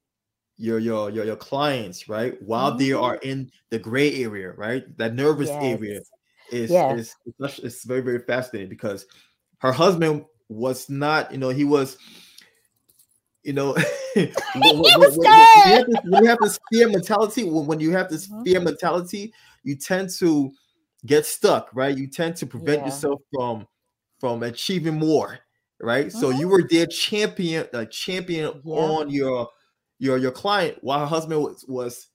your 0.58 0.80
your 0.80 1.10
your, 1.10 1.26
your 1.26 1.36
clients, 1.36 2.10
right? 2.10 2.42
While 2.42 2.72
mm-hmm. 2.72 2.80
they 2.80 2.94
are 2.94 3.16
in 3.18 3.52
the 3.70 3.80
gray 3.80 4.24
area, 4.24 4.52
right? 4.52 4.84
That 4.98 5.14
nervous 5.14 5.50
yes. 5.50 5.64
area 5.64 6.00
is, 6.52 6.72
yes. 6.72 7.00
is 7.00 7.16
it's, 7.40 7.60
it's 7.60 7.84
very, 7.84 8.02
very 8.02 8.20
fascinating 8.20 8.70
because 8.70 9.06
her 9.60 9.72
husband 9.72 10.26
was 10.50 10.90
not, 10.90 11.32
you 11.32 11.38
know, 11.38 11.50
he 11.50 11.64
was, 11.64 11.98
you 13.44 13.54
know, 13.54 13.74
when, 14.14 14.32
when, 14.56 15.16
when, 16.06 16.24
you 16.24 16.30
have 16.30 16.40
this 16.42 16.60
fear 16.72 16.90
mentality, 16.90 17.44
when, 17.44 17.80
you 17.80 17.92
have 17.92 18.10
this 18.10 18.28
mm-hmm. 18.28 18.44
fear 18.44 18.60
mentality, 18.60 19.34
you 19.64 19.76
tend 19.76 20.10
to 20.10 20.52
get 21.06 21.26
stuck, 21.26 21.70
right? 21.74 21.98
You 21.98 22.08
tend 22.08 22.36
to 22.38 22.46
prevent 22.46 22.80
yeah. 22.80 22.86
yourself 22.86 23.22
from 23.34 23.68
from 24.20 24.42
achieving 24.44 24.98
more, 24.98 25.40
right? 25.80 26.08
Mm-hmm. 26.08 26.20
So 26.20 26.32
you 26.32 26.48
were 26.48 26.64
there 26.70 26.88
champion, 26.88 27.68
a 27.74 27.86
champion 27.86 28.62
yeah. 28.64 28.74
on 28.74 29.10
your 29.10 29.50
your 30.00 30.18
your 30.18 30.32
client, 30.32 30.78
while 30.82 31.00
her 31.00 31.06
husband 31.06 31.42
was 31.42 31.66
was 31.68 32.08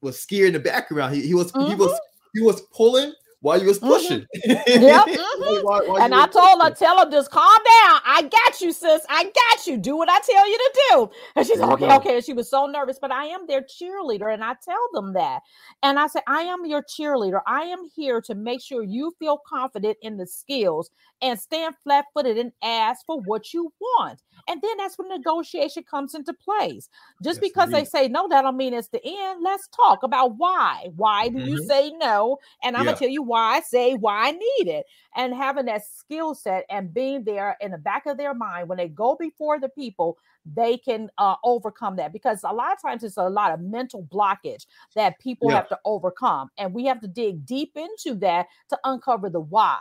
was 0.00 0.20
scared 0.20 0.48
in 0.48 0.52
the 0.54 0.60
background. 0.60 1.14
He, 1.14 1.22
he 1.26 1.34
was 1.34 1.52
mm-hmm. 1.52 1.70
he 1.70 1.74
was 1.74 1.98
he 2.34 2.42
was 2.42 2.60
pulling 2.72 3.12
while 3.44 3.60
you 3.60 3.66
was 3.66 3.78
mm-hmm. 3.78 3.88
pushing. 3.88 4.26
Mm-hmm. 4.44 4.82
Yep. 4.82 5.06
Mm-hmm. 5.06 5.64
while, 5.66 5.86
while 5.86 6.02
and 6.02 6.14
I 6.14 6.26
told 6.26 6.60
pushing. 6.60 6.60
her, 6.60 6.70
tell 6.74 7.04
her, 7.04 7.10
just 7.10 7.30
calm 7.30 7.56
down. 7.56 8.00
I 8.04 8.22
got 8.22 8.60
you, 8.60 8.72
sis. 8.72 9.04
I 9.08 9.24
got 9.24 9.66
you. 9.66 9.76
Do 9.76 9.96
what 9.96 10.08
I 10.08 10.18
tell 10.20 10.48
you 10.50 10.58
to 10.58 10.82
do. 10.90 11.10
And 11.36 11.46
she's 11.46 11.58
like, 11.58 11.72
okay, 11.72 11.94
okay. 11.96 12.14
And 12.16 12.24
she 12.24 12.32
was 12.32 12.48
so 12.48 12.66
nervous, 12.66 12.98
but 13.00 13.10
I 13.10 13.26
am 13.26 13.46
their 13.46 13.62
cheerleader. 13.62 14.32
And 14.32 14.42
I 14.42 14.54
tell 14.64 14.88
them 14.92 15.12
that. 15.14 15.42
And 15.82 15.98
I 15.98 16.06
said, 16.06 16.22
I 16.26 16.42
am 16.42 16.64
your 16.64 16.82
cheerleader. 16.82 17.40
I 17.46 17.62
am 17.62 17.84
here 17.94 18.20
to 18.22 18.34
make 18.34 18.62
sure 18.62 18.82
you 18.82 19.14
feel 19.18 19.40
confident 19.46 19.98
in 20.00 20.16
the 20.16 20.26
skills 20.26 20.90
and 21.20 21.38
stand 21.38 21.74
flat 21.82 22.06
footed 22.14 22.38
and 22.38 22.52
ask 22.62 23.04
for 23.06 23.20
what 23.22 23.52
you 23.52 23.72
want. 23.80 24.22
And 24.48 24.60
then 24.60 24.76
that's 24.76 24.98
when 24.98 25.08
negotiation 25.08 25.84
comes 25.84 26.14
into 26.14 26.32
place. 26.32 26.88
Just 27.22 27.40
yes, 27.40 27.50
because 27.50 27.68
indeed. 27.68 27.80
they 27.80 27.84
say 27.84 28.08
no, 28.08 28.28
that 28.28 28.42
don't 28.42 28.56
mean 28.56 28.74
it's 28.74 28.88
the 28.88 29.00
end. 29.04 29.42
Let's 29.42 29.68
talk 29.68 30.02
about 30.02 30.36
why. 30.36 30.88
Why 30.96 31.28
do 31.28 31.38
mm-hmm. 31.38 31.48
you 31.48 31.64
say 31.64 31.92
no? 31.98 32.38
And 32.62 32.76
I'm 32.76 32.82
yeah. 32.82 32.92
gonna 32.92 32.98
tell 32.98 33.08
you 33.08 33.22
why 33.22 33.56
I 33.56 33.60
say 33.60 33.94
why 33.94 34.28
I 34.28 34.30
need 34.32 34.68
it. 34.68 34.86
And 35.16 35.34
having 35.34 35.66
that 35.66 35.82
skill 35.86 36.34
set 36.34 36.64
and 36.68 36.92
being 36.92 37.24
there 37.24 37.56
in 37.60 37.70
the 37.70 37.78
back 37.78 38.06
of 38.06 38.16
their 38.16 38.34
mind 38.34 38.68
when 38.68 38.78
they 38.78 38.88
go 38.88 39.16
before 39.18 39.60
the 39.60 39.68
people, 39.68 40.18
they 40.44 40.76
can 40.76 41.08
uh, 41.18 41.36
overcome 41.44 41.96
that 41.96 42.12
because 42.12 42.40
a 42.44 42.52
lot 42.52 42.72
of 42.72 42.82
times 42.82 43.02
it's 43.02 43.16
a 43.16 43.28
lot 43.28 43.52
of 43.52 43.60
mental 43.60 44.06
blockage 44.12 44.66
that 44.94 45.18
people 45.20 45.50
yeah. 45.50 45.56
have 45.56 45.68
to 45.68 45.78
overcome. 45.84 46.50
And 46.58 46.74
we 46.74 46.84
have 46.86 47.00
to 47.00 47.08
dig 47.08 47.46
deep 47.46 47.76
into 47.76 48.18
that 48.20 48.46
to 48.70 48.78
uncover 48.84 49.30
the 49.30 49.40
why 49.40 49.78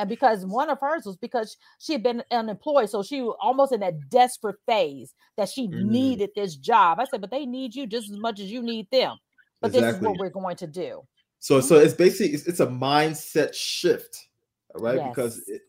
and 0.00 0.08
because 0.08 0.46
one 0.46 0.70
of 0.70 0.80
hers 0.80 1.04
was 1.04 1.16
because 1.16 1.56
she 1.78 1.92
had 1.92 2.02
been 2.02 2.22
unemployed 2.30 2.88
so 2.88 3.02
she 3.02 3.20
was 3.20 3.36
almost 3.40 3.72
in 3.72 3.80
that 3.80 4.08
desperate 4.08 4.56
phase 4.66 5.14
that 5.36 5.48
she 5.48 5.68
mm-hmm. 5.68 5.90
needed 5.90 6.30
this 6.34 6.56
job 6.56 6.98
i 6.98 7.04
said 7.04 7.20
but 7.20 7.30
they 7.30 7.46
need 7.46 7.74
you 7.74 7.86
just 7.86 8.10
as 8.10 8.18
much 8.18 8.40
as 8.40 8.50
you 8.50 8.62
need 8.62 8.86
them 8.90 9.16
but 9.60 9.68
exactly. 9.68 9.86
this 9.86 9.96
is 9.96 10.02
what 10.02 10.18
we're 10.18 10.30
going 10.30 10.56
to 10.56 10.66
do 10.66 11.02
so 11.38 11.58
mm-hmm. 11.58 11.66
so 11.66 11.76
it's 11.76 11.94
basically 11.94 12.32
it's, 12.32 12.46
it's, 12.46 12.60
a 12.60 12.66
mindset 12.66 13.54
shift 13.54 14.28
right 14.74 14.96
yes. 14.96 15.08
because 15.08 15.48
it, 15.48 15.62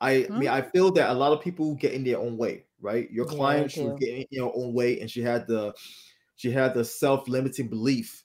i 0.00 0.12
mm-hmm. 0.14 0.38
mean 0.38 0.48
i 0.48 0.62
feel 0.62 0.90
that 0.90 1.10
a 1.10 1.14
lot 1.14 1.32
of 1.32 1.40
people 1.40 1.74
get 1.74 1.92
in 1.92 2.04
their 2.04 2.18
own 2.18 2.36
way 2.36 2.64
right 2.80 3.10
your 3.10 3.26
client 3.26 3.76
yeah, 3.76 3.84
was 3.84 3.98
getting 3.98 4.22
in 4.22 4.26
your 4.30 4.52
own 4.54 4.72
way 4.72 5.00
and 5.00 5.10
she 5.10 5.20
had 5.20 5.46
the 5.46 5.74
she 6.36 6.50
had 6.50 6.72
the 6.72 6.84
self-limiting 6.84 7.68
belief 7.68 8.24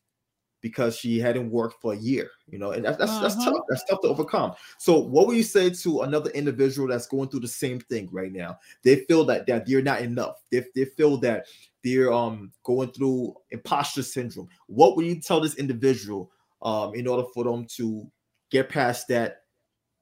because 0.66 0.98
she 0.98 1.20
hadn't 1.20 1.52
worked 1.52 1.80
for 1.80 1.94
a 1.94 1.96
year, 1.96 2.32
you 2.50 2.58
know, 2.58 2.72
and 2.72 2.84
that's 2.84 2.98
that's, 2.98 3.12
uh-huh. 3.12 3.22
that's 3.22 3.36
tough. 3.36 3.64
That's 3.70 3.84
tough 3.84 4.02
to 4.02 4.08
overcome. 4.08 4.54
So, 4.80 4.98
what 4.98 5.28
would 5.28 5.38
you 5.38 5.44
say 5.44 5.70
to 5.70 6.02
another 6.02 6.32
individual 6.32 6.88
that's 6.88 7.06
going 7.06 7.30
through 7.30 7.42
the 7.42 7.48
same 7.48 7.80
thing 7.82 8.10
right 8.12 8.32
now? 8.32 8.58
They 8.82 8.96
feel 9.06 9.26
that 9.26 9.46
that 9.46 9.68
they're 9.68 9.84
not 9.84 10.02
enough. 10.02 10.42
They, 10.52 10.66
they 10.74 10.86
feel 10.86 11.18
that 11.18 11.46
they're 11.84 12.12
um 12.12 12.52
going 12.64 12.90
through 12.94 13.36
imposter 13.52 14.02
syndrome. 14.02 14.48
What 14.66 14.96
would 14.96 15.06
you 15.06 15.22
tell 15.22 15.40
this 15.40 15.54
individual 15.58 16.32
um 16.64 16.96
in 16.96 17.06
order 17.06 17.28
for 17.32 17.44
them 17.44 17.68
to 17.76 18.10
get 18.50 18.68
past 18.68 19.08
that 19.10 19.44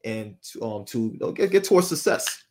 and 0.05 0.37
to 0.43 0.63
um 0.63 0.85
to 0.85 1.11
you 1.11 1.19
know, 1.19 1.33
get, 1.33 1.51
get 1.51 1.65
towards 1.65 1.89
success? 1.89 2.41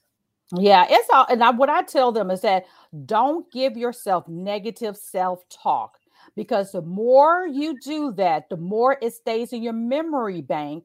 Yeah, 0.54 0.84
it's 0.86 1.08
all 1.10 1.24
and 1.30 1.42
I, 1.42 1.48
what 1.48 1.70
I 1.70 1.80
tell 1.80 2.12
them 2.12 2.30
is 2.30 2.42
that 2.42 2.66
don't 3.06 3.50
give 3.50 3.78
yourself 3.78 4.28
negative 4.28 4.98
self-talk 4.98 5.96
because 6.36 6.72
the 6.72 6.82
more 6.82 7.46
you 7.46 7.78
do 7.80 8.12
that, 8.12 8.48
the 8.48 8.56
more 8.56 8.96
it 9.02 9.12
stays 9.14 9.52
in 9.52 9.62
your 9.62 9.72
memory 9.72 10.40
bank 10.40 10.84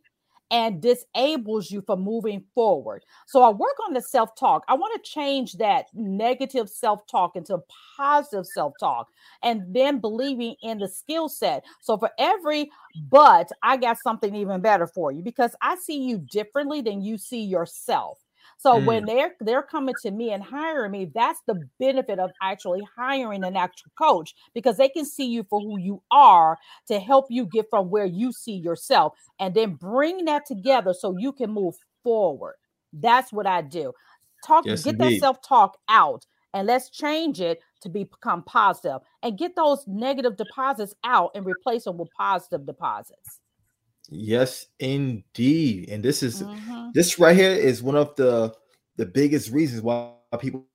and 0.49 0.81
disables 0.81 1.69
you 1.69 1.81
from 1.81 2.01
moving 2.01 2.43
forward. 2.55 3.03
So 3.25 3.43
I 3.43 3.49
work 3.49 3.75
on 3.85 3.93
the 3.93 4.01
self 4.01 4.35
talk. 4.35 4.63
I 4.67 4.75
want 4.75 4.93
to 5.03 5.09
change 5.09 5.53
that 5.53 5.87
negative 5.93 6.69
self 6.69 7.05
talk 7.07 7.35
into 7.35 7.59
positive 7.97 8.45
self 8.45 8.73
talk 8.79 9.07
and 9.43 9.63
then 9.73 9.99
believing 9.99 10.55
in 10.61 10.79
the 10.79 10.87
skill 10.87 11.27
set. 11.29 11.65
So 11.81 11.97
for 11.97 12.11
every 12.17 12.69
but, 13.09 13.49
I 13.61 13.77
got 13.77 13.97
something 13.99 14.33
even 14.35 14.61
better 14.61 14.87
for 14.87 15.11
you 15.11 15.21
because 15.21 15.55
I 15.61 15.75
see 15.75 16.01
you 16.01 16.17
differently 16.17 16.81
than 16.81 17.01
you 17.01 17.17
see 17.17 17.43
yourself. 17.43 18.19
So 18.57 18.73
mm. 18.75 18.85
when 18.85 19.05
they're 19.05 19.35
they're 19.39 19.63
coming 19.63 19.95
to 20.01 20.11
me 20.11 20.31
and 20.31 20.43
hiring 20.43 20.91
me, 20.91 21.11
that's 21.13 21.41
the 21.47 21.61
benefit 21.79 22.19
of 22.19 22.31
actually 22.41 22.81
hiring 22.97 23.43
an 23.43 23.55
actual 23.55 23.91
coach 23.97 24.33
because 24.53 24.77
they 24.77 24.89
can 24.89 25.05
see 25.05 25.27
you 25.27 25.45
for 25.49 25.59
who 25.61 25.79
you 25.79 26.01
are 26.11 26.57
to 26.87 26.99
help 26.99 27.25
you 27.29 27.45
get 27.45 27.67
from 27.69 27.89
where 27.89 28.05
you 28.05 28.31
see 28.31 28.55
yourself 28.55 29.13
and 29.39 29.53
then 29.53 29.75
bring 29.75 30.25
that 30.25 30.45
together 30.45 30.93
so 30.93 31.15
you 31.17 31.31
can 31.31 31.51
move 31.51 31.75
forward. 32.03 32.55
That's 32.93 33.31
what 33.31 33.45
I 33.45 33.61
do. 33.61 33.93
Talk 34.45 34.65
yes, 34.65 34.83
get 34.83 34.95
indeed. 34.95 35.15
that 35.15 35.19
self-talk 35.19 35.77
out 35.89 36.25
and 36.53 36.67
let's 36.67 36.89
change 36.89 37.41
it 37.41 37.59
to 37.81 37.89
become 37.89 38.43
positive 38.43 39.01
and 39.21 39.37
get 39.37 39.55
those 39.55 39.83
negative 39.87 40.35
deposits 40.35 40.95
out 41.03 41.31
and 41.35 41.45
replace 41.45 41.83
them 41.83 41.97
with 41.97 42.09
positive 42.17 42.65
deposits. 42.65 43.39
Yes, 44.09 44.67
indeed. 44.79 45.89
And 45.89 46.03
this 46.03 46.23
is 46.23 46.41
mm-hmm. 46.41 46.89
this 46.93 47.19
right 47.19 47.35
here 47.35 47.51
is 47.51 47.83
one 47.83 47.95
of 47.95 48.15
the 48.15 48.53
the 48.95 49.05
biggest 49.05 49.51
reasons 49.51 49.81
why 49.81 50.13
people 50.39 50.65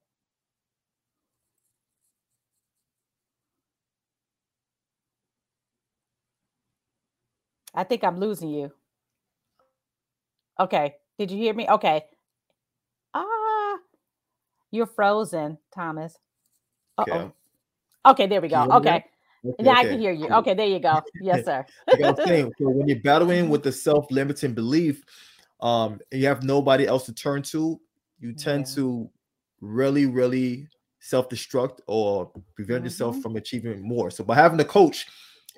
I 7.75 7.85
think 7.85 8.05
I'm 8.05 8.18
losing 8.18 8.51
you. 8.51 8.71
Okay. 10.61 10.97
Did 11.18 11.31
you 11.31 11.38
hear 11.38 11.55
me? 11.55 11.66
Okay. 11.68 12.05
Ah, 13.14 13.79
you're 14.71 14.87
frozen, 14.87 15.59
Thomas. 15.75 16.18
Uh 16.99 17.05
oh. 17.09 17.12
Okay. 17.12 17.33
okay, 18.07 18.27
there 18.27 18.40
we 18.40 18.49
go. 18.49 18.62
Okay. 18.73 19.05
Okay, 19.44 19.64
yeah, 19.64 19.72
okay. 19.72 19.81
I 19.81 19.85
can 19.85 20.00
hear 20.00 20.12
you. 20.12 20.28
Okay, 20.28 20.55
there 20.55 20.66
you 20.66 20.78
go. 20.78 21.00
Yes, 21.20 21.44
sir. 21.44 21.64
like 21.98 22.16
saying, 22.24 22.52
so 22.59 22.68
when 22.68 22.88
you're 22.88 23.00
battling 23.00 23.48
with 23.48 23.62
the 23.62 23.72
self-limiting 23.72 24.55
belief, 24.55 25.02
um, 25.61 26.00
you 26.12 26.26
have 26.26 26.42
nobody 26.42 26.87
else 26.87 27.07
to 27.07 27.12
turn 27.12 27.42
to, 27.42 27.81
you 28.20 28.33
tend 28.33 28.66
yeah. 28.68 28.74
to 28.76 29.11
really, 29.61 30.07
really 30.07 30.68
self-destruct 31.01 31.80
or 31.88 32.30
prevent 32.55 32.78
mm-hmm. 32.78 32.86
yourself 32.86 33.20
from 33.20 33.36
achieving 33.36 33.82
more. 33.86 34.11
So 34.11 34.22
by 34.22 34.36
having 34.36 34.61
a 34.61 34.64
coach, 34.64 35.07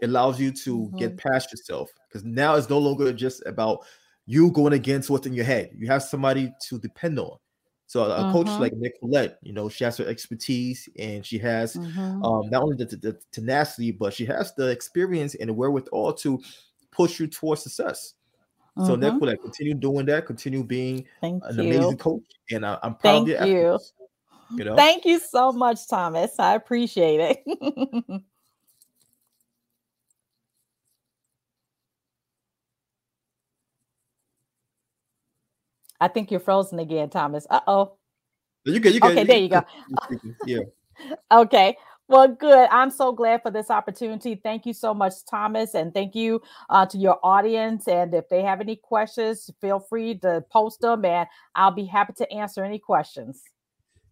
it 0.00 0.06
allows 0.06 0.40
you 0.40 0.50
to 0.50 0.78
mm-hmm. 0.78 0.96
get 0.96 1.16
past 1.16 1.52
yourself 1.52 1.90
because 2.08 2.24
now 2.24 2.54
it's 2.54 2.70
no 2.70 2.78
longer 2.78 3.12
just 3.12 3.42
about 3.46 3.84
you 4.26 4.50
going 4.50 4.72
against 4.72 5.10
what's 5.10 5.26
in 5.26 5.34
your 5.34 5.44
head. 5.44 5.70
You 5.76 5.86
have 5.88 6.02
somebody 6.02 6.52
to 6.68 6.78
depend 6.78 7.18
on. 7.18 7.36
So 7.86 8.04
a, 8.04 8.08
mm-hmm. 8.08 8.32
coach 8.32 8.46
like 8.60 8.72
Nickquolette, 8.72 9.36
you 9.42 9.52
know, 9.52 9.68
she 9.68 9.84
has 9.84 9.96
her 9.98 10.06
expertise 10.06 10.88
and 10.98 11.24
she 11.24 11.38
has 11.38 11.76
mm-hmm. 11.76 12.24
um, 12.24 12.48
not 12.50 12.62
only 12.62 12.76
the, 12.76 12.86
the, 12.86 12.96
the, 12.96 13.18
tenacity, 13.30 13.92
but 13.92 14.14
she 14.14 14.24
has 14.26 14.54
the 14.54 14.68
experience 14.68 15.34
and 15.34 15.50
the 15.50 15.52
wherewithal 15.52 16.14
to 16.14 16.40
push 16.90 17.20
you 17.20 17.26
towards 17.26 17.62
success. 17.62 18.14
Mm-hmm. 18.78 18.86
So 18.86 18.96
Nickquolette, 18.96 19.40
continue 19.40 19.74
doing 19.74 20.06
that, 20.06 20.26
continue 20.26 20.64
being 20.64 21.04
Thank 21.20 21.42
an 21.46 21.56
you. 21.56 21.62
amazing 21.62 21.98
coach, 21.98 22.24
and 22.50 22.66
I, 22.66 22.78
am 22.82 22.94
proud 22.96 23.26
Thank 23.26 23.28
of 23.40 23.48
you. 23.48 23.78
You 24.56 24.64
know? 24.64 24.76
Thank 24.76 25.04
you 25.04 25.18
so 25.18 25.52
much, 25.52 25.86
Thomas. 25.88 26.38
I 26.38 26.54
appreciate 26.54 27.20
it. 27.46 28.22
I 36.04 36.08
think 36.08 36.30
you're 36.30 36.38
frozen 36.38 36.78
again, 36.78 37.08
Thomas. 37.08 37.46
Uh 37.48 37.60
oh. 37.66 37.96
You 38.66 38.78
can, 38.78 38.92
you 38.92 39.00
can, 39.00 39.12
okay, 39.12 39.20
you 39.20 39.26
there 39.26 39.38
you 39.38 39.48
go. 39.48 39.64
yeah. 40.46 40.60
okay. 41.32 41.78
Well, 42.08 42.28
good. 42.28 42.68
I'm 42.70 42.90
so 42.90 43.10
glad 43.12 43.40
for 43.40 43.50
this 43.50 43.70
opportunity. 43.70 44.34
Thank 44.34 44.66
you 44.66 44.74
so 44.74 44.92
much, 44.92 45.14
Thomas, 45.30 45.72
and 45.74 45.94
thank 45.94 46.14
you 46.14 46.42
uh, 46.68 46.84
to 46.84 46.98
your 46.98 47.18
audience. 47.22 47.88
And 47.88 48.12
if 48.12 48.28
they 48.28 48.42
have 48.42 48.60
any 48.60 48.76
questions, 48.76 49.48
feel 49.62 49.80
free 49.80 50.18
to 50.18 50.44
post 50.52 50.82
them, 50.82 51.06
and 51.06 51.26
I'll 51.54 51.70
be 51.70 51.86
happy 51.86 52.12
to 52.18 52.30
answer 52.30 52.62
any 52.62 52.78
questions. 52.78 53.42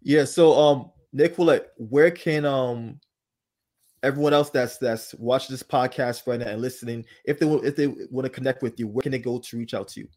Yeah. 0.01 0.25
So, 0.25 0.59
um, 0.59 0.91
Nickquolette, 1.15 1.67
where 1.77 2.11
can 2.11 2.47
um 2.47 3.01
everyone 4.03 4.33
else 4.33 4.49
that's 4.49 4.79
that's 4.79 5.15
watching 5.17 5.53
this 5.53 5.63
podcast 5.63 6.27
right 6.27 6.41
now 6.41 6.49
and 6.49 6.63
listening, 6.63 7.05
if 7.27 7.39
they 7.39 7.47
if 7.47 7.77
they 7.77 7.89
want 7.89 8.25
to 8.25 8.31
connect 8.31 8.63
with 8.63 8.81
you, 8.81 8.89
where 8.89 9.03
can 9.03 9.13
they 9.13 9.19
go 9.19 9.39
to 9.39 9.59
reach 9.59 9.75
out 9.75 9.89
to 9.89 10.01
you? 10.01 10.09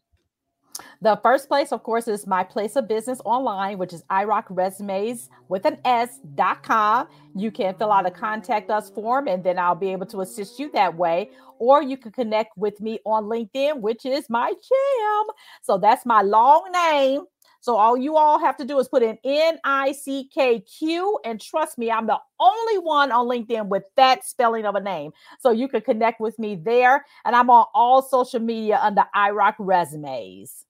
The 1.00 1.18
first 1.22 1.48
place, 1.48 1.72
of 1.72 1.82
course, 1.82 2.08
is 2.08 2.26
my 2.26 2.42
place 2.42 2.76
of 2.76 2.88
business 2.88 3.20
online, 3.24 3.78
which 3.78 3.92
is 3.92 4.02
iRockResumes 4.10 5.28
with 5.48 5.64
an 5.64 5.78
S.com. 5.84 7.08
You 7.34 7.50
can 7.50 7.74
fill 7.74 7.92
out 7.92 8.06
a 8.06 8.10
contact 8.10 8.70
us 8.70 8.90
form, 8.90 9.28
and 9.28 9.44
then 9.44 9.58
I'll 9.58 9.74
be 9.74 9.92
able 9.92 10.06
to 10.06 10.20
assist 10.20 10.58
you 10.58 10.70
that 10.72 10.96
way. 10.96 11.30
Or 11.58 11.82
you 11.82 11.96
can 11.96 12.12
connect 12.12 12.56
with 12.58 12.80
me 12.80 12.98
on 13.06 13.24
LinkedIn, 13.24 13.80
which 13.80 14.04
is 14.04 14.28
my 14.28 14.48
jam. 14.48 15.24
So 15.62 15.78
that's 15.78 16.04
my 16.04 16.22
long 16.22 16.70
name. 16.72 17.22
So 17.60 17.76
all 17.76 17.96
you 17.96 18.16
all 18.16 18.38
have 18.38 18.56
to 18.58 18.64
do 18.64 18.78
is 18.78 18.86
put 18.86 19.02
in 19.02 19.18
N 19.24 19.58
I 19.64 19.92
C 19.92 20.28
K 20.32 20.60
Q, 20.60 21.18
and 21.24 21.40
trust 21.40 21.78
me, 21.78 21.90
I'm 21.90 22.06
the 22.06 22.20
only 22.38 22.78
one 22.78 23.10
on 23.10 23.26
LinkedIn 23.26 23.68
with 23.68 23.82
that 23.96 24.24
spelling 24.24 24.66
of 24.66 24.76
a 24.76 24.80
name. 24.80 25.12
So 25.40 25.50
you 25.50 25.66
can 25.66 25.80
connect 25.80 26.20
with 26.20 26.38
me 26.38 26.54
there, 26.54 27.04
and 27.24 27.34
I'm 27.34 27.50
on 27.50 27.66
all 27.74 28.02
social 28.02 28.40
media 28.40 28.78
under 28.80 29.04
iRock 29.16 29.54
Resumes. 29.58 30.65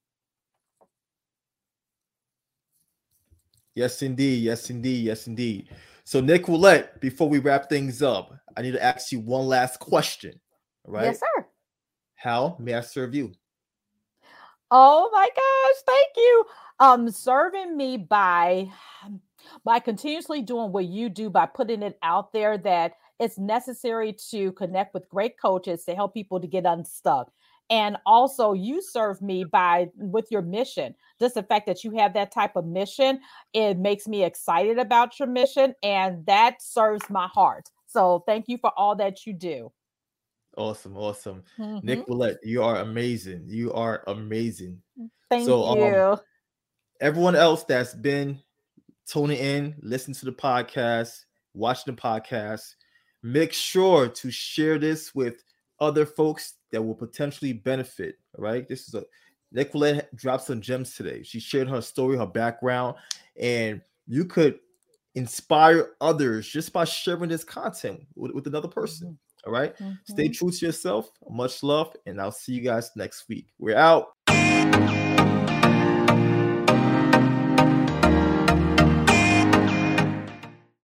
Yes, 3.77 4.01
indeed. 4.01 4.43
Yes, 4.43 4.71
indeed. 4.71 5.05
Yes, 5.05 5.27
indeed. 5.27 5.69
So, 6.03 6.21
Nick 6.21 6.47
Nickquolette, 6.47 6.99
before 6.99 7.29
we 7.29 7.39
wrap 7.39 7.69
things 7.69 8.03
up, 8.03 8.35
I 8.57 8.63
need 8.63 8.73
to 8.73 8.83
ask 8.83 9.13
you 9.13 9.21
one 9.21 9.47
last 9.47 9.79
question. 9.79 10.41
Right? 10.85 11.05
Yes, 11.05 11.21
sir. 11.21 11.47
How 12.15 12.57
may 12.59 12.75
I 12.75 12.81
serve 12.81 13.15
you? 13.15 13.33
Oh 14.71 15.11
my 15.13 15.29
gosh, 15.29 15.83
thank 15.87 16.17
you. 16.17 16.45
Um, 16.81 17.11
serving 17.11 17.77
me 17.77 17.99
by 17.99 18.69
by 19.65 19.79
continuously 19.79 20.43
doing 20.43 20.73
what 20.73 20.87
you 20.87 21.09
do 21.09 21.31
by 21.31 21.47
putting 21.47 21.83
it 21.83 21.99
out 22.03 22.33
there 22.33 22.59
that 22.59 22.95
it's 23.21 23.39
necessary 23.39 24.13
to 24.31 24.53
connect 24.53 24.93
with 24.93 25.09
great 25.09 25.39
coaches 25.39 25.85
to 25.85 25.95
help 25.95 26.15
people 26.15 26.41
to 26.41 26.47
get 26.47 26.67
unstuck 26.67 27.31
and 27.71 27.97
also 28.07 28.53
you 28.53 28.81
serve 28.83 29.21
me 29.21 29.45
by 29.45 29.89
with 29.97 30.31
your 30.31 30.43
mission. 30.43 30.95
Just 31.19 31.35
the 31.35 31.43
fact 31.43 31.67
that 31.67 31.85
you 31.85 31.93
have 31.97 32.15
that 32.15 32.33
type 32.33 32.57
of 32.57 32.67
mission 32.67 33.21
it 33.53 33.79
makes 33.79 34.07
me 34.07 34.25
excited 34.25 34.79
about 34.79 35.19
your 35.19 35.29
mission 35.29 35.75
and 35.83 36.25
that 36.27 36.63
serves 36.63 37.09
my 37.11 37.27
heart. 37.29 37.69
So 37.87 38.23
thank 38.27 38.47
you 38.49 38.59
for 38.59 38.73
all 38.77 38.97
that 38.97 39.27
you 39.27 39.33
do. 39.33 39.73
Awesome 40.57 40.97
awesome. 40.97 41.43
Mm-hmm. 41.59 41.89
Nickquolette 41.89 42.37
you 42.43 42.63
are 42.63 42.77
amazing. 42.77 43.45
You 43.47 43.73
are 43.73 44.03
amazing. 44.07 44.81
Thank 45.31 45.47
so, 45.47 45.77
you. 45.77 45.95
um, 45.95 46.21
everyone 47.01 47.35
else 47.35 47.65
that's 47.65 47.95
been 47.95 48.41
tuning 49.07 49.39
in 49.39 49.75
listening 49.83 50.15
to 50.17 50.25
the 50.25 50.33
podcast 50.33 51.25
watching 51.55 51.95
the 51.95 52.01
podcast 52.01 52.75
make 53.23 53.53
sure 53.53 54.09
to 54.09 54.31
share 54.31 54.79
this 54.79 55.15
with 55.15 55.43
other 55.81 56.07
folks 56.07 56.55
that 56.73 56.83
will 56.83 56.95
potentially 56.95 57.53
benefit. 57.53 58.17
Right. 58.37 58.67
This 58.69 58.89
is 58.89 58.95
a 58.95 59.05
Nickquolette 59.55 60.15
dropped 60.15 60.45
some 60.45 60.61
gems 60.61 60.95
today. 60.95 61.23
She 61.23 61.41
shared 61.41 61.69
her 61.69 61.81
story, 61.81 62.17
her 62.19 62.27
background, 62.27 62.97
and 63.41 63.81
you 64.07 64.25
could 64.25 64.59
inspire 65.15 65.93
others 66.01 66.47
just 66.47 66.73
by 66.73 66.85
sharing 66.85 67.31
this 67.31 67.45
content 67.45 68.01
with, 68.15 68.33
with 68.33 68.47
another 68.47 68.69
person. 68.69 69.09
Mm-hmm. 69.09 69.49
All 69.49 69.53
right? 69.53 69.77
mm-hmm. 69.77 69.93
Stay 70.05 70.29
true 70.29 70.51
to 70.51 70.67
yourself. 70.67 71.11
Much 71.31 71.63
love, 71.63 71.95
and 72.07 72.21
I'll 72.21 72.33
see 72.33 72.53
you 72.53 72.63
guys 72.63 72.91
next 72.97 73.29
week. 73.29 73.47
We're 73.59 73.77
out. 73.77 74.09